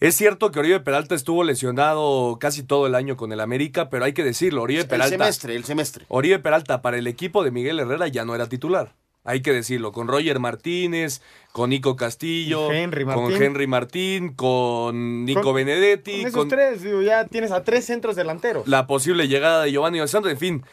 Es 0.00 0.16
cierto 0.16 0.50
que 0.50 0.58
Oribe 0.58 0.80
Peralta 0.80 1.14
estuvo 1.14 1.44
lesionado 1.44 2.38
casi 2.40 2.64
todo 2.64 2.88
el 2.88 2.96
año 2.96 3.16
con 3.16 3.30
el 3.30 3.38
América, 3.38 3.88
pero 3.88 4.04
hay 4.04 4.14
que 4.14 4.24
decirlo, 4.24 4.62
Oribe 4.62 4.80
El 4.80 4.88
Peralta. 4.88 5.10
semestre, 5.16 5.54
el 5.54 5.62
semestre. 5.64 6.06
Oribe 6.08 6.40
Peralta 6.40 6.82
para 6.82 6.98
el 6.98 7.06
equipo 7.06 7.44
de 7.44 7.52
Miguel 7.52 7.78
Herrera 7.78 8.08
ya 8.08 8.24
no 8.24 8.34
era 8.34 8.48
titular. 8.48 8.94
Hay 9.26 9.40
que 9.40 9.52
decirlo, 9.52 9.90
con 9.92 10.06
Roger 10.06 10.38
Martínez, 10.38 11.22
con 11.52 11.70
Nico 11.70 11.96
Castillo, 11.96 12.70
Henry 12.70 13.04
con 13.06 13.22
Martín. 13.24 13.42
Henry 13.42 13.66
Martín, 13.66 14.34
con 14.34 15.24
Nico 15.24 15.40
Con- 15.42 15.54
Benedetti, 15.54 16.18
Con 16.18 16.20
esos 16.28 16.38
con 16.40 16.48
tres, 16.48 16.82
digo, 16.82 17.00
ya 17.00 17.24
tienes 17.26 17.50
a 17.50 17.64
tres 17.64 17.86
centros 17.86 18.16
delanteros. 18.16 18.68
la 18.68 18.86
posible 18.86 19.26
llegada 19.26 19.62
de 19.64 19.72
Giovanni 19.72 19.98
Dos 19.98 20.10
Santos, 20.10 20.30
en 20.30 20.38
fin. 20.38 20.64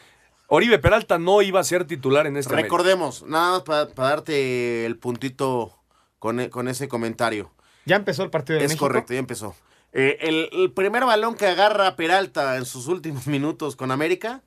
Oribe 0.48 0.80
Peralta 0.80 1.18
no 1.18 1.42
iba 1.42 1.62
a 1.62 1.64
ser 1.64 1.86
titular 1.86 2.28
en 2.28 2.36
este 2.36 2.52
América. 2.52 2.66
Recordemos, 2.68 3.24
nada 3.24 3.52
más 3.52 3.62
para 3.62 3.86
darte 4.10 4.86
el 4.86 4.98
puntito 4.98 5.78
con, 6.20 6.42
e- 6.42 6.50
con 6.50 6.68
ese 6.68 6.90
comentario. 6.90 7.52
Ya 7.86 7.96
empezó 7.96 8.24
el 8.24 8.30
partido 8.32 8.60
de 8.60 8.66
Es 8.66 8.72
México. 8.72 8.86
correcto, 8.86 9.14
ya 9.14 9.20
empezó. 9.20 9.56
Eh, 9.94 10.18
el, 10.20 10.50
el 10.52 10.72
primer 10.74 11.06
balón 11.06 11.36
que 11.36 11.46
agarra 11.48 11.96
Peralta 11.96 12.58
en 12.58 12.66
sus 12.66 12.88
últimos 12.88 13.28
minutos 13.28 13.78
con 13.78 13.92
América 13.92 14.42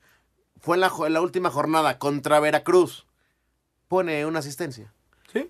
fue 0.61 0.77
en 0.77 0.83
la, 0.83 0.91
jo- 0.91 1.07
en 1.07 1.15
la 1.15 1.23
última 1.23 1.51
jornada 1.51 1.99
contra 1.99 2.39
Veracruz. 2.39 3.07
Pone 3.89 4.25
una 4.27 4.39
asistencia. 4.41 4.93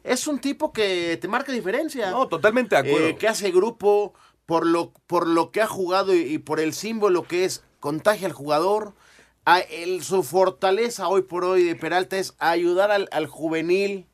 Es 0.03 0.27
un 0.27 0.39
tipo 0.39 0.73
que 0.73 1.19
te 1.21 1.29
marca 1.29 1.53
diferencia. 1.53 2.11
No, 2.11 2.27
totalmente 2.27 2.75
de 2.75 2.81
acuerdo. 2.89 3.07
Eh, 3.09 3.17
que 3.17 3.29
hace 3.29 3.51
grupo 3.51 4.15
por 4.47 4.67
lo, 4.67 4.93
por 5.07 5.27
lo 5.27 5.51
que 5.51 5.61
ha 5.61 5.67
jugado 5.67 6.15
y, 6.15 6.21
y 6.21 6.39
por 6.39 6.59
el 6.59 6.73
símbolo 6.73 7.25
que 7.25 7.45
es 7.45 7.63
contagia 7.81 8.27
al 8.27 8.33
jugador. 8.33 8.95
A 9.45 9.59
el- 9.61 10.03
su 10.03 10.23
fortaleza 10.23 11.07
hoy 11.09 11.21
por 11.21 11.45
hoy 11.45 11.65
de 11.65 11.77
Peralta 11.77 12.17
es 12.17 12.35
ayudar 12.39 12.91
al, 12.91 13.11
al 13.13 13.27
juvenil, 13.27 14.07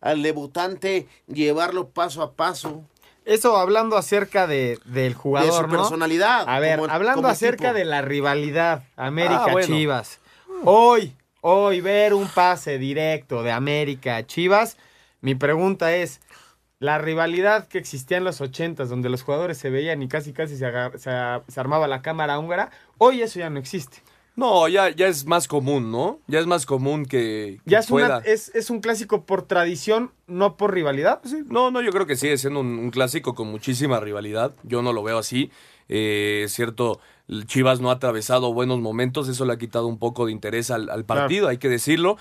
al 0.00 0.22
debutante, 0.24 1.06
llevarlo 1.28 1.90
paso 1.90 2.20
a 2.22 2.32
paso. 2.32 2.82
Eso 3.24 3.56
hablando 3.56 3.96
acerca 3.96 4.48
de, 4.48 4.80
del 4.86 5.14
jugador, 5.14 5.52
De 5.52 5.56
su 5.56 5.62
¿no? 5.68 5.68
personalidad, 5.82 6.48
A 6.48 6.58
ver, 6.58 6.80
como- 6.80 6.92
hablando 6.92 7.18
como 7.22 7.28
acerca 7.28 7.68
tipo. 7.68 7.74
de 7.78 7.84
la 7.84 8.02
rivalidad 8.02 8.82
Ah, 8.96 9.06
América-Chivas. 9.06 10.18
Hoy, 10.64 11.14
hoy 11.42 11.80
ver 11.80 12.14
un 12.14 12.28
pase 12.28 12.78
directo 12.78 13.42
de 13.42 13.50
América-Chivas, 13.52 14.78
mi 15.20 15.34
pregunta 15.34 15.94
es, 15.94 16.20
la 16.78 16.98
rivalidad 16.98 17.68
que 17.68 17.78
existía 17.78 18.16
en 18.16 18.24
los 18.24 18.40
ochentas, 18.40 18.88
donde 18.88 19.08
los 19.08 19.22
jugadores 19.22 19.58
se 19.58 19.70
veían 19.70 20.02
y 20.02 20.08
casi 20.08 20.32
casi 20.32 20.56
se, 20.56 20.64
agar- 20.66 20.98
se 20.98 21.10
a- 21.10 21.42
se 21.46 21.60
armaba 21.60 21.86
la 21.86 22.00
cámara 22.02 22.38
húngara, 22.38 22.70
hoy 22.98 23.22
eso 23.22 23.38
ya 23.38 23.50
no 23.50 23.58
existe. 23.58 23.98
No, 24.34 24.66
ya, 24.66 24.88
ya 24.88 25.08
es 25.08 25.26
más 25.26 25.46
común, 25.46 25.92
¿no? 25.92 26.18
Ya 26.26 26.38
es 26.40 26.46
más 26.46 26.64
común 26.64 27.04
que, 27.04 27.60
que 27.64 27.70
Ya 27.70 27.80
es, 27.80 27.90
una- 27.90 28.18
es, 28.24 28.50
es 28.54 28.70
un 28.70 28.80
clásico 28.80 29.26
por 29.26 29.42
tradición, 29.42 30.10
no 30.26 30.56
por 30.56 30.72
rivalidad. 30.72 31.20
No, 31.46 31.70
no, 31.70 31.82
yo 31.82 31.90
creo 31.92 32.06
que 32.06 32.16
sigue 32.16 32.38
siendo 32.38 32.60
un, 32.60 32.78
un 32.78 32.90
clásico 32.90 33.34
con 33.34 33.48
muchísima 33.48 34.00
rivalidad. 34.00 34.54
Yo 34.62 34.80
no 34.80 34.92
lo 34.94 35.02
veo 35.02 35.18
así. 35.18 35.50
Eh, 35.88 36.42
es 36.46 36.52
cierto, 36.54 36.98
Chivas 37.46 37.80
no 37.80 37.90
ha 37.90 37.94
atravesado 37.94 38.52
buenos 38.52 38.80
momentos, 38.80 39.28
eso 39.28 39.44
le 39.44 39.52
ha 39.54 39.58
quitado 39.58 39.86
un 39.86 39.98
poco 39.98 40.26
de 40.26 40.32
interés 40.32 40.70
al, 40.70 40.90
al 40.90 41.04
partido, 41.04 41.48
hay 41.48 41.58
que 41.58 41.68
decirlo. 41.68 42.16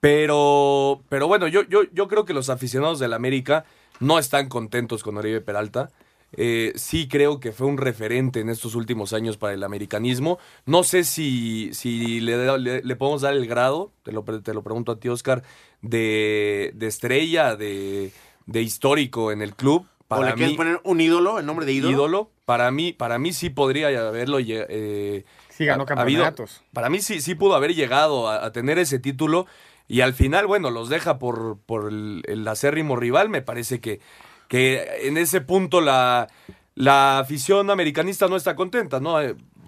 Pero, 0.00 1.00
pero 1.08 1.28
bueno, 1.28 1.46
yo, 1.46 1.62
yo, 1.62 1.82
yo 1.92 2.08
creo 2.08 2.24
que 2.24 2.34
los 2.34 2.50
aficionados 2.50 2.98
del 2.98 3.12
América 3.12 3.64
no 4.00 4.18
están 4.18 4.48
contentos 4.48 5.02
con 5.04 5.16
Oribe 5.16 5.40
Peralta. 5.40 5.90
Eh, 6.32 6.72
sí 6.74 7.06
creo 7.08 7.38
que 7.38 7.52
fue 7.52 7.68
un 7.68 7.76
referente 7.78 8.40
en 8.40 8.48
estos 8.48 8.74
últimos 8.74 9.12
años 9.12 9.36
para 9.36 9.54
el 9.54 9.62
americanismo. 9.62 10.38
No 10.66 10.82
sé 10.82 11.04
si, 11.04 11.70
si 11.72 12.18
le, 12.20 12.58
le- 12.58 12.82
le 12.82 12.96
podemos 12.96 13.20
dar 13.22 13.34
el 13.34 13.46
grado, 13.46 13.92
te 14.02 14.10
lo, 14.10 14.24
te 14.24 14.52
lo 14.52 14.62
pregunto 14.62 14.90
a 14.90 14.96
ti, 14.98 15.08
Oscar, 15.08 15.44
de, 15.82 16.72
de 16.74 16.86
estrella, 16.88 17.54
de, 17.54 18.12
de 18.46 18.60
histórico 18.62 19.30
en 19.30 19.40
el 19.40 19.54
club. 19.54 19.86
¿O 20.08 20.16
Para 20.16 20.30
le 20.30 20.34
quieres 20.34 20.50
mí, 20.52 20.56
poner 20.56 20.80
un 20.82 21.00
ídolo, 21.00 21.38
el 21.38 21.46
nombre 21.46 21.64
de 21.64 21.74
ídolo? 21.74 22.31
Para 22.44 22.70
mí, 22.70 22.92
para 22.92 23.18
mí 23.18 23.32
sí 23.32 23.50
podría 23.50 23.88
haberlo 24.08 24.38
eh, 24.40 25.24
Sí, 25.48 25.64
ganó 25.66 25.84
habido- 25.88 26.22
campeonatos. 26.24 26.62
para 26.72 26.88
mí 26.90 27.00
sí, 27.00 27.20
sí 27.20 27.34
pudo 27.34 27.54
haber 27.54 27.74
llegado 27.74 28.28
a, 28.28 28.44
a 28.44 28.52
tener 28.52 28.78
ese 28.78 28.98
título 28.98 29.46
y 29.88 30.00
al 30.00 30.14
final, 30.14 30.46
bueno, 30.46 30.70
los 30.70 30.88
deja 30.88 31.18
por, 31.18 31.58
por 31.66 31.88
el, 31.90 32.22
el 32.26 32.46
acérrimo 32.48 32.96
rival. 32.96 33.28
Me 33.28 33.42
parece 33.42 33.80
que, 33.80 34.00
que 34.48 35.06
en 35.06 35.18
ese 35.18 35.40
punto 35.42 35.80
la, 35.80 36.28
la 36.74 37.18
afición 37.18 37.70
americanista 37.70 38.26
no 38.28 38.36
está 38.36 38.56
contenta, 38.56 39.00
¿no? 39.00 39.18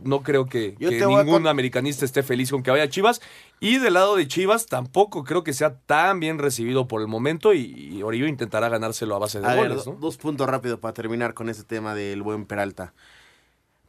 No 0.04 0.22
creo 0.22 0.46
que, 0.46 0.76
ningún 1.24 1.46
americanista 1.46 2.04
esté 2.04 2.22
feliz 2.22 2.50
con 2.50 2.62
que 2.62 2.70
vaya 2.70 2.84
a 2.84 2.88
Chivas. 2.88 3.20
Y 3.60 3.78
del 3.78 3.94
lado 3.94 4.16
de 4.16 4.28
Chivas 4.28 4.66
tampoco 4.66 5.24
creo 5.24 5.42
que 5.44 5.52
sea 5.52 5.78
tan 5.78 6.20
bien 6.20 6.38
recibido 6.38 6.86
por 6.86 7.00
el 7.00 7.08
momento 7.08 7.52
y, 7.54 7.62
y 7.74 8.02
Oribe 8.02 8.28
intentará 8.28 8.68
ganárselo 8.68 9.16
a 9.16 9.18
base 9.18 9.40
de 9.40 9.46
A 9.46 9.54
goles, 9.56 9.84
dos 10.00 10.16
puntos 10.16 10.48
rápido 10.48 10.78
para 10.80 10.94
terminar 10.94 11.34
con 11.34 11.48
ese 11.48 11.64
tema 11.64 11.94
del 11.94 12.22
buen 12.22 12.44
Peralta. 12.46 12.92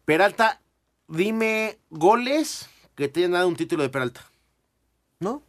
Peralta, 0.06 0.62
dime 1.08 1.78
goles 1.90 2.70
que 2.96 3.08
te 3.08 3.20
hayan 3.22 3.32
dado 3.32 3.48
un 3.48 3.56
título 3.56 3.84
de 3.84 3.90
Peralta. 3.90 4.22
¿No? 5.20 5.42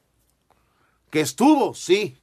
Que 1.11 1.21
estuvo, 1.21 1.75
sí. 1.75 2.17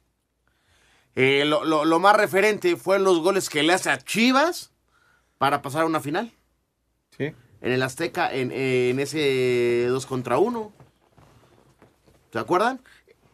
Eh, 1.16 1.44
lo, 1.46 1.64
lo- 1.64 1.84
lo 1.84 1.98
más 2.00 2.16
referente 2.16 2.76
fueron 2.76 3.04
los 3.04 3.20
goles 3.20 3.48
que 3.48 3.62
le 3.62 3.72
hace 3.72 3.88
a 3.90 3.98
Chivas 3.98 4.72
para 5.38 5.62
pasar 5.62 5.82
a 5.82 5.86
una 5.86 6.00
final. 6.00 6.32
Sí. 7.16 7.32
En 7.64 7.72
el 7.72 7.82
Azteca, 7.82 8.30
en, 8.30 8.50
ese 9.00 9.86
2 9.88 10.04
contra 10.04 10.36
1. 10.36 10.70
¿Se 12.30 12.38
acuerdan? 12.38 12.78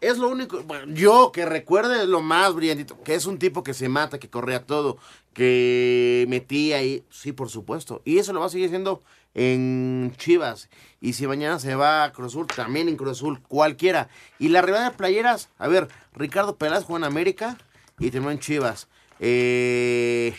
Es 0.01 0.19
lo 0.19 0.29
único, 0.29 0.65
yo 0.87 1.33
que 1.33 1.45
recuerde 1.45 2.07
lo 2.07 2.23
más 2.23 2.55
brillantito, 2.55 3.03
que 3.03 3.17
es 3.17 3.27
un 3.27 3.41
tipo 3.41 3.65
que 3.65 3.75
se 3.75 3.89
mata, 3.89 4.21
que 4.21 4.31
corría 4.31 4.65
todo, 4.65 4.99
que 5.35 6.27
metía 6.29 6.81
y 6.85 7.05
sí, 7.11 7.33
por 7.33 7.51
supuesto. 7.51 8.03
Y 8.05 8.19
eso 8.19 8.33
lo 8.33 8.39
va 8.39 8.47
a 8.47 8.51
seguir 8.51 8.69
haciendo 8.69 9.03
en 9.35 10.15
Chivas. 10.17 10.71
Y 11.01 11.15
si 11.15 11.27
mañana 11.27 11.59
se 11.59 11.75
va 11.75 12.05
a 12.05 12.13
Cruz 12.13 12.29
Azul, 12.29 12.47
también 12.47 12.89
en 12.89 12.97
Cruz 12.97 13.19
Azul, 13.19 13.43
cualquiera. 13.43 14.11
Y 14.39 14.51
la 14.51 14.63
rivalidad 14.63 14.93
de 14.93 14.97
playeras, 14.97 15.49
a 15.59 15.67
ver, 15.67 15.89
Ricardo 16.15 16.55
Peláez 16.55 16.85
jugó 16.85 16.99
en 16.99 17.05
América 17.05 17.59
y 17.99 18.13
terminó 18.13 18.31
en 18.31 18.39
Chivas. 18.39 18.87
Eh, 19.19 20.37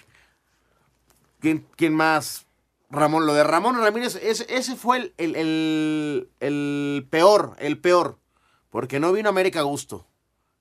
¿quién, 1.41 1.67
quién 1.75 1.93
más? 1.93 2.45
Ramón, 2.91 3.25
lo 3.25 3.33
de 3.33 3.43
Ramón 3.43 3.77
Ramírez, 3.77 4.15
ese, 4.21 4.45
ese 4.53 4.75
fue 4.75 4.97
el, 4.97 5.13
el- 5.17 5.35
el- 5.35 6.29
el 6.39 7.07
peor, 7.09 7.55
el 7.59 7.77
peor. 7.79 8.17
Porque 8.69 8.99
no 8.99 9.11
vino 9.11 9.29
a 9.29 9.31
América 9.31 9.59
a 9.59 9.63
gusto. 9.63 10.07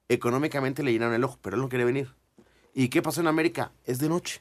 Económicamente 0.08 0.82
le 0.82 0.92
llenaron 0.92 1.14
el 1.14 1.22
ojo, 1.24 1.38
pero 1.42 1.56
él 1.56 1.62
no 1.62 1.68
quiere 1.68 1.84
venir. 1.84 2.12
¿Y 2.74 2.88
qué 2.88 3.02
pasó 3.02 3.20
en 3.20 3.26
América? 3.28 3.72
Es 3.84 3.98
de 3.98 4.08
noche. 4.08 4.40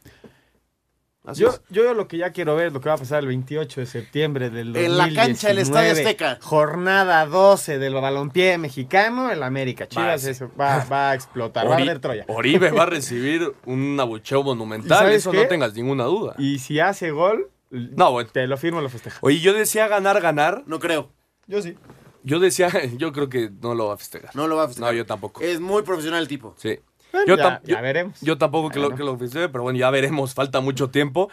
Así 1.26 1.42
Yo, 1.42 1.50
es. 1.50 1.62
yo 1.70 1.94
lo 1.94 2.08
que 2.08 2.18
ya 2.18 2.32
quiero 2.32 2.56
ver 2.56 2.68
es 2.68 2.74
lo 2.74 2.80
que 2.82 2.90
va 2.90 2.96
a 2.96 2.98
pasar 2.98 3.20
el 3.20 3.28
28 3.28 3.82
de 3.82 3.86
septiembre 3.86 4.50
del 4.50 4.74
2019. 4.74 4.86
En 4.86 4.98
la 5.16 5.22
cancha 5.22 5.48
del 5.50 5.60
Estadio 5.60 5.92
Azteca. 5.92 6.40
Jornada 6.42 7.26
12 7.28 7.78
del 7.78 7.94
balompié 7.94 8.58
mexicano, 8.58 9.30
el 9.30 9.44
América. 9.44 9.84
Va, 9.86 9.90
Chivas 9.90 10.22
sí. 10.22 10.30
eso, 10.30 10.50
va, 10.60 10.86
va 10.86 11.12
a 11.12 11.16
explotar, 11.16 11.68
va 11.68 11.74
a 11.76 11.78
Ori- 11.78 11.82
arder 11.84 12.00
Troya. 12.00 12.26
Oribe 12.30 12.72
va 12.72 12.84
a 12.84 12.86
recibir 12.88 13.54
un 13.66 14.00
abucheo 14.00 14.42
¿Y 14.42 14.44
monumental, 14.46 15.12
eso 15.12 15.32
qué? 15.32 15.38
no 15.44 15.48
tengas 15.48 15.74
ninguna 15.76 16.06
duda. 16.06 16.34
Y 16.40 16.60
si 16.60 16.80
hace 16.80 17.12
gol, 17.12 17.50
No, 17.70 18.12
bueno. 18.12 18.30
te 18.32 18.48
lo 18.48 18.58
firmo, 18.58 18.82
lo 18.82 18.90
festeja. 18.90 19.18
Oye, 19.22 19.40
yo 19.40 19.54
decía 19.54 19.88
ganar, 19.88 20.20
ganar. 20.22 20.64
No 20.66 20.80
creo. 20.80 21.12
Yo 21.48 21.62
sí. 21.62 21.76
Yo 22.24 22.40
decía, 22.40 22.70
yo 22.98 23.12
creo 23.14 23.30
que 23.30 23.50
no 23.62 23.76
lo 23.76 23.88
va 23.88 23.94
a 23.94 23.98
festejar. 23.98 24.36
No 24.36 24.48
lo 24.48 24.56
va 24.56 24.64
a 24.64 24.68
festejar. 24.68 24.92
No, 24.94 24.98
yo 24.98 25.06
tampoco. 25.06 25.42
Es 25.42 25.60
muy 25.60 25.84
profesional 25.84 26.22
el 26.22 26.28
tipo. 26.28 26.56
Sí. 26.58 26.80
Bueno, 27.12 27.28
yo, 27.28 27.38
ya- 27.38 27.44
tam- 27.44 27.62
ya 27.66 27.78
yo- 27.78 27.82
veremos. 27.82 28.22
Yo 28.22 28.38
tampoco 28.38 28.70
que 28.70 28.78
lo, 28.80 28.86
Bueno. 28.86 28.98
que 28.98 29.04
lo 29.04 29.18
festeje, 29.18 29.50
pero 29.50 29.64
bueno, 29.64 29.80
ya 29.80 29.90
veremos, 29.90 30.34
falta 30.34 30.60
mucho 30.62 30.90
tiempo. 30.90 31.30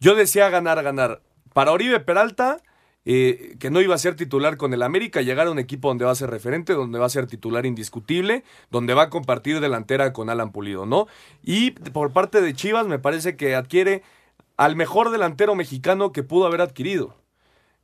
Yo 0.00 0.14
decía 0.14 0.48
ganar, 0.50 0.82
ganar. 0.82 1.22
Para 1.52 1.70
Oribe 1.72 2.00
Peralta, 2.00 2.58
eh, 3.04 3.56
que 3.60 3.70
no 3.70 3.80
iba 3.80 3.94
a 3.94 3.98
ser 3.98 4.14
titular 4.16 4.56
con 4.56 4.72
el 4.74 4.82
América, 4.82 5.22
llegar 5.22 5.46
a 5.46 5.50
un 5.50 5.58
equipo 5.58 5.88
donde 5.88 6.04
va 6.04 6.12
a 6.12 6.16
ser 6.16 6.30
referente, 6.30 6.72
donde 6.72 6.98
va 6.98 7.06
a 7.06 7.10
ser 7.10 7.26
titular 7.26 7.66
indiscutible, 7.66 8.42
donde 8.70 8.94
va 8.94 9.02
a 9.04 9.10
compartir 9.10 9.60
delantera 9.60 10.12
con 10.12 10.30
Alan 10.30 10.50
Pulido, 10.52 10.86
¿no? 10.86 11.06
Y 11.42 11.72
por 11.72 12.12
parte 12.12 12.40
de 12.40 12.54
Chivas, 12.54 12.86
me 12.86 12.98
parece 12.98 13.36
que 13.36 13.54
adquiere 13.54 14.02
al 14.64 14.76
mejor 14.76 15.10
delantero 15.10 15.54
mexicano 15.54 16.12
que 16.12 16.22
pudo 16.22 16.46
haber 16.46 16.60
adquirido. 16.60 17.16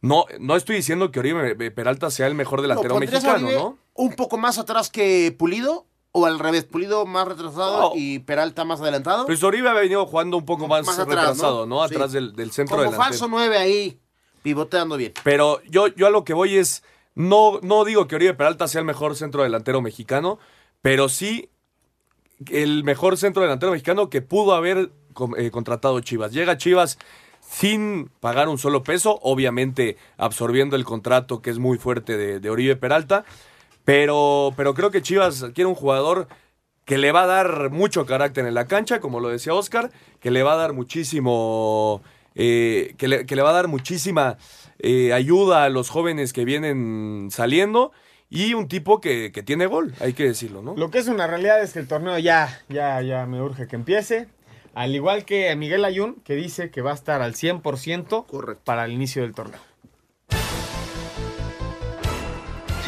No, 0.00 0.26
no 0.38 0.54
estoy 0.54 0.76
diciendo 0.76 1.10
que 1.10 1.18
Oribe 1.18 1.70
Peralta 1.72 2.10
sea 2.10 2.26
el 2.28 2.34
mejor 2.34 2.62
delantero 2.62 2.90
¿Lo 2.94 3.00
pondrías 3.00 3.24
a 3.24 3.32
mexicano, 3.38 3.58
¿no? 3.58 3.78
un 3.94 4.14
poco 4.14 4.38
más 4.38 4.58
atrás 4.58 4.90
que 4.90 5.34
Pulido? 5.36 5.86
¿O 6.12 6.24
al 6.24 6.38
revés? 6.38 6.64
¿Pulido 6.64 7.04
más 7.04 7.26
retrasado 7.28 7.92
y 7.96 8.20
Peralta 8.20 8.64
más 8.64 8.80
adelantado? 8.80 9.26
Pues 9.26 9.42
Oribe 9.42 9.68
ha 9.68 9.72
venido 9.74 10.06
jugando 10.06 10.36
un 10.36 10.46
poco 10.46 10.68
más, 10.68 10.86
Más 10.86 10.98
atrás, 10.98 11.16
retrasado, 11.18 11.66
¿no? 11.66 11.76
¿no? 11.76 11.82
Atrás 11.82 12.10
Sí. 12.12 12.14
del, 12.14 12.34
del 12.36 12.50
centro 12.52 12.76
Como 12.76 12.90
delantero. 12.90 13.04
falso 13.10 13.28
9 13.28 13.58
ahí, 13.58 13.98
pivoteando 14.42 14.96
bien. 14.96 15.12
Pero 15.24 15.60
yo, 15.68 15.88
yo 15.88 16.06
a 16.06 16.10
lo 16.10 16.24
que 16.24 16.32
voy 16.32 16.56
es, 16.56 16.82
no, 17.14 17.58
no 17.62 17.84
digo 17.84 18.06
que 18.06 18.14
Oribe 18.16 18.34
Peralta 18.34 18.68
sea 18.68 18.78
el 18.78 18.86
mejor 18.86 19.16
centro 19.16 19.42
delantero 19.42 19.82
mexicano, 19.82 20.38
pero 20.80 21.08
sí 21.08 21.50
el 22.46 22.84
mejor 22.84 23.16
centro 23.16 23.42
delantero 23.42 23.72
mexicano 23.72 24.08
que 24.10 24.22
pudo 24.22 24.54
haber 24.54 24.92
eh, 25.36 25.50
contratado 25.50 26.00
Chivas. 26.00 26.32
Llega 26.32 26.56
Chivas 26.56 26.98
sin 27.48 28.10
pagar 28.20 28.48
un 28.48 28.58
solo 28.58 28.82
peso, 28.82 29.18
obviamente 29.22 29.96
absorbiendo 30.16 30.76
el 30.76 30.84
contrato 30.84 31.40
que 31.40 31.50
es 31.50 31.58
muy 31.58 31.78
fuerte 31.78 32.40
de, 32.40 32.50
Oribe 32.50 32.76
Peralta, 32.76 33.24
pero, 33.84 34.52
pero 34.56 34.74
creo 34.74 34.90
que 34.90 35.02
Chivas 35.02 35.46
quiere 35.54 35.66
un 35.66 35.74
jugador 35.74 36.28
que 36.84 36.98
le 36.98 37.12
va 37.12 37.22
a 37.22 37.26
dar 37.26 37.70
mucho 37.70 38.06
carácter 38.06 38.46
en 38.46 38.54
la 38.54 38.66
cancha, 38.66 39.00
como 39.00 39.20
lo 39.20 39.28
decía 39.28 39.54
Oscar, 39.54 39.90
que 40.20 40.30
le 40.30 40.42
va 40.42 40.54
a 40.54 40.56
dar 40.56 40.72
muchísimo, 40.72 42.02
eh, 42.34 42.94
que, 42.98 43.08
le, 43.08 43.26
que 43.26 43.36
le 43.36 43.42
va 43.42 43.50
a 43.50 43.54
dar 43.54 43.68
muchísima 43.68 44.36
eh, 44.78 45.12
ayuda 45.12 45.64
a 45.64 45.68
los 45.70 45.90
jóvenes 45.90 46.32
que 46.32 46.44
vienen 46.44 47.28
saliendo 47.30 47.92
y 48.30 48.54
un 48.54 48.68
tipo 48.68 49.00
que, 49.00 49.32
que 49.32 49.42
tiene 49.42 49.66
gol, 49.66 49.94
hay 50.00 50.12
que 50.12 50.24
decirlo, 50.24 50.62
¿no? 50.62 50.74
Lo 50.76 50.90
que 50.90 50.98
es 50.98 51.08
una 51.08 51.26
realidad 51.26 51.62
es 51.62 51.72
que 51.72 51.78
el 51.78 51.88
torneo 51.88 52.18
ya, 52.18 52.60
ya, 52.68 53.00
ya 53.00 53.26
me 53.26 53.40
urge 53.40 53.66
que 53.66 53.76
empiece. 53.76 54.28
Al 54.78 54.94
igual 54.94 55.24
que 55.24 55.56
Miguel 55.56 55.84
Ayun, 55.84 56.20
que 56.22 56.36
dice 56.36 56.70
que 56.70 56.82
va 56.82 56.92
a 56.92 56.94
estar 56.94 57.20
al 57.20 57.34
100% 57.34 58.58
para 58.62 58.84
el 58.84 58.92
inicio 58.92 59.22
del 59.22 59.34
torneo. 59.34 59.58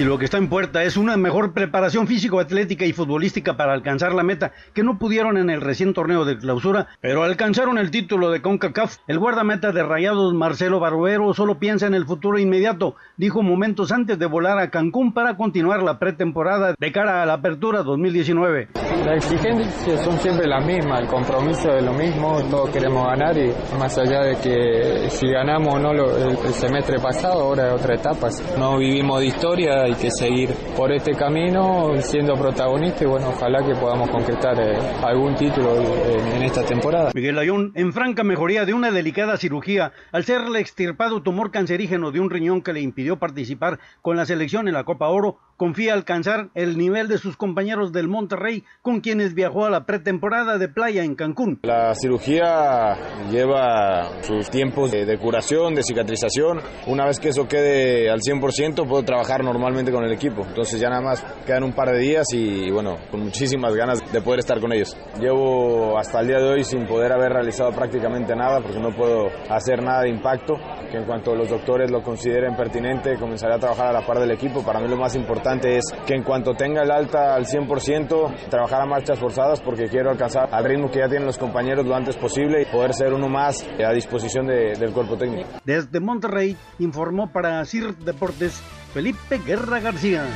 Si 0.00 0.06
lo 0.06 0.16
que 0.16 0.24
está 0.24 0.38
en 0.38 0.48
puerta 0.48 0.82
es 0.82 0.96
una 0.96 1.18
mejor 1.18 1.52
preparación 1.52 2.06
físico-atlética 2.06 2.86
y 2.86 2.94
futbolística 2.94 3.58
para 3.58 3.74
alcanzar 3.74 4.14
la 4.14 4.22
meta 4.22 4.50
que 4.72 4.82
no 4.82 4.98
pudieron 4.98 5.36
en 5.36 5.50
el 5.50 5.60
recién 5.60 5.92
torneo 5.92 6.24
de 6.24 6.38
clausura, 6.38 6.86
pero 7.02 7.22
alcanzaron 7.22 7.76
el 7.76 7.90
título 7.90 8.30
de 8.30 8.40
CONCACAF, 8.40 8.96
el 9.08 9.18
guardameta 9.18 9.72
de 9.72 9.82
Rayados 9.82 10.32
Marcelo 10.32 10.80
Barbero 10.80 11.34
solo 11.34 11.58
piensa 11.58 11.86
en 11.86 11.92
el 11.92 12.06
futuro 12.06 12.38
inmediato, 12.38 12.94
dijo 13.18 13.42
momentos 13.42 13.92
antes 13.92 14.18
de 14.18 14.24
volar 14.24 14.58
a 14.58 14.70
Cancún 14.70 15.12
para 15.12 15.36
continuar 15.36 15.82
la 15.82 15.98
pretemporada 15.98 16.74
de 16.78 16.92
cara 16.92 17.22
a 17.22 17.26
la 17.26 17.34
apertura 17.34 17.82
2019. 17.82 18.68
La 19.04 19.16
exigencia 19.16 19.98
son 19.98 20.16
siempre 20.16 20.46
las 20.46 20.64
mismas, 20.64 21.00
el 21.02 21.08
compromiso 21.08 21.72
es 21.76 21.84
lo 21.84 21.92
mismo, 21.92 22.40
todos 22.50 22.70
queremos 22.70 23.06
ganar 23.06 23.36
y 23.36 23.52
más 23.78 23.98
allá 23.98 24.22
de 24.22 24.36
que 24.36 25.10
si 25.10 25.30
ganamos 25.30 25.74
o 25.74 25.78
no 25.78 25.92
lo- 25.92 26.16
el, 26.16 26.38
el 26.46 26.54
semestre 26.54 26.98
pasado, 26.98 27.42
ahora 27.42 27.68
es 27.74 27.80
otra 27.82 27.96
etapa. 27.96 28.28
No 28.58 28.78
vivimos 28.78 29.20
de 29.20 29.26
historia, 29.26 29.89
hay 29.90 29.96
que 29.96 30.10
seguir 30.10 30.50
por 30.76 30.92
este 30.92 31.12
camino 31.12 31.92
siendo 31.98 32.34
protagonistas 32.34 33.02
y 33.02 33.06
bueno, 33.06 33.30
ojalá 33.30 33.64
que 33.66 33.74
podamos 33.74 34.08
concretar 34.10 34.58
eh, 34.60 34.78
algún 35.02 35.34
título 35.34 35.76
en, 35.76 36.26
en 36.36 36.42
esta 36.42 36.64
temporada. 36.64 37.10
Miguel 37.14 37.38
Ayun, 37.38 37.72
en 37.74 37.92
franca 37.92 38.22
mejoría 38.22 38.64
de 38.64 38.74
una 38.74 38.90
delicada 38.90 39.36
cirugía 39.36 39.92
al 40.12 40.24
serle 40.24 40.60
extirpado 40.60 41.22
tumor 41.22 41.50
cancerígeno 41.50 42.12
de 42.12 42.20
un 42.20 42.30
riñón 42.30 42.62
que 42.62 42.72
le 42.72 42.80
impidió 42.80 43.18
participar 43.18 43.80
con 44.00 44.16
la 44.16 44.26
selección 44.26 44.68
en 44.68 44.74
la 44.74 44.84
Copa 44.84 45.08
Oro, 45.08 45.38
confía 45.56 45.92
alcanzar 45.92 46.48
el 46.54 46.78
nivel 46.78 47.08
de 47.08 47.18
sus 47.18 47.36
compañeros 47.36 47.92
del 47.92 48.08
Monterrey 48.08 48.64
con 48.80 49.00
quienes 49.00 49.34
viajó 49.34 49.66
a 49.66 49.70
la 49.70 49.84
pretemporada 49.84 50.56
de 50.56 50.68
playa 50.68 51.04
en 51.04 51.14
Cancún. 51.14 51.58
La 51.64 51.94
cirugía 51.94 52.96
lleva 53.30 54.22
sus 54.22 54.48
tiempos 54.48 54.90
de, 54.90 55.04
de 55.04 55.18
curación, 55.18 55.74
de 55.74 55.82
cicatrización. 55.82 56.60
Una 56.86 57.04
vez 57.04 57.20
que 57.20 57.28
eso 57.28 57.46
quede 57.46 58.08
al 58.10 58.20
100%, 58.20 58.88
puedo 58.88 59.02
trabajar 59.02 59.44
normalmente 59.44 59.79
con 59.90 60.04
el 60.04 60.12
equipo. 60.12 60.42
Entonces 60.46 60.80
ya 60.80 60.88
nada 60.90 61.00
más 61.02 61.24
quedan 61.46 61.64
un 61.64 61.72
par 61.72 61.90
de 61.90 61.98
días 61.98 62.26
y 62.32 62.70
bueno, 62.70 62.96
con 63.10 63.20
muchísimas 63.20 63.74
ganas 63.74 64.00
de 64.12 64.20
poder 64.20 64.40
estar 64.40 64.60
con 64.60 64.72
ellos. 64.72 64.96
Llevo 65.18 65.96
hasta 65.98 66.20
el 66.20 66.26
día 66.28 66.38
de 66.38 66.48
hoy 66.50 66.64
sin 66.64 66.86
poder 66.86 67.12
haber 67.12 67.32
realizado 67.32 67.70
prácticamente 67.72 68.34
nada 68.36 68.60
porque 68.60 68.78
no 68.80 68.94
puedo 68.94 69.28
hacer 69.48 69.82
nada 69.82 70.02
de 70.02 70.10
impacto. 70.10 70.54
Que 70.90 70.96
en 70.98 71.04
cuanto 71.04 71.34
los 71.36 71.48
doctores 71.48 71.90
lo 71.90 72.02
consideren 72.02 72.56
pertinente, 72.56 73.16
comenzaré 73.16 73.54
a 73.54 73.58
trabajar 73.58 73.86
a 73.86 73.92
la 73.92 74.04
par 74.04 74.18
del 74.18 74.32
equipo. 74.32 74.62
Para 74.64 74.80
mí 74.80 74.88
lo 74.88 74.96
más 74.96 75.14
importante 75.14 75.76
es 75.76 75.84
que 76.04 76.14
en 76.14 76.24
cuanto 76.24 76.54
tenga 76.54 76.82
el 76.82 76.90
alta 76.90 77.34
al 77.36 77.46
100%, 77.46 78.48
trabajar 78.50 78.82
a 78.82 78.86
marchas 78.86 79.18
forzadas 79.18 79.60
porque 79.60 79.84
quiero 79.84 80.10
alcanzar 80.10 80.48
al 80.50 80.64
ritmo 80.64 80.90
que 80.90 80.98
ya 80.98 81.08
tienen 81.08 81.26
los 81.26 81.38
compañeros 81.38 81.86
lo 81.86 81.94
antes 81.94 82.16
posible 82.16 82.62
y 82.62 82.64
poder 82.66 82.92
ser 82.94 83.12
uno 83.12 83.28
más 83.28 83.64
a 83.86 83.92
disposición 83.92 84.46
de- 84.48 84.72
del 84.78 84.92
cuerpo 84.92 85.16
técnico. 85.16 85.48
Desde 85.64 86.00
Monterrey 86.00 86.56
informó 86.80 87.30
para 87.32 87.64
CIR 87.64 87.94
Deportes 87.98 88.60
Felipe 88.92 89.38
Guerra 89.38 89.80
García. 89.80 90.26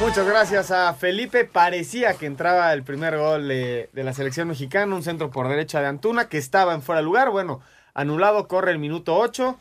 Muchas 0.00 0.26
gracias 0.26 0.70
a 0.70 0.94
Felipe. 0.94 1.44
Parecía 1.44 2.14
que 2.14 2.26
entraba 2.26 2.72
el 2.72 2.82
primer 2.82 3.18
gol 3.18 3.48
de, 3.48 3.90
de 3.92 4.04
la 4.04 4.14
selección 4.14 4.48
mexicana, 4.48 4.94
un 4.94 5.02
centro 5.02 5.30
por 5.30 5.48
derecha 5.48 5.80
de 5.80 5.86
Antuna 5.88 6.28
que 6.28 6.38
estaba 6.38 6.74
en 6.74 6.82
fuera 6.82 7.00
de 7.00 7.04
lugar. 7.04 7.30
Bueno, 7.30 7.60
anulado, 7.92 8.48
corre 8.48 8.70
el 8.72 8.78
minuto 8.78 9.16
8. 9.16 9.58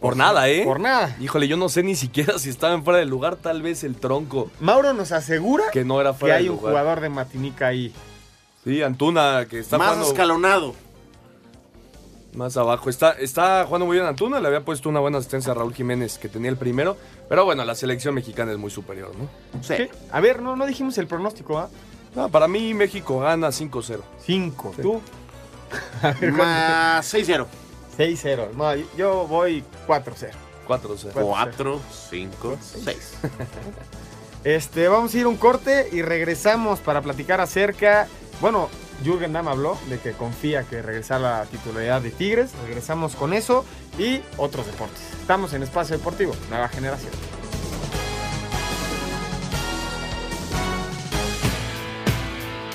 Por 0.00 0.16
nada, 0.16 0.48
¿eh? 0.48 0.62
Por 0.64 0.80
nada. 0.80 1.14
Híjole, 1.20 1.46
yo 1.46 1.58
no 1.58 1.68
sé 1.68 1.82
ni 1.82 1.94
siquiera 1.94 2.38
si 2.38 2.48
estaba 2.48 2.72
en 2.74 2.84
fuera 2.84 2.98
del 2.98 3.10
lugar, 3.10 3.36
tal 3.36 3.60
vez 3.60 3.84
el 3.84 3.96
tronco. 3.96 4.50
Mauro 4.58 4.94
nos 4.94 5.12
asegura 5.12 5.64
Que 5.72 5.84
no 5.84 6.00
era 6.00 6.12
que 6.12 6.18
fuera 6.18 6.36
hay 6.36 6.44
del 6.44 6.52
un 6.52 6.58
jugador 6.58 7.00
de 7.00 7.10
Matinica 7.10 7.66
ahí. 7.66 7.92
Sí, 8.64 8.82
Antuna, 8.82 9.46
que 9.48 9.58
está 9.58 9.76
Más 9.78 9.88
jugando 9.88 10.08
escalonado. 10.08 10.74
Más 12.34 12.56
abajo. 12.56 12.90
Está, 12.90 13.12
está 13.12 13.64
jugando 13.64 13.86
muy 13.86 13.96
bien 13.96 14.06
Antuna, 14.06 14.40
le 14.40 14.46
había 14.48 14.64
puesto 14.64 14.88
una 14.88 15.00
buena 15.00 15.18
asistencia 15.18 15.52
a 15.52 15.54
Raúl 15.54 15.74
Jiménez, 15.74 16.18
que 16.18 16.28
tenía 16.28 16.50
el 16.50 16.56
primero. 16.56 16.96
Pero 17.28 17.44
bueno, 17.44 17.64
la 17.64 17.74
selección 17.74 18.14
mexicana 18.14 18.52
es 18.52 18.58
muy 18.58 18.70
superior, 18.70 19.12
¿no? 19.16 19.28
¿Qué? 19.66 19.90
A 20.10 20.20
ver, 20.20 20.42
no, 20.42 20.56
no 20.56 20.66
dijimos 20.66 20.96
el 20.98 21.06
pronóstico, 21.06 21.58
¿ah? 21.58 21.68
No, 22.14 22.28
para 22.28 22.48
mí 22.48 22.74
México 22.74 23.20
gana 23.20 23.48
5-0. 23.48 24.00
5. 24.24 24.72
Sí. 24.76 24.82
¿Tú? 24.82 25.00
Más 26.32 27.14
6-0. 27.14 27.46
6-0. 27.96 28.52
No, 28.54 28.74
yo 28.96 29.26
voy 29.26 29.62
4-0. 29.86 30.30
4-0. 30.66 31.12
4, 31.12 31.80
5, 32.10 32.58
6. 32.84 33.12
Este, 34.42 34.88
vamos 34.88 35.14
a 35.14 35.18
ir 35.18 35.24
a 35.24 35.28
un 35.28 35.36
corte 35.36 35.88
y 35.92 36.02
regresamos 36.02 36.80
para 36.80 37.02
platicar 37.02 37.40
acerca. 37.40 38.08
Bueno, 38.40 38.70
Jürgen 39.04 39.32
Damm 39.32 39.48
habló 39.48 39.78
de 39.88 39.98
que 39.98 40.12
confía 40.12 40.64
que 40.64 40.82
regresar 40.82 41.20
la 41.20 41.44
titularidad 41.46 42.02
de 42.02 42.10
Tigres. 42.10 42.52
Regresamos 42.66 43.16
con 43.16 43.32
eso 43.32 43.64
y 43.98 44.20
otros 44.36 44.66
deportes. 44.66 45.00
Estamos 45.20 45.52
en 45.52 45.62
Espacio 45.62 45.96
Deportivo, 45.96 46.34
nueva 46.48 46.68
generación. 46.68 47.12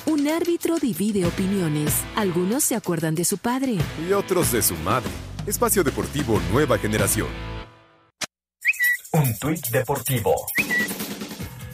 Un 0.05 0.27
árbitro 0.27 0.77
divide 0.79 1.25
opiniones. 1.25 1.93
Algunos 2.15 2.63
se 2.63 2.75
acuerdan 2.75 3.15
de 3.15 3.25
su 3.25 3.37
padre. 3.37 3.77
Y 4.07 4.13
otros 4.13 4.51
de 4.51 4.61
su 4.61 4.75
madre. 4.77 5.11
Espacio 5.45 5.83
Deportivo 5.83 6.41
Nueva 6.51 6.79
Generación. 6.79 7.27
Un 9.11 9.37
tuit 9.37 9.67
deportivo. 9.67 10.33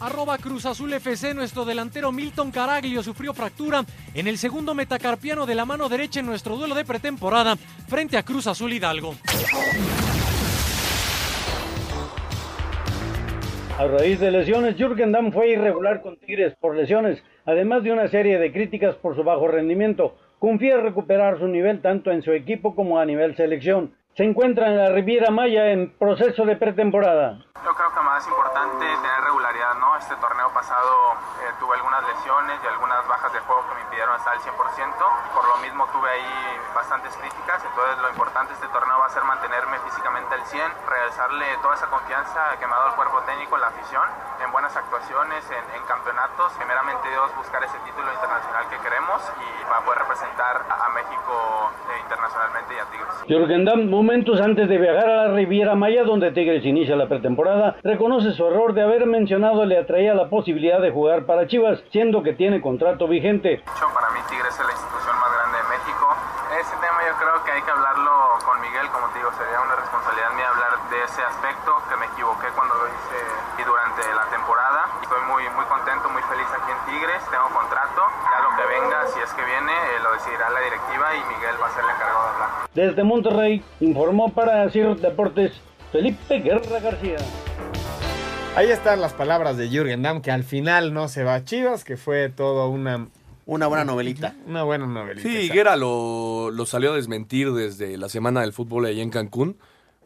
Arroba 0.02 0.40
Cruz 0.40 0.66
Azul 0.66 0.92
FC, 0.94 1.36
nuestro 1.36 1.64
delantero 1.64 2.12
Milton 2.12 2.50
Caraglio 2.50 3.04
sufrió 3.04 3.36
fractura 3.36 3.86
en 4.16 4.28
el 4.28 4.40
segundo 4.40 4.74
metacarpiano 4.74 5.46
de 5.46 5.54
la 5.54 5.64
mano 5.64 5.90
derecha 5.90 6.22
en 6.22 6.26
nuestro 6.26 6.58
duelo 6.58 6.74
de 6.74 6.84
pretemporada 6.86 7.56
frente 7.88 8.18
a 8.18 8.24
Cruz 8.24 8.48
Azul 8.48 8.74
Hidalgo. 8.74 9.14
A 13.78 13.86
raíz 13.86 14.20
de 14.20 14.32
lesiones, 14.32 14.76
Jürgen 14.76 15.12
Damm 15.12 15.32
fue 15.32 15.50
irregular 15.50 16.02
con 16.02 16.18
Tigres 16.18 16.56
por 16.60 16.76
lesiones, 16.76 17.24
además 17.46 17.84
de 17.84 17.92
una 17.92 18.08
serie 18.08 18.40
de 18.40 18.52
críticas 18.52 18.96
por 18.96 19.16
su 19.16 19.24
bajo 19.24 19.48
rendimiento. 19.48 20.16
Confía 20.40 20.76
en 20.76 20.84
recuperar 20.84 21.38
su 21.38 21.48
nivel 21.48 21.80
tanto 21.82 22.12
en 22.12 22.24
su 22.24 22.32
equipo 22.32 22.74
como 22.74 23.00
a 23.00 23.06
nivel 23.06 23.36
selección. 23.36 23.94
Se 24.14 24.26
encuentra 24.26 24.68
en 24.68 24.78
la 24.78 24.90
Riviera 24.90 25.32
Maya 25.32 25.72
en 25.72 25.96
proceso 25.98 26.44
de 26.44 26.58
pretemporada. 26.58 27.40
Yo 27.64 27.72
creo 27.72 27.94
que 27.94 28.02
más 28.02 28.28
importante 28.28 28.84
tener 28.84 29.22
regularidad, 29.24 29.76
¿no? 29.80 29.96
Este 29.96 30.16
torneo 30.18 30.50
pasado 30.52 31.14
eh, 31.40 31.54
tuve 31.62 31.78
algunas 31.78 32.04
lesiones 32.04 32.60
y 32.60 32.68
algunas 32.68 33.08
bajas 33.08 33.32
de 33.32 33.40
juego 33.40 33.64
que 33.70 33.76
me 33.76 33.82
impidieron 33.88 34.16
estar 34.18 34.34
al 34.34 34.42
100%. 34.42 34.52
Por 35.32 35.48
lo 35.48 35.58
mismo 35.64 35.88
tuve 35.94 36.10
ahí 36.10 36.60
bastantes 36.76 37.16
críticas, 37.16 37.64
entonces 37.64 38.02
lo 38.02 38.10
importante 38.10 38.52
de 38.52 38.60
este 38.60 38.68
torneo 38.68 39.00
va 39.00 39.06
a 39.06 39.10
ser 39.16 39.24
mantenerme 39.24 39.80
físicamente 39.80 40.36
al 40.36 40.44
100, 40.44 40.60
regresarle 40.90 41.46
toda 41.62 41.76
esa 41.76 41.88
confianza 41.88 42.58
que 42.60 42.68
me 42.68 42.74
ha 42.74 42.78
dado 42.84 42.90
el 42.90 42.96
cuerpo 42.96 43.22
técnico, 43.24 43.56
la 43.58 43.68
afición, 43.68 44.04
en 44.44 44.52
buenas 44.52 44.76
actuaciones, 44.76 45.46
en, 45.52 45.64
en 45.78 45.84
campeonatos. 45.88 46.52
Primeramente 46.58 47.08
Dios, 47.08 47.32
buscar 47.38 47.64
ese 47.64 47.78
título 47.86 48.12
internacional 48.12 48.68
que 48.68 48.78
queremos 48.82 49.22
y 49.38 49.64
para 49.70 49.86
poder 49.86 50.00
representar 50.04 50.66
a, 50.68 50.76
a 50.86 50.90
México 50.98 51.72
eh, 51.94 52.00
internacionalmente 52.02 52.74
y 52.74 52.80
a 52.80 52.86
Tigres. 52.90 53.16
Jürgen 53.30 53.64
Damm, 53.66 53.86
momentos 54.02 54.42
antes 54.42 54.68
de 54.68 54.80
viajar 54.80 55.06
a 55.06 55.28
la 55.28 55.34
Riviera 55.36 55.76
Maya, 55.76 56.02
donde 56.02 56.32
Tigres 56.32 56.66
inicia 56.66 56.96
la 56.96 57.06
pretemporada, 57.06 57.78
reconoce 57.84 58.34
su 58.34 58.42
error 58.48 58.74
de 58.74 58.82
haber 58.82 59.06
mencionado 59.06 59.64
le 59.64 59.78
atraía 59.78 60.16
la 60.16 60.26
posibilidad 60.26 60.82
de 60.82 60.90
jugar 60.90 61.30
para 61.30 61.46
Chivas, 61.46 61.78
siendo 61.94 62.24
que 62.24 62.34
tiene 62.34 62.62
contrato 62.62 63.06
vigente. 63.08 63.62
Para 63.62 64.10
mí 64.10 64.20
Tigres 64.26 64.58
es 64.58 64.66
la 64.66 64.74
institución 64.74 65.14
más 65.22 65.30
grande 65.38 65.54
de 65.54 65.66
México. 65.70 66.06
Ese 66.50 66.74
tema 66.82 66.98
yo 67.06 67.14
creo 67.14 67.46
que 67.46 67.52
hay 67.54 67.62
que 67.62 67.70
hablarlo 67.70 68.42
con 68.42 68.58
Miguel, 68.66 68.90
como 68.90 69.06
te 69.14 69.22
digo, 69.22 69.30
sería 69.38 69.62
una 69.62 69.78
responsabilidad 69.78 70.34
mía 70.34 70.50
hablar 70.50 70.74
de 70.90 70.98
ese 71.06 71.22
aspecto, 71.22 71.70
que 71.86 71.96
me 72.02 72.10
equivoqué 72.10 72.50
cuando 72.58 72.74
lo 72.82 72.90
hice 72.90 73.22
y 73.62 73.64
durante 73.70 74.02
la 74.18 74.26
temporada. 74.34 74.82
Estoy 75.06 75.22
muy, 75.30 75.46
muy 75.54 75.66
contento, 75.70 76.10
muy 76.10 76.26
feliz 76.26 76.50
aquí 76.50 76.74
en 76.74 76.82
Tigres, 76.90 77.22
tengo 77.30 77.54
contrato, 77.54 78.02
que 78.62 78.82
venga, 78.82 79.08
si 79.08 79.20
es 79.20 79.32
que 79.32 79.44
viene, 79.44 79.72
eh, 79.72 80.00
lo 80.04 80.14
decidirá 80.14 80.50
la 80.50 80.60
directiva 80.62 81.16
y 81.16 81.34
Miguel 81.34 81.56
va 81.62 81.68
a 81.68 81.74
ser 81.74 81.84
el 81.84 81.90
encargado 81.90 82.24
de 82.24 82.30
hablar. 82.30 82.50
Desde 82.74 83.04
Monterrey, 83.04 83.64
informó 83.80 84.34
para 84.34 84.70
CIR 84.70 84.98
Deportes 84.98 85.54
Felipe 85.92 86.40
Guerra 86.40 86.80
García. 86.80 87.18
Ahí 88.56 88.70
están 88.70 89.02
las 89.02 89.14
palabras 89.14 89.58
de 89.58 89.70
Jürgen 89.70 90.02
Damm, 90.04 90.22
que 90.22 90.32
al 90.32 90.44
final 90.44 90.94
no 90.94 91.08
se 91.08 91.24
va 91.24 91.36
a 91.36 91.44
Chivas, 91.44 91.84
que 91.84 91.98
fue 91.98 92.30
todo 92.30 92.70
una... 92.70 93.08
Una 93.46 93.68
buena 93.68 93.84
novelita. 93.84 94.36
Una 94.46 94.64
buena 94.64 94.86
novelita. 94.86 95.28
Sí, 95.28 95.36
Higuera 95.36 95.76
lo, 95.76 96.52
lo 96.52 96.66
salió 96.66 96.92
a 96.94 96.96
desmentir 96.96 97.52
desde 97.54 97.98
la 97.98 98.08
semana 98.08 98.42
del 98.42 98.54
fútbol 98.54 98.86
allá 98.86 99.02
en 99.02 99.10
Cancún. 99.10 99.58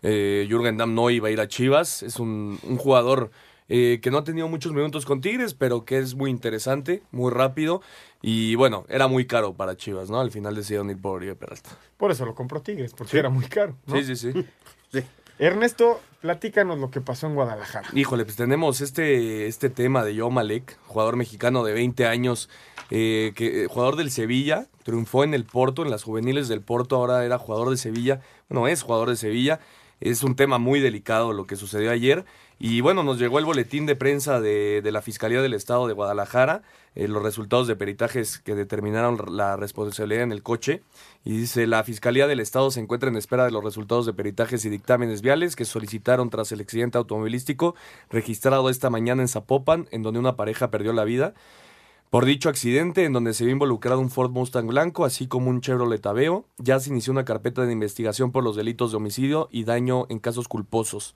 Eh, 0.01 0.47
Jürgen 0.49 0.77
Damm 0.77 0.95
no 0.95 1.09
iba 1.09 1.27
a 1.27 1.31
ir 1.31 1.41
a 1.41 1.47
Chivas. 1.47 2.01
Es 2.01 2.19
un, 2.19 2.57
un 2.63 2.77
jugador 2.77 3.31
eh, 3.67 3.99
que 4.01 4.11
no 4.11 4.19
ha 4.19 4.23
tenido 4.23 4.47
muchos 4.47 4.73
minutos 4.73 5.05
con 5.05 5.21
Tigres, 5.21 5.53
pero 5.53 5.85
que 5.85 5.97
es 5.97 6.15
muy 6.15 6.29
interesante, 6.29 7.01
muy 7.11 7.31
rápido. 7.31 7.81
Y 8.27 8.55
bueno, 8.55 8.87
era 8.89 9.07
muy 9.07 9.27
caro 9.27 9.53
para 9.53 9.77
Chivas, 9.77 10.09
¿no? 10.09 10.19
Al 10.19 10.31
final 10.31 10.55
decidieron 10.55 10.89
ir 10.89 10.99
por 10.99 11.17
Oribe 11.17 11.35
Peralta. 11.35 11.69
Por 11.95 12.09
eso 12.09 12.25
lo 12.25 12.33
compró 12.33 12.59
Tigres, 12.59 12.95
porque 12.97 13.19
era 13.19 13.29
muy 13.29 13.45
caro. 13.45 13.77
¿no? 13.85 14.01
Sí, 14.01 14.15
sí, 14.15 14.31
sí. 14.91 15.03
Ernesto, 15.37 16.01
platícanos 16.21 16.79
lo 16.79 16.89
que 16.89 17.01
pasó 17.01 17.27
en 17.27 17.35
Guadalajara. 17.35 17.87
Híjole, 17.93 18.25
pues 18.25 18.35
tenemos 18.35 18.81
este, 18.81 19.45
este 19.45 19.69
tema 19.69 20.03
de 20.03 20.19
Joe 20.19 20.31
Malek, 20.31 20.75
jugador 20.87 21.17
mexicano 21.17 21.63
de 21.63 21.73
20 21.73 22.07
años, 22.07 22.49
eh, 22.89 23.31
que, 23.35 23.67
jugador 23.67 23.95
del 23.95 24.09
Sevilla, 24.09 24.69
triunfó 24.81 25.23
en 25.23 25.35
el 25.35 25.45
Porto, 25.45 25.83
en 25.83 25.91
las 25.91 26.01
juveniles 26.01 26.47
del 26.47 26.61
Porto, 26.61 26.95
ahora 26.95 27.25
era 27.25 27.37
jugador 27.37 27.69
de 27.69 27.77
Sevilla, 27.77 28.21
bueno, 28.49 28.67
es 28.67 28.81
jugador 28.81 29.11
de 29.11 29.17
Sevilla. 29.17 29.59
Es 30.01 30.23
un 30.23 30.35
tema 30.35 30.57
muy 30.57 30.79
delicado 30.79 31.31
lo 31.31 31.45
que 31.45 31.55
sucedió 31.55 31.91
ayer. 31.91 32.25
Y 32.57 32.81
bueno, 32.81 33.03
nos 33.03 33.19
llegó 33.19 33.39
el 33.39 33.45
boletín 33.45 33.85
de 33.85 33.95
prensa 33.95 34.39
de, 34.39 34.81
de 34.81 34.91
la 34.91 35.01
Fiscalía 35.01 35.41
del 35.41 35.53
Estado 35.53 35.87
de 35.87 35.93
Guadalajara, 35.93 36.61
eh, 36.95 37.09
los 37.09 37.21
resultados 37.21 37.67
de 37.67 37.75
peritajes 37.75 38.39
que 38.39 38.55
determinaron 38.55 39.19
la 39.35 39.57
responsabilidad 39.57 40.23
en 40.23 40.31
el 40.31 40.41
coche. 40.41 40.81
Y 41.25 41.37
dice, 41.37 41.67
la 41.67 41.83
Fiscalía 41.83 42.27
del 42.27 42.39
Estado 42.39 42.71
se 42.71 42.79
encuentra 42.79 43.09
en 43.09 43.17
espera 43.17 43.43
de 43.43 43.51
los 43.51 43.63
resultados 43.63 44.05
de 44.05 44.13
peritajes 44.13 44.63
y 44.63 44.69
dictámenes 44.69 45.21
viales 45.21 45.57
que 45.57 45.65
solicitaron 45.65 46.29
tras 46.29 46.53
el 46.53 46.61
accidente 46.61 46.97
automovilístico 46.97 47.75
registrado 48.09 48.69
esta 48.69 48.89
mañana 48.89 49.21
en 49.21 49.27
Zapopan, 49.27 49.89
en 49.91 50.03
donde 50.03 50.21
una 50.21 50.37
pareja 50.37 50.71
perdió 50.71 50.93
la 50.93 51.03
vida. 51.03 51.33
Por 52.09 52.23
dicho 52.23 52.47
accidente, 52.47 53.03
en 53.03 53.11
donde 53.11 53.33
se 53.33 53.43
vio 53.43 53.51
involucrado 53.51 53.99
un 53.99 54.09
Ford 54.09 54.31
Mustang 54.31 54.67
blanco, 54.67 55.03
así 55.03 55.27
como 55.27 55.49
un 55.49 55.59
Chevrolet 55.59 56.05
Aveo, 56.05 56.45
ya 56.57 56.79
se 56.79 56.91
inició 56.91 57.11
una 57.11 57.25
carpeta 57.25 57.65
de 57.65 57.73
investigación 57.73 58.31
por 58.31 58.41
los 58.41 58.55
delitos 58.55 58.91
de 58.91 58.97
homicidio 58.97 59.49
y 59.51 59.65
daño 59.65 60.05
en 60.07 60.19
casos 60.19 60.47
culposos. 60.47 61.13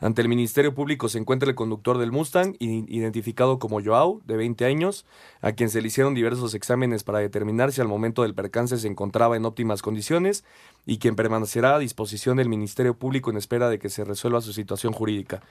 Ante 0.00 0.22
el 0.22 0.28
Ministerio 0.28 0.74
Público 0.74 1.10
se 1.10 1.18
encuentra 1.18 1.50
el 1.50 1.54
conductor 1.54 1.98
del 1.98 2.10
Mustang, 2.10 2.56
identificado 2.58 3.58
como 3.58 3.82
Joao, 3.82 4.22
de 4.24 4.36
20 4.36 4.64
años, 4.64 5.04
a 5.42 5.52
quien 5.52 5.68
se 5.68 5.82
le 5.82 5.88
hicieron 5.88 6.14
diversos 6.14 6.54
exámenes 6.54 7.04
para 7.04 7.18
determinar 7.18 7.70
si 7.70 7.82
al 7.82 7.88
momento 7.88 8.22
del 8.22 8.34
percance 8.34 8.78
se 8.78 8.88
encontraba 8.88 9.36
en 9.36 9.44
óptimas 9.44 9.82
condiciones 9.82 10.42
y 10.86 10.98
quien 10.98 11.16
permanecerá 11.16 11.74
a 11.74 11.78
disposición 11.78 12.38
del 12.38 12.48
Ministerio 12.48 12.94
Público 12.94 13.30
en 13.30 13.36
espera 13.36 13.68
de 13.68 13.78
que 13.78 13.90
se 13.90 14.04
resuelva 14.04 14.40
su 14.40 14.54
situación 14.54 14.94
jurídica. 14.94 15.42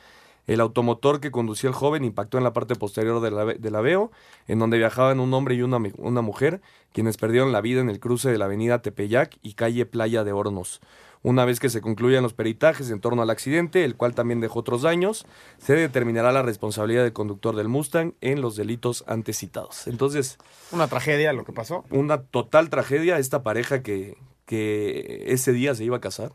El 0.47 0.61
automotor 0.61 1.19
que 1.19 1.29
conducía 1.29 1.69
el 1.69 1.75
joven 1.75 2.03
impactó 2.03 2.39
en 2.39 2.43
la 2.43 2.53
parte 2.53 2.73
posterior 2.73 3.21
del, 3.21 3.37
ave, 3.37 3.53
del 3.59 3.75
Aveo, 3.75 4.11
en 4.47 4.57
donde 4.57 4.79
viajaban 4.79 5.19
un 5.19 5.31
hombre 5.35 5.53
y 5.53 5.61
una, 5.61 5.77
una 5.97 6.21
mujer, 6.21 6.59
quienes 6.91 7.17
perdieron 7.17 7.51
la 7.51 7.61
vida 7.61 7.81
en 7.81 7.89
el 7.91 7.99
cruce 7.99 8.31
de 8.31 8.39
la 8.39 8.45
avenida 8.45 8.81
Tepeyac 8.81 9.37
y 9.43 9.53
calle 9.53 9.85
Playa 9.85 10.23
de 10.23 10.31
Hornos. 10.31 10.81
Una 11.21 11.43
vez 11.43 11.59
que 11.59 11.69
se 11.69 11.81
concluyan 11.81 12.23
los 12.23 12.33
peritajes 12.33 12.89
en 12.91 13.01
torno 13.01 13.21
al 13.21 13.29
accidente, 13.29 13.83
el 13.83 13.95
cual 13.97 14.15
también 14.15 14.39
dejó 14.39 14.59
otros 14.59 14.83
daños, 14.83 15.25
se 15.57 15.73
determinará 15.73 16.31
la 16.31 16.43
responsabilidad 16.43 17.03
del 17.03 17.11
conductor 17.11 17.55
del 17.57 17.67
Mustang 17.67 18.13
en 18.21 18.41
los 18.41 18.55
delitos 18.55 19.03
antes 19.05 19.37
citados. 19.37 19.87
Entonces... 19.87 20.37
Una 20.71 20.87
tragedia 20.87 21.33
lo 21.33 21.43
que 21.43 21.51
pasó. 21.51 21.83
Una 21.89 22.21
total 22.21 22.69
tragedia. 22.69 23.17
Esta 23.17 23.43
pareja 23.43 23.83
que, 23.83 24.17
que 24.45 25.25
ese 25.27 25.51
día 25.51 25.75
se 25.75 25.83
iba 25.83 25.97
a 25.97 26.01
casar. 26.01 26.31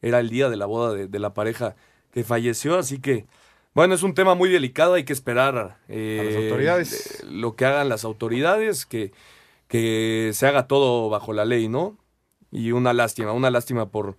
Era 0.00 0.20
el 0.20 0.30
día 0.30 0.48
de 0.48 0.56
la 0.56 0.66
boda 0.66 0.94
de, 0.94 1.06
de 1.06 1.18
la 1.18 1.34
pareja 1.34 1.76
que 2.12 2.24
falleció, 2.24 2.78
así 2.78 3.00
que... 3.00 3.26
Bueno, 3.74 3.94
es 3.94 4.04
un 4.04 4.14
tema 4.14 4.36
muy 4.36 4.48
delicado, 4.48 4.94
hay 4.94 5.02
que 5.04 5.12
esperar 5.12 5.78
eh, 5.88 6.18
a 6.20 6.24
las 6.24 6.36
autoridades. 6.36 7.24
lo 7.28 7.56
que 7.56 7.64
hagan 7.66 7.88
las 7.88 8.04
autoridades, 8.04 8.86
que, 8.86 9.10
que 9.66 10.30
se 10.32 10.46
haga 10.46 10.68
todo 10.68 11.10
bajo 11.10 11.32
la 11.32 11.44
ley, 11.44 11.66
¿no? 11.68 11.98
Y 12.54 12.70
una 12.72 12.92
lástima, 12.92 13.32
una 13.32 13.50
lástima 13.50 13.86
por, 13.90 14.16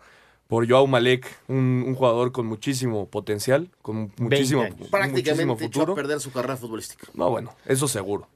por 0.48 0.68
Joao 0.70 0.86
Malek, 0.88 1.26
un, 1.48 1.84
un 1.88 1.96
jugador 1.96 2.32
con 2.34 2.46
muchísimo 2.46 3.08
potencial, 3.08 3.70
con 3.82 4.12
muchísimo, 4.18 4.62
Prácticamente 4.92 5.46
muchísimo 5.46 5.54
echó 5.54 5.64
futuro. 5.80 5.94
a 5.94 5.96
perder 5.96 6.20
su 6.20 6.32
carrera 6.32 6.58
futbolística. 6.58 7.08
No, 7.14 7.30
bueno, 7.30 7.56
eso 7.66 7.88
seguro. 7.88 8.28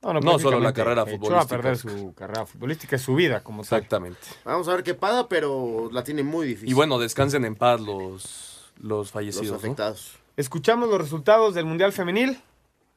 No, 0.00 0.12
No, 0.12 0.20
no, 0.20 0.38
solo 0.38 0.60
la 0.60 0.72
carrera 0.72 1.02
echó 1.02 1.16
futbolística. 1.18 1.42
a 1.42 1.48
perder 1.48 1.76
su 1.76 2.14
carrera 2.14 2.46
futbolística 2.46 2.96
su 2.98 3.16
vida 3.16 3.42
como 3.42 3.64
tal. 3.64 3.78
Exactamente. 3.80 4.20
Vamos 4.44 4.68
a 4.68 4.74
ver 4.76 4.84
qué 4.84 4.94
paga, 4.94 5.28
pero 5.28 5.90
la 5.92 6.04
tiene 6.04 6.22
muy 6.22 6.46
difícil. 6.46 6.70
Y 6.70 6.72
bueno, 6.74 7.00
descansen 7.00 7.44
en 7.44 7.56
paz 7.56 7.80
los, 7.80 8.70
los 8.80 9.10
fallecidos. 9.10 9.46
Los 9.46 9.52
¿no? 9.54 9.66
afectados. 9.66 10.12
Escuchamos 10.36 10.88
los 10.88 11.00
resultados 11.00 11.52
del 11.56 11.64
Mundial 11.64 11.92
Femenil. 11.92 12.38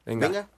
Venga. 0.06 0.28
Venga. 0.28 0.48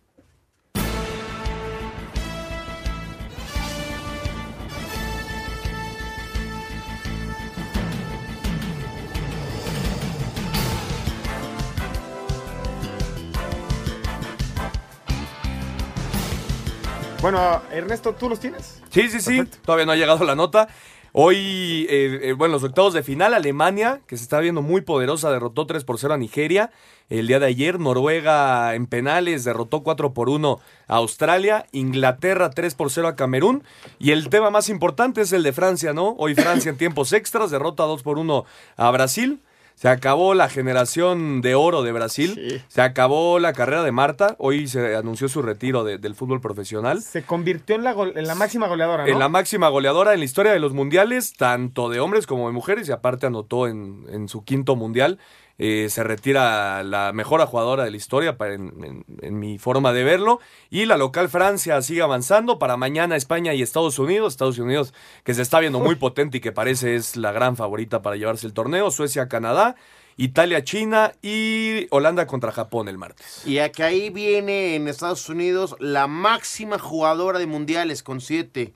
Bueno, 17.24 17.62
Ernesto, 17.72 18.12
¿tú 18.12 18.28
los 18.28 18.38
tienes? 18.38 18.82
Sí, 18.90 19.08
sí, 19.08 19.18
sí. 19.18 19.44
Todavía 19.64 19.86
no 19.86 19.92
ha 19.92 19.96
llegado 19.96 20.26
la 20.26 20.34
nota. 20.34 20.68
Hoy, 21.12 21.86
eh, 21.88 22.20
eh, 22.22 22.32
bueno, 22.34 22.52
los 22.52 22.64
octavos 22.64 22.92
de 22.92 23.02
final, 23.02 23.32
Alemania, 23.32 24.02
que 24.06 24.18
se 24.18 24.24
está 24.24 24.40
viendo 24.40 24.60
muy 24.60 24.82
poderosa, 24.82 25.30
derrotó 25.30 25.66
3 25.66 25.84
por 25.84 25.98
0 25.98 26.12
a 26.12 26.16
Nigeria. 26.18 26.70
El 27.08 27.26
día 27.26 27.38
de 27.38 27.46
ayer, 27.46 27.80
Noruega 27.80 28.74
en 28.74 28.86
penales 28.86 29.42
derrotó 29.44 29.82
4 29.82 30.12
por 30.12 30.28
1 30.28 30.60
a 30.86 30.96
Australia. 30.96 31.64
Inglaterra 31.72 32.50
3 32.50 32.74
por 32.74 32.90
0 32.90 33.08
a 33.08 33.16
Camerún. 33.16 33.64
Y 33.98 34.10
el 34.10 34.28
tema 34.28 34.50
más 34.50 34.68
importante 34.68 35.22
es 35.22 35.32
el 35.32 35.44
de 35.44 35.54
Francia, 35.54 35.94
¿no? 35.94 36.14
Hoy 36.18 36.34
Francia 36.34 36.68
en 36.68 36.76
tiempos 36.76 37.14
extras 37.14 37.50
derrota 37.50 37.84
2 37.84 38.02
por 38.02 38.18
1 38.18 38.44
a 38.76 38.90
Brasil. 38.90 39.40
Se 39.74 39.88
acabó 39.88 40.34
la 40.34 40.48
generación 40.48 41.40
de 41.40 41.54
oro 41.54 41.82
de 41.82 41.92
Brasil. 41.92 42.62
Se 42.68 42.80
acabó 42.80 43.38
la 43.38 43.52
carrera 43.52 43.82
de 43.82 43.92
Marta. 43.92 44.36
Hoy 44.38 44.68
se 44.68 44.94
anunció 44.96 45.28
su 45.28 45.42
retiro 45.42 45.84
de- 45.84 45.98
del 45.98 46.14
fútbol 46.14 46.40
profesional. 46.40 47.02
Se 47.02 47.22
convirtió 47.24 47.74
en 47.76 47.84
la, 47.84 47.90
en 47.92 48.26
la 48.26 48.34
máxima 48.34 48.68
goleadora, 48.68 49.04
¿no? 49.04 49.12
En 49.12 49.18
la 49.18 49.28
máxima 49.28 49.68
goleadora 49.68 50.14
en 50.14 50.20
la 50.20 50.24
historia 50.24 50.52
de 50.52 50.60
los 50.60 50.72
mundiales, 50.72 51.34
tanto 51.34 51.88
de 51.90 52.00
hombres 52.00 52.26
como 52.26 52.46
de 52.46 52.52
mujeres, 52.52 52.88
y 52.88 52.92
aparte 52.92 53.26
anotó 53.26 53.66
en, 53.66 54.06
en 54.10 54.28
su 54.28 54.44
quinto 54.44 54.76
mundial. 54.76 55.18
Eh, 55.58 55.88
se 55.90 56.02
retira 56.02 56.82
la 56.82 57.12
mejor 57.12 57.44
jugadora 57.46 57.84
de 57.84 57.90
la 57.90 57.96
historia 57.96 58.36
para, 58.36 58.54
en, 58.54 58.72
en- 58.84 59.04
en 59.22 59.38
mi 59.38 59.58
forma 59.58 59.92
de 59.92 60.04
verlo. 60.04 60.40
Y 60.70 60.86
la 60.86 60.96
local 60.96 61.28
Francia 61.28 61.80
sigue 61.82 62.02
avanzando. 62.02 62.58
Para 62.58 62.76
mañana 62.76 63.16
España 63.16 63.54
y 63.54 63.62
Estados 63.62 63.98
Unidos. 63.98 64.32
Estados 64.34 64.58
Unidos 64.58 64.94
que 65.24 65.34
se 65.34 65.42
está 65.42 65.60
viendo 65.60 65.80
muy 65.80 65.94
potente 65.96 66.38
y 66.38 66.40
que 66.40 66.52
parece 66.52 66.94
es 66.96 67.16
la 67.16 67.32
gran 67.32 67.56
favorita 67.56 68.02
para 68.02 68.16
llevarse 68.16 68.46
el 68.46 68.52
torneo. 68.52 68.90
Suecia, 68.90 69.28
Canadá. 69.28 69.76
Italia, 70.16 70.62
China 70.62 71.10
y 71.22 71.88
Holanda 71.90 72.28
contra 72.28 72.52
Japón 72.52 72.88
el 72.88 72.98
martes. 72.98 73.42
Y 73.44 73.58
a 73.58 73.72
que 73.72 73.82
ahí 73.82 74.10
viene 74.10 74.76
en 74.76 74.86
Estados 74.86 75.28
Unidos 75.28 75.74
la 75.80 76.06
máxima 76.06 76.78
jugadora 76.78 77.40
de 77.40 77.46
mundiales 77.48 78.04
con 78.04 78.20
siete. 78.20 78.74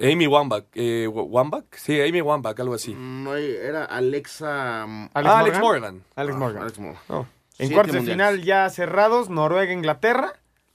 Amy 0.00 0.26
Wambach. 0.26 0.64
Eh, 0.74 1.08
¿Wambach? 1.08 1.64
Sí, 1.76 2.00
Amy 2.00 2.20
Wambach, 2.20 2.58
algo 2.60 2.74
así. 2.74 2.94
No, 2.94 3.34
era 3.36 3.84
Alexa. 3.84 4.84
Ah, 4.84 5.08
Alex 5.14 5.58
Morgan. 5.60 6.02
Alex 6.14 6.36
Morgan. 6.36 6.62
Alex 6.62 6.78
Morgan. 6.78 7.02
En 7.58 7.68
Siete 7.68 7.74
cuartos 7.74 7.94
de 7.94 8.00
final 8.12 8.42
ya 8.42 8.68
cerrados, 8.70 9.28
Noruega, 9.28 9.72
Inglaterra, 9.72 10.32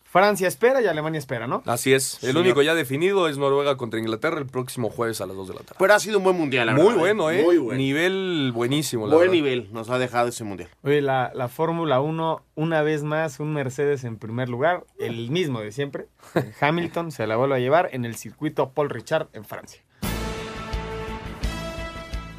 Francia 0.10 0.47
espera 0.47 0.82
y 0.82 0.88
Alemania 0.88 1.20
espera, 1.20 1.47
¿no? 1.47 1.62
Así 1.66 1.93
es. 1.93 2.24
El 2.24 2.32
Sí, 2.34 2.38
único 2.38 2.55
no. 2.58 2.62
ya 2.64 2.74
definido 2.76 3.28
es 3.28 3.38
Noruega 3.38 3.76
contra 3.78 3.99
Inglaterra 3.99 4.39
el 4.39 4.45
próximo 4.47 4.89
jueves 4.89 5.20
a 5.22 5.26
las 5.26 5.36
2 5.36 5.47
de 5.49 5.53
la 5.53 5.60
tarde. 5.62 5.76
Pero 5.80 5.93
ha 5.93 5.99
sido 5.99 6.18
un 6.20 6.24
buen 6.24 6.38
mundial, 6.38 6.66
la 6.68 6.74
Muy 6.74 6.86
verdad, 6.86 6.99
bueno, 6.99 7.30
¿eh? 7.32 7.43
Muy 7.43 7.58
bueno. 7.58 7.78
Nivel 7.78 8.51
buenísimo, 8.53 9.05
la 9.08 9.16
Buen 9.16 9.30
verdad. 9.30 9.34
nivel 9.43 9.68
nos 9.74 9.89
ha 9.89 9.99
dejado 9.99 10.30
ese 10.30 10.43
mundial. 10.43 10.70
Oye, 10.84 11.01
la, 11.01 11.32
la 11.36 11.49
Fórmula 11.49 11.99
1, 11.99 12.41
una 12.55 12.82
vez 12.82 13.03
más, 13.03 13.39
un 13.39 13.53
Mercedes 13.53 14.03
en 14.05 14.18
primer 14.18 14.47
lugar, 14.49 14.86
el 14.97 15.30
mismo 15.30 15.60
de 15.60 15.72
siempre. 15.72 16.08
Hamilton 16.62 17.12
se 17.12 17.28
la 17.28 17.36
vuelve 17.36 17.55
a 17.55 17.60
llevar 17.60 17.89
en 17.91 18.05
el 18.05 18.16
circuito 18.16 18.70
Paul 18.72 18.89
Richard 18.89 19.28
en 19.34 19.43
Francia. 19.45 19.82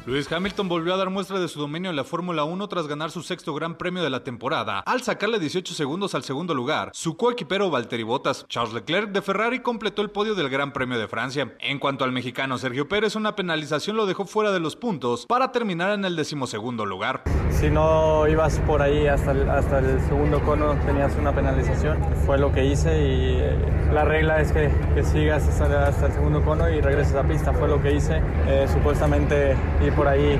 Lewis 0.05 0.31
Hamilton 0.31 0.69
volvió 0.69 0.93
a 0.93 0.97
dar 0.97 1.09
muestra 1.09 1.39
de 1.39 1.49
su 1.49 1.59
dominio 1.59 1.89
en 1.89 1.95
la 1.95 2.05
Fórmula 2.05 2.45
1 2.45 2.67
tras 2.69 2.87
ganar 2.87 3.11
su 3.11 3.21
sexto 3.21 3.53
gran 3.53 3.75
premio 3.75 4.01
de 4.01 4.09
la 4.09 4.23
temporada, 4.23 4.79
al 4.79 5.01
sacarle 5.01 5.39
18 5.39 5.73
segundos 5.73 6.15
al 6.15 6.23
segundo 6.23 6.55
lugar. 6.55 6.89
Su 6.93 7.17
coequipero 7.17 7.69
Valtteri 7.69 8.03
Bottas, 8.03 8.45
Charles 8.47 8.73
Leclerc 8.73 9.11
de 9.11 9.21
Ferrari 9.21 9.59
completó 9.59 10.01
el 10.01 10.09
podio 10.09 10.35
del 10.35 10.49
Gran 10.49 10.71
Premio 10.71 10.97
de 10.97 11.09
Francia. 11.09 11.53
En 11.59 11.79
cuanto 11.79 12.05
al 12.05 12.13
mexicano 12.13 12.57
Sergio 12.57 12.87
Pérez, 12.87 13.15
una 13.15 13.35
penalización 13.35 13.97
lo 13.97 14.05
dejó 14.05 14.25
fuera 14.25 14.51
de 14.51 14.61
los 14.61 14.77
puntos 14.77 15.25
para 15.27 15.51
terminar 15.51 15.91
en 15.91 16.05
el 16.05 16.15
decimosegundo 16.15 16.85
lugar. 16.85 17.23
Si 17.51 17.69
no 17.69 18.25
ibas 18.27 18.57
por 18.59 18.81
ahí 18.81 19.05
hasta 19.05 19.31
el, 19.31 19.49
hasta 19.49 19.79
el 19.79 19.99
segundo 20.07 20.41
cono, 20.41 20.75
tenías 20.85 21.13
una 21.17 21.35
penalización. 21.35 21.99
Fue 22.25 22.37
lo 22.37 22.53
que 22.53 22.65
hice 22.65 22.89
y 23.05 23.37
eh, 23.37 23.91
la 23.91 24.05
regla 24.05 24.39
es 24.39 24.53
que, 24.53 24.71
que 24.95 25.03
sigas 25.03 25.45
hasta 25.45 26.05
el 26.05 26.13
segundo 26.13 26.41
cono 26.41 26.69
y 26.69 26.79
regreses 26.79 27.15
a 27.15 27.23
pista. 27.23 27.51
Fue 27.51 27.67
lo 27.67 27.81
que 27.81 27.91
hice. 27.91 28.21
Eh, 28.47 28.65
supuestamente 28.71 29.57
ir 29.83 29.93
por 29.99 30.07
ahí 30.07 30.39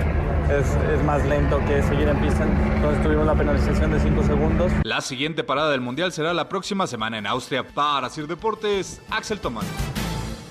es, 0.49 0.68
es 0.89 1.03
más 1.03 1.26
lento 1.26 1.60
que 1.68 1.84
seguir 1.84 2.07
en 2.07 2.18
pista. 2.22 2.47
Entonces 2.76 3.03
tuvimos 3.03 3.26
la 3.26 3.36
penalización 3.36 3.91
de 3.91 3.99
5 3.99 4.24
segundos. 4.24 4.72
La 4.84 5.01
siguiente 5.01 5.43
parada 5.43 5.72
del 5.72 5.82
Mundial 5.82 6.14
será 6.14 6.34
la 6.34 6.47
próxima 6.47 6.88
semana 6.88 7.18
en 7.18 7.28
Austria. 7.28 7.68
Para 7.68 8.10
Sir 8.10 8.26
Deportes, 8.26 9.01
Axel 9.10 9.41
Tomás. 9.41 9.66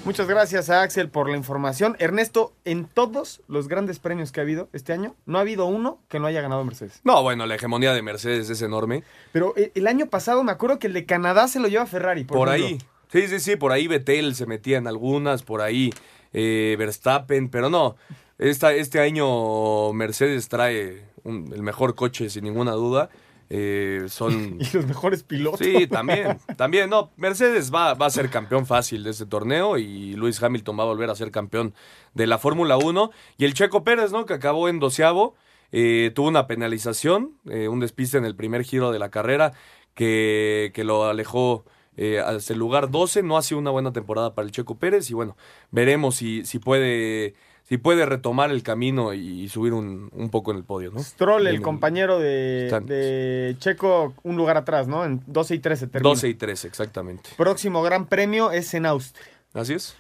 Muchas 0.05 0.29
gracias 0.29 0.69
a 0.69 0.83
Axel 0.83 1.09
por 1.09 1.31
la 1.31 1.39
información. 1.39 1.97
Ernesto, 1.99 2.53
en 2.67 2.85
todos 2.85 3.41
los 3.49 3.67
grandes 3.67 3.99
premios 3.99 4.31
que 4.31 4.41
ha 4.41 4.43
habido 4.43 4.69
este 4.75 4.93
año, 4.93 5.15
no 5.25 5.39
ha 5.39 5.41
habido 5.41 5.65
uno 5.65 6.03
que 6.09 6.21
no 6.21 6.27
haya 6.27 6.43
ganado 6.43 6.63
Mercedes. 6.67 7.01
No, 7.03 7.23
bueno, 7.23 7.47
la 7.47 7.55
hegemonía 7.55 7.95
de 7.95 8.03
Mercedes 8.03 8.51
es 8.51 8.61
enorme. 8.61 9.05
Pero 9.33 9.55
eh, 9.57 9.73
el 9.75 9.87
año 9.87 10.11
pasado 10.11 10.45
me 10.45 10.53
acuerdo 10.53 10.79
que 10.79 10.89
el 10.89 10.93
de 10.93 11.07
Canadá 11.07 11.49
se 11.49 11.61
lo 11.61 11.69
lleva 11.69 11.87
Ferrari. 11.87 12.25
Por, 12.25 12.51
ahí. 12.51 12.77
Sí, 13.11 13.27
sí, 13.27 13.41
sí, 13.41 13.57
por 13.57 13.73
ahí 13.73 13.89
Vettel 13.89 14.35
se 14.35 14.45
metía 14.45 14.77
en 14.77 14.87
algunas, 14.87 15.45
por 15.45 15.63
ahí 15.63 15.95
eh, 16.35 16.77
Verstappen, 16.79 17.49
pero 17.49 17.71
no. 17.71 17.97
Esta, 18.39 18.73
este 18.73 19.01
año 19.01 19.93
Mercedes 19.93 20.49
trae 20.49 21.05
un- 21.25 21.53
el 21.53 21.63
mejor 21.63 21.95
coche 21.95 22.31
sin 22.31 22.45
ninguna 22.45 22.73
duda. 22.73 23.11
Eh, 23.51 24.05
son 24.09 24.59
Y 24.61 24.77
los 24.77 24.87
mejores 24.87 25.23
pilotos. 25.23 25.61
Sí, 25.61 25.87
también, 25.87 26.39
también, 26.57 26.91
no, 26.91 27.11
Mercedes 27.17 27.73
va, 27.73 27.95
va 27.95 28.07
a 28.07 28.11
ser 28.11 28.29
campeón 28.31 28.67
fácil 28.67 29.03
de 29.05 29.11
este 29.11 29.25
torneo 29.27 29.79
y 29.79 30.15
Luis 30.15 30.43
Hamilton 30.43 30.79
va 30.79 30.83
a 30.83 30.87
volver 30.87 31.09
a 31.11 31.15
ser 31.15 31.31
campeón 31.31 31.75
de 32.15 32.27
la 32.27 32.39
Fórmula 32.39 32.77
1 32.77 33.11
y 33.39 33.45
el 33.47 33.55
Checo 33.55 33.85
Pérez, 33.85 34.13
¿no? 34.13 34.27
Que 34.27 34.35
acabó 34.35 34.69
en 34.69 34.79
doceavo, 34.81 35.35
eh, 35.73 36.13
tuvo 36.15 36.29
una 36.29 36.47
penalización, 36.47 37.33
eh, 37.49 37.69
un 37.69 37.81
despiste 37.81 38.19
en 38.19 38.27
el 38.27 38.37
primer 38.37 38.65
giro 38.65 38.93
de 38.93 38.99
la 38.99 39.09
carrera 39.11 39.55
que, 39.95 40.71
que 40.75 40.85
lo 40.85 41.07
alejó 41.07 41.65
eh, 41.97 42.21
hasta 42.21 42.53
el 42.53 42.59
lugar 42.59 42.91
12, 42.91 43.23
no 43.23 43.37
ha 43.39 43.43
sido 43.43 43.59
una 43.59 43.71
buena 43.71 43.93
temporada 43.95 44.35
para 44.35 44.45
el 44.47 44.53
Checo 44.53 44.77
Pérez 44.79 45.11
y 45.11 45.15
bueno, 45.15 45.37
veremos 45.71 46.17
si, 46.17 46.45
si 46.45 46.59
puede... 46.59 47.35
Si 47.69 47.77
puede 47.77 48.07
retomar 48.07 48.51
el 48.51 48.63
camino 48.63 49.13
y, 49.13 49.43
y 49.43 49.49
subir 49.51 49.75
un, 49.75 50.09
un 50.15 50.31
poco 50.31 50.53
en 50.53 50.57
el 50.57 50.65
podio, 50.65 50.91
¿no? 50.91 51.03
Stroll, 51.03 51.47
el 51.49 51.61
compañero 51.61 52.19
de, 52.19 52.71
de 52.87 53.57
Checo, 53.59 54.15
un 54.23 54.37
lugar 54.37 54.57
atrás, 54.57 54.89
¿no? 54.89 55.05
En 55.05 55.23
12 55.27 55.57
y 55.57 55.59
13 55.59 55.87
termina. 55.89 56.09
12 56.09 56.29
y 56.29 56.35
13, 56.35 56.67
exactamente. 56.67 57.29
Próximo 57.37 57.83
gran 57.83 58.07
premio 58.07 58.53
es 58.53 58.73
en 58.73 58.87
Austria. 58.87 59.27
Así 59.53 59.75
es. 59.75 59.95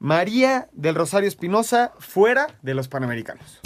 María 0.00 0.68
del 0.72 0.96
Rosario 0.96 1.28
Espinosa 1.28 1.92
fuera 2.00 2.48
de 2.62 2.74
los 2.74 2.88
Panamericanos. 2.88 3.60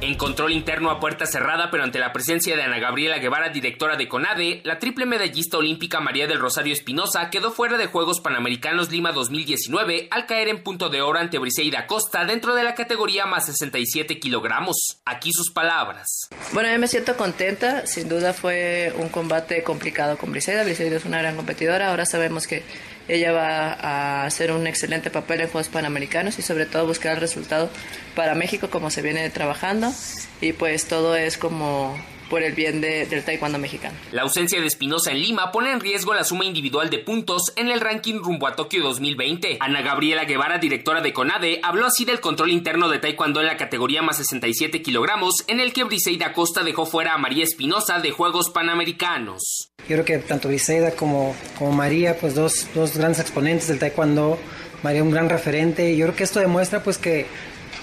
En 0.00 0.14
control 0.14 0.52
interno 0.52 0.92
a 0.92 1.00
puerta 1.00 1.26
cerrada, 1.26 1.72
pero 1.72 1.82
ante 1.82 1.98
la 1.98 2.12
presencia 2.12 2.54
de 2.54 2.62
Ana 2.62 2.78
Gabriela 2.78 3.18
Guevara, 3.18 3.48
directora 3.48 3.96
de 3.96 4.06
CONADE, 4.06 4.60
la 4.62 4.78
triple 4.78 5.06
medallista 5.06 5.58
olímpica 5.58 5.98
María 5.98 6.28
del 6.28 6.38
Rosario 6.38 6.72
Espinosa 6.72 7.30
quedó 7.30 7.50
fuera 7.50 7.76
de 7.76 7.86
Juegos 7.86 8.20
Panamericanos 8.20 8.92
Lima 8.92 9.10
2019 9.10 10.06
al 10.12 10.26
caer 10.26 10.50
en 10.50 10.62
punto 10.62 10.88
de 10.88 11.02
oro 11.02 11.18
ante 11.18 11.38
Briseida 11.38 11.88
Costa 11.88 12.24
dentro 12.24 12.54
de 12.54 12.62
la 12.62 12.76
categoría 12.76 13.26
más 13.26 13.46
67 13.46 14.20
kilogramos. 14.20 15.00
Aquí 15.04 15.32
sus 15.32 15.50
palabras. 15.50 16.28
Bueno, 16.52 16.70
yo 16.70 16.78
me 16.78 16.86
siento 16.86 17.16
contenta. 17.16 17.84
Sin 17.88 18.08
duda 18.08 18.32
fue 18.32 18.94
un 18.98 19.08
combate 19.08 19.64
complicado 19.64 20.16
con 20.16 20.30
Briseida. 20.30 20.62
Briseida 20.62 20.96
es 20.96 21.06
una 21.06 21.18
gran 21.18 21.34
competidora. 21.34 21.90
Ahora 21.90 22.06
sabemos 22.06 22.46
que 22.46 22.62
ella 23.08 23.32
va 23.32 23.72
a 23.72 24.26
hacer 24.26 24.52
un 24.52 24.66
excelente 24.66 25.10
papel 25.10 25.40
en 25.40 25.48
Juegos 25.48 25.68
Panamericanos 25.68 26.38
y 26.38 26.42
sobre 26.42 26.66
todo 26.66 26.86
buscar 26.86 27.14
el 27.14 27.20
resultado 27.20 27.70
para 28.14 28.34
México 28.34 28.68
como 28.70 28.90
se 28.90 29.02
viene 29.02 29.28
trabajando. 29.30 29.92
Y 30.40 30.52
pues 30.52 30.86
todo 30.86 31.16
es 31.16 31.38
como 31.38 31.98
por 32.28 32.42
el 32.42 32.52
bien 32.52 32.80
de- 32.80 33.06
del 33.06 33.24
taekwondo 33.24 33.58
mexicano. 33.58 33.96
La 34.12 34.22
ausencia 34.22 34.60
de 34.60 34.66
Espinosa 34.66 35.10
en 35.12 35.20
Lima 35.20 35.50
pone 35.52 35.72
en 35.72 35.80
riesgo 35.80 36.14
la 36.14 36.24
suma 36.24 36.44
individual 36.44 36.90
de 36.90 36.98
puntos 36.98 37.52
en 37.56 37.68
el 37.68 37.80
ranking 37.80 38.20
rumbo 38.22 38.46
a 38.46 38.54
Tokio 38.56 38.82
2020. 38.82 39.56
Ana 39.60 39.82
Gabriela 39.82 40.24
Guevara, 40.24 40.58
directora 40.58 41.00
de 41.00 41.12
CONADE, 41.12 41.60
habló 41.62 41.86
así 41.86 42.04
del 42.04 42.20
control 42.20 42.50
interno 42.50 42.88
de 42.88 42.98
Taekwondo 42.98 43.40
en 43.40 43.46
la 43.46 43.56
categoría 43.56 44.02
más 44.02 44.16
67 44.18 44.82
kilogramos, 44.82 45.44
en 45.46 45.60
el 45.60 45.72
que 45.72 45.84
Briseida 45.84 46.32
Costa 46.32 46.62
dejó 46.64 46.86
fuera 46.86 47.14
a 47.14 47.18
María 47.18 47.44
Espinosa 47.44 47.98
de 48.00 48.10
Juegos 48.10 48.50
Panamericanos. 48.50 49.70
Yo 49.88 49.96
creo 49.96 50.04
que 50.04 50.18
tanto 50.18 50.48
Briseida 50.48 50.90
como, 50.92 51.34
como 51.58 51.72
María, 51.72 52.18
pues 52.18 52.34
dos, 52.34 52.66
dos 52.74 52.96
grandes 52.96 53.20
exponentes 53.20 53.68
del 53.68 53.78
taekwondo, 53.78 54.38
María 54.82 55.02
un 55.02 55.10
gran 55.10 55.28
referente, 55.28 55.90
y 55.92 55.96
yo 55.96 56.06
creo 56.06 56.16
que 56.16 56.24
esto 56.24 56.40
demuestra 56.40 56.82
pues 56.82 56.98
que 56.98 57.26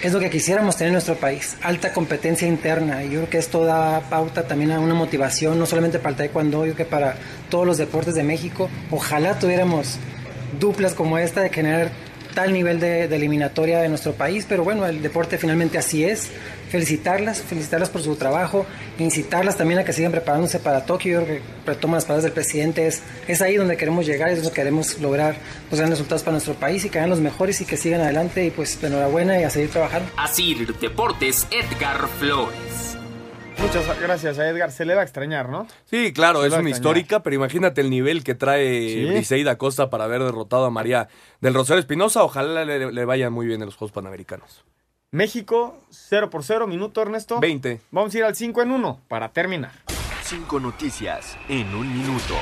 es 0.02 0.14
lo 0.14 0.20
que 0.20 0.30
quisiéramos 0.30 0.76
tener 0.78 0.90
en 0.90 0.94
nuestro 0.94 1.16
país, 1.16 1.58
alta 1.62 1.94
competencia 1.94 2.48
interna, 2.48 3.04
y 3.04 3.12
yo 3.12 3.20
creo 3.20 3.30
que 3.30 3.38
esto 3.38 3.66
da 3.66 4.02
pauta 4.10 4.48
también 4.48 4.72
a 4.72 4.80
una 4.80 4.94
motivación, 4.94 5.58
no 5.58 5.66
solamente 5.66 6.00
para 6.00 6.12
el 6.12 6.16
taekwondo, 6.16 6.66
yo 6.66 6.74
creo 6.74 6.86
que 6.88 6.92
para 6.92 7.16
todos 7.50 7.66
los 7.66 7.78
deportes 7.78 8.16
de 8.16 8.24
México, 8.24 8.70
ojalá 8.92 9.40
tuviéramos 9.40 9.98
duplas 10.60 10.94
como 10.94 11.18
esta 11.18 11.42
de 11.42 11.50
generar 11.50 11.92
tal 12.36 12.54
nivel 12.54 12.80
de, 12.80 13.06
eliminatoria 13.06 13.80
de 13.80 13.90
nuestro 13.90 14.14
país, 14.14 14.46
pero 14.48 14.64
bueno, 14.64 14.86
el 14.86 15.02
deporte 15.02 15.40
finalmente 15.40 15.80
así 15.80 16.04
es. 16.04 16.30
Felicitarlas, 16.70 17.42
felicitarlas 17.42 17.90
por 17.90 18.04
su 18.04 18.16
trabajo, 18.16 18.66
incitarlas 19.00 19.58
también 19.58 19.80
a 19.80 19.84
que 19.84 19.94
sigan 19.94 20.12
preparándose 20.12 20.60
para 20.60 20.86
Tokio. 20.86 21.14
Yo 21.14 21.26
creo 21.26 21.38
que 21.38 21.44
retomo 21.66 21.96
las 21.96 22.06
palabras 22.06 22.24
del 22.24 22.34
presidente, 22.34 22.86
es, 22.86 23.02
es 23.28 23.42
ahí 23.42 23.56
donde 23.56 23.78
queremos 23.78 24.06
llegar, 24.06 24.30
es 24.30 24.44
donde 24.44 24.54
queremos 24.54 25.00
lograr 25.00 25.38
los 25.72 25.80
grandes 25.80 25.98
resultados 25.98 26.24
para 26.24 26.34
nuestro 26.34 26.54
país 26.56 26.86
y 26.86 26.90
que 26.90 27.00
hagan 27.00 27.10
los 27.10 27.22
mejores 27.22 27.62
y 27.62 27.66
que 27.66 27.78
sigan 27.78 28.02
adelante 28.02 28.46
y 28.46 28.52
pues 28.52 28.84
enhorabuena 28.84 29.40
y 29.40 29.44
a 29.44 29.50
seguir 29.50 29.72
trabajando. 29.72 30.10
Así 30.18 30.56
Deportes, 30.80 31.48
Edgar 31.52 32.08
Flores. 32.20 32.95
Muchas 33.58 34.00
gracias 34.00 34.38
a 34.40 34.48
Edgar. 34.50 34.72
Se 34.72 34.86
le 34.86 34.96
va 34.96 35.02
a 35.02 35.04
extrañar, 35.04 35.50
¿no? 35.50 35.68
Sí, 35.86 36.14
claro, 36.14 36.40
es 36.46 36.54
una 36.54 36.58
extrañar. 36.70 36.70
histórica, 36.78 37.24
pero 37.24 37.36
imagínate 37.36 37.82
el 37.82 37.90
nivel 37.90 38.24
que 38.24 38.36
trae 38.36 38.90
Sí. 38.90 39.06
Briseida 39.06 39.58
Costa 39.58 39.90
para 39.90 40.04
haber 40.06 40.24
derrotado 40.24 40.66
a 40.66 40.70
María 40.70 41.08
del 41.42 41.54
Rosario 41.54 41.80
Espinosa. 41.80 42.24
Ojalá 42.24 42.66
le, 42.66 42.92
le 42.92 43.06
vayan 43.06 43.34
muy 43.34 43.48
bien 43.48 43.62
en 43.62 43.66
los 43.68 43.76
Juegos 43.76 43.92
Panamericanos. 43.94 44.64
México, 45.12 45.80
0 45.92 46.30
por 46.30 46.44
0, 46.44 46.68
minuto, 46.68 47.02
Ernesto. 47.02 47.40
20. 47.40 47.80
Vamos 47.92 48.14
a 48.14 48.18
ir 48.18 48.24
al 48.26 48.36
5 48.36 48.62
en 48.62 48.72
1 48.72 49.00
para 49.08 49.30
terminar. 49.30 49.72
Cinco 50.24 50.60
noticias 50.60 51.38
en 51.48 51.74
un 51.74 51.92
minuto. 51.98 52.36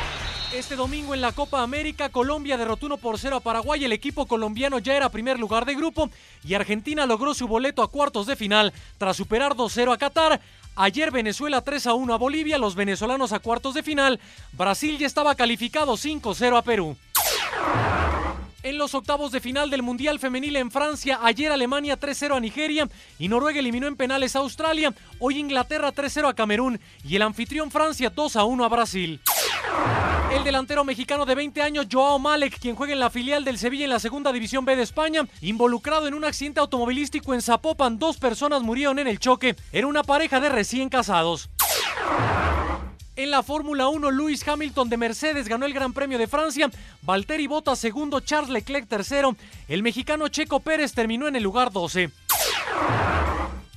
Este 0.55 0.75
domingo 0.75 1.13
en 1.15 1.21
la 1.21 1.31
Copa 1.31 1.63
América, 1.63 2.09
Colombia 2.09 2.57
derrotó 2.57 2.85
1 2.85 2.97
por 2.97 3.17
0 3.19 3.37
a 3.37 3.39
Paraguay. 3.39 3.83
El 3.85 3.91
equipo 3.91 4.27
colombiano 4.27 4.77
ya 4.79 4.95
era 4.95 5.09
primer 5.09 5.39
lugar 5.39 5.65
de 5.65 5.73
grupo 5.75 6.09
y 6.43 6.53
Argentina 6.53 7.05
logró 7.05 7.33
su 7.33 7.47
boleto 7.47 7.81
a 7.81 7.89
cuartos 7.91 8.27
de 8.27 8.35
final 8.35 8.71
tras 8.99 9.17
superar 9.17 9.53
2-0 9.55 9.93
a 9.93 9.97
Qatar. 9.97 10.41
Ayer 10.75 11.11
Venezuela 11.11 11.61
3 11.61 11.87
a 11.87 11.93
1 11.93 12.13
a 12.13 12.17
Bolivia, 12.17 12.57
los 12.57 12.75
venezolanos 12.75 13.31
a 13.31 13.39
cuartos 13.39 13.75
de 13.75 13.83
final. 13.83 14.19
Brasil 14.53 14.97
ya 14.97 15.05
estaba 15.05 15.35
calificado 15.35 15.93
5-0 15.93 16.57
a 16.57 16.61
Perú. 16.63 16.97
En 18.63 18.77
los 18.77 18.95
octavos 18.95 19.31
de 19.31 19.41
final 19.41 19.69
del 19.69 19.83
Mundial 19.83 20.19
Femenil 20.19 20.55
en 20.55 20.71
Francia, 20.71 21.19
ayer 21.21 21.51
Alemania 21.51 21.99
3-0 21.99 22.37
a 22.37 22.39
Nigeria 22.39 22.87
y 23.19 23.27
Noruega 23.27 23.59
eliminó 23.59 23.87
en 23.87 23.97
penales 23.97 24.35
a 24.35 24.39
Australia, 24.39 24.93
hoy 25.19 25.37
Inglaterra 25.37 25.93
3-0 25.93 26.29
a 26.29 26.33
Camerún 26.33 26.79
y 27.07 27.17
el 27.17 27.23
anfitrión 27.23 27.69
Francia 27.69 28.11
2-1 28.11 28.65
a 28.65 28.69
Brasil. 28.69 29.19
El 30.31 30.43
delantero 30.43 30.83
mexicano 30.83 31.25
de 31.25 31.35
20 31.35 31.61
años, 31.61 31.87
Joao 31.91 32.17
Malek, 32.17 32.59
quien 32.59 32.75
juega 32.75 32.93
en 32.93 32.99
la 32.99 33.09
filial 33.09 33.45
del 33.45 33.59
Sevilla 33.59 33.83
en 33.83 33.91
la 33.91 33.99
Segunda 33.99 34.31
División 34.31 34.65
B 34.65 34.75
de 34.75 34.81
España, 34.81 35.27
involucrado 35.41 36.07
en 36.07 36.15
un 36.15 36.25
accidente 36.25 36.59
automovilístico 36.59 37.33
en 37.33 37.41
Zapopan, 37.41 37.99
dos 37.99 38.17
personas 38.17 38.63
murieron 38.63 38.97
en 38.99 39.07
el 39.07 39.19
choque. 39.19 39.55
Era 39.71 39.85
una 39.85 40.03
pareja 40.03 40.39
de 40.39 40.49
recién 40.49 40.89
casados. 40.89 41.49
En 43.15 43.29
la 43.29 43.43
Fórmula 43.43 43.89
1, 43.89 44.09
Lewis 44.09 44.47
Hamilton 44.47 44.89
de 44.89 44.97
Mercedes 44.97 45.47
ganó 45.47 45.67
el 45.67 45.73
Gran 45.73 45.93
Premio 45.93 46.17
de 46.17 46.25
Francia, 46.25 46.71
Valtteri 47.03 47.45
Bottas 47.45 47.77
segundo, 47.77 48.19
Charles 48.21 48.49
Leclerc 48.49 48.87
tercero, 48.87 49.35
el 49.67 49.83
mexicano 49.83 50.29
Checo 50.29 50.61
Pérez 50.61 50.93
terminó 50.93 51.27
en 51.27 51.35
el 51.35 51.43
lugar 51.43 51.71
12. 51.71 52.09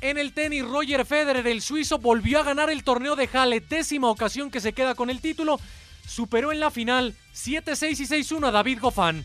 En 0.07 0.19
el 0.19 0.33
tenis, 0.33 0.65
Roger 0.65 1.05
Federer, 1.05 1.45
el 1.49 1.61
suizo, 1.61 1.99
volvió 1.99 2.39
a 2.39 2.45
ganar 2.45 2.71
el 2.71 2.85
torneo 2.85 3.17
de 3.17 3.27
Halle, 3.27 3.59
décima 3.61 4.09
ocasión 4.09 4.53
que 4.53 4.61
se 4.61 4.73
queda 4.73 4.95
con 4.95 5.11
el 5.11 5.21
título, 5.21 5.59
superó 6.07 6.53
en 6.53 6.61
la 6.61 6.71
final 6.71 7.17
7-6 7.35 7.99
y 7.99 8.07
6-1 8.37 8.47
a 8.47 8.51
David 8.53 8.79
Goffin. 8.81 9.25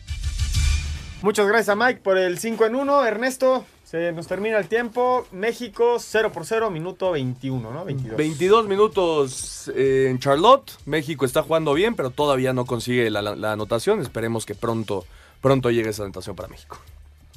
Muchas 1.22 1.46
gracias 1.46 1.68
a 1.68 1.76
Mike 1.76 2.00
por 2.02 2.18
el 2.18 2.36
5 2.36 2.66
en 2.66 2.74
1. 2.74 3.04
Ernesto, 3.04 3.64
se 3.84 4.10
nos 4.10 4.26
termina 4.26 4.58
el 4.58 4.66
tiempo. 4.66 5.24
México 5.30 5.98
0 6.00 6.32
por 6.32 6.44
0, 6.44 6.68
minuto 6.70 7.12
21, 7.12 7.70
¿no? 7.72 7.84
22. 7.84 8.16
22 8.16 8.66
minutos 8.66 9.70
eh, 9.76 10.08
en 10.10 10.18
Charlotte. 10.18 10.72
México 10.84 11.24
está 11.24 11.44
jugando 11.44 11.74
bien, 11.74 11.94
pero 11.94 12.10
todavía 12.10 12.52
no 12.52 12.64
consigue 12.66 13.08
la, 13.08 13.22
la- 13.22 13.36
la 13.36 13.52
anotación. 13.52 14.00
Esperemos 14.00 14.44
que 14.46 14.56
pronto, 14.56 15.06
pronto 15.40 15.70
llegue 15.70 15.90
esa 15.90 16.02
anotación 16.02 16.34
para 16.34 16.48
México. 16.48 16.76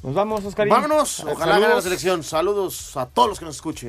Nos 0.02 0.14
vamos, 0.14 0.44
Oscar. 0.44 0.68
Vámonos. 0.68 1.20
Ojalá 1.20 1.58
gane 1.58 1.74
la 1.74 1.82
selección. 1.82 2.22
Saludos 2.22 2.96
a 2.96 3.06
todos 3.06 3.28
los 3.28 3.38
que 3.38 3.44
nos 3.44 3.56
escuchen. 3.56 3.88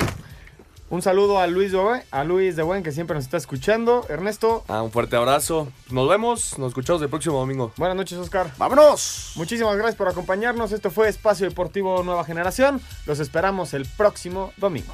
Un 0.90 1.02
saludo 1.02 1.38
a 1.38 1.48
Luis 1.48 1.74
de 1.74 1.78
Buen, 1.78 2.02
a 2.12 2.24
Luis 2.24 2.56
de 2.56 2.64
Buen 2.64 2.82
que 2.82 2.94
siempre 2.94 3.14
nos 3.14 3.26
está 3.26 3.36
escuchando. 3.36 4.06
Ernesto. 4.08 4.64
Ah, 4.70 4.82
un 4.82 4.92
fuerte 4.92 5.18
abrazo. 5.18 5.68
Nos 5.90 6.08
vemos, 6.08 6.58
nos 6.58 6.70
escuchamos 6.70 7.02
el 7.02 7.10
próximo 7.10 7.38
domingo. 7.38 7.74
Buenas 7.76 7.98
noches, 7.98 8.18
Oscar. 8.18 8.52
¡Vámonos! 8.58 9.34
Muchísimas 9.36 9.76
gracias 9.76 9.96
por 9.96 10.08
acompañarnos. 10.08 10.72
Esto 10.72 10.90
fue 10.90 11.10
Espacio 11.10 11.46
Deportivo 11.50 12.04
Nueva 12.04 12.24
Generación. 12.24 12.82
Los 13.06 13.20
esperamos 13.20 13.74
el 13.74 13.86
próximo 13.86 14.54
domingo. 14.56 14.94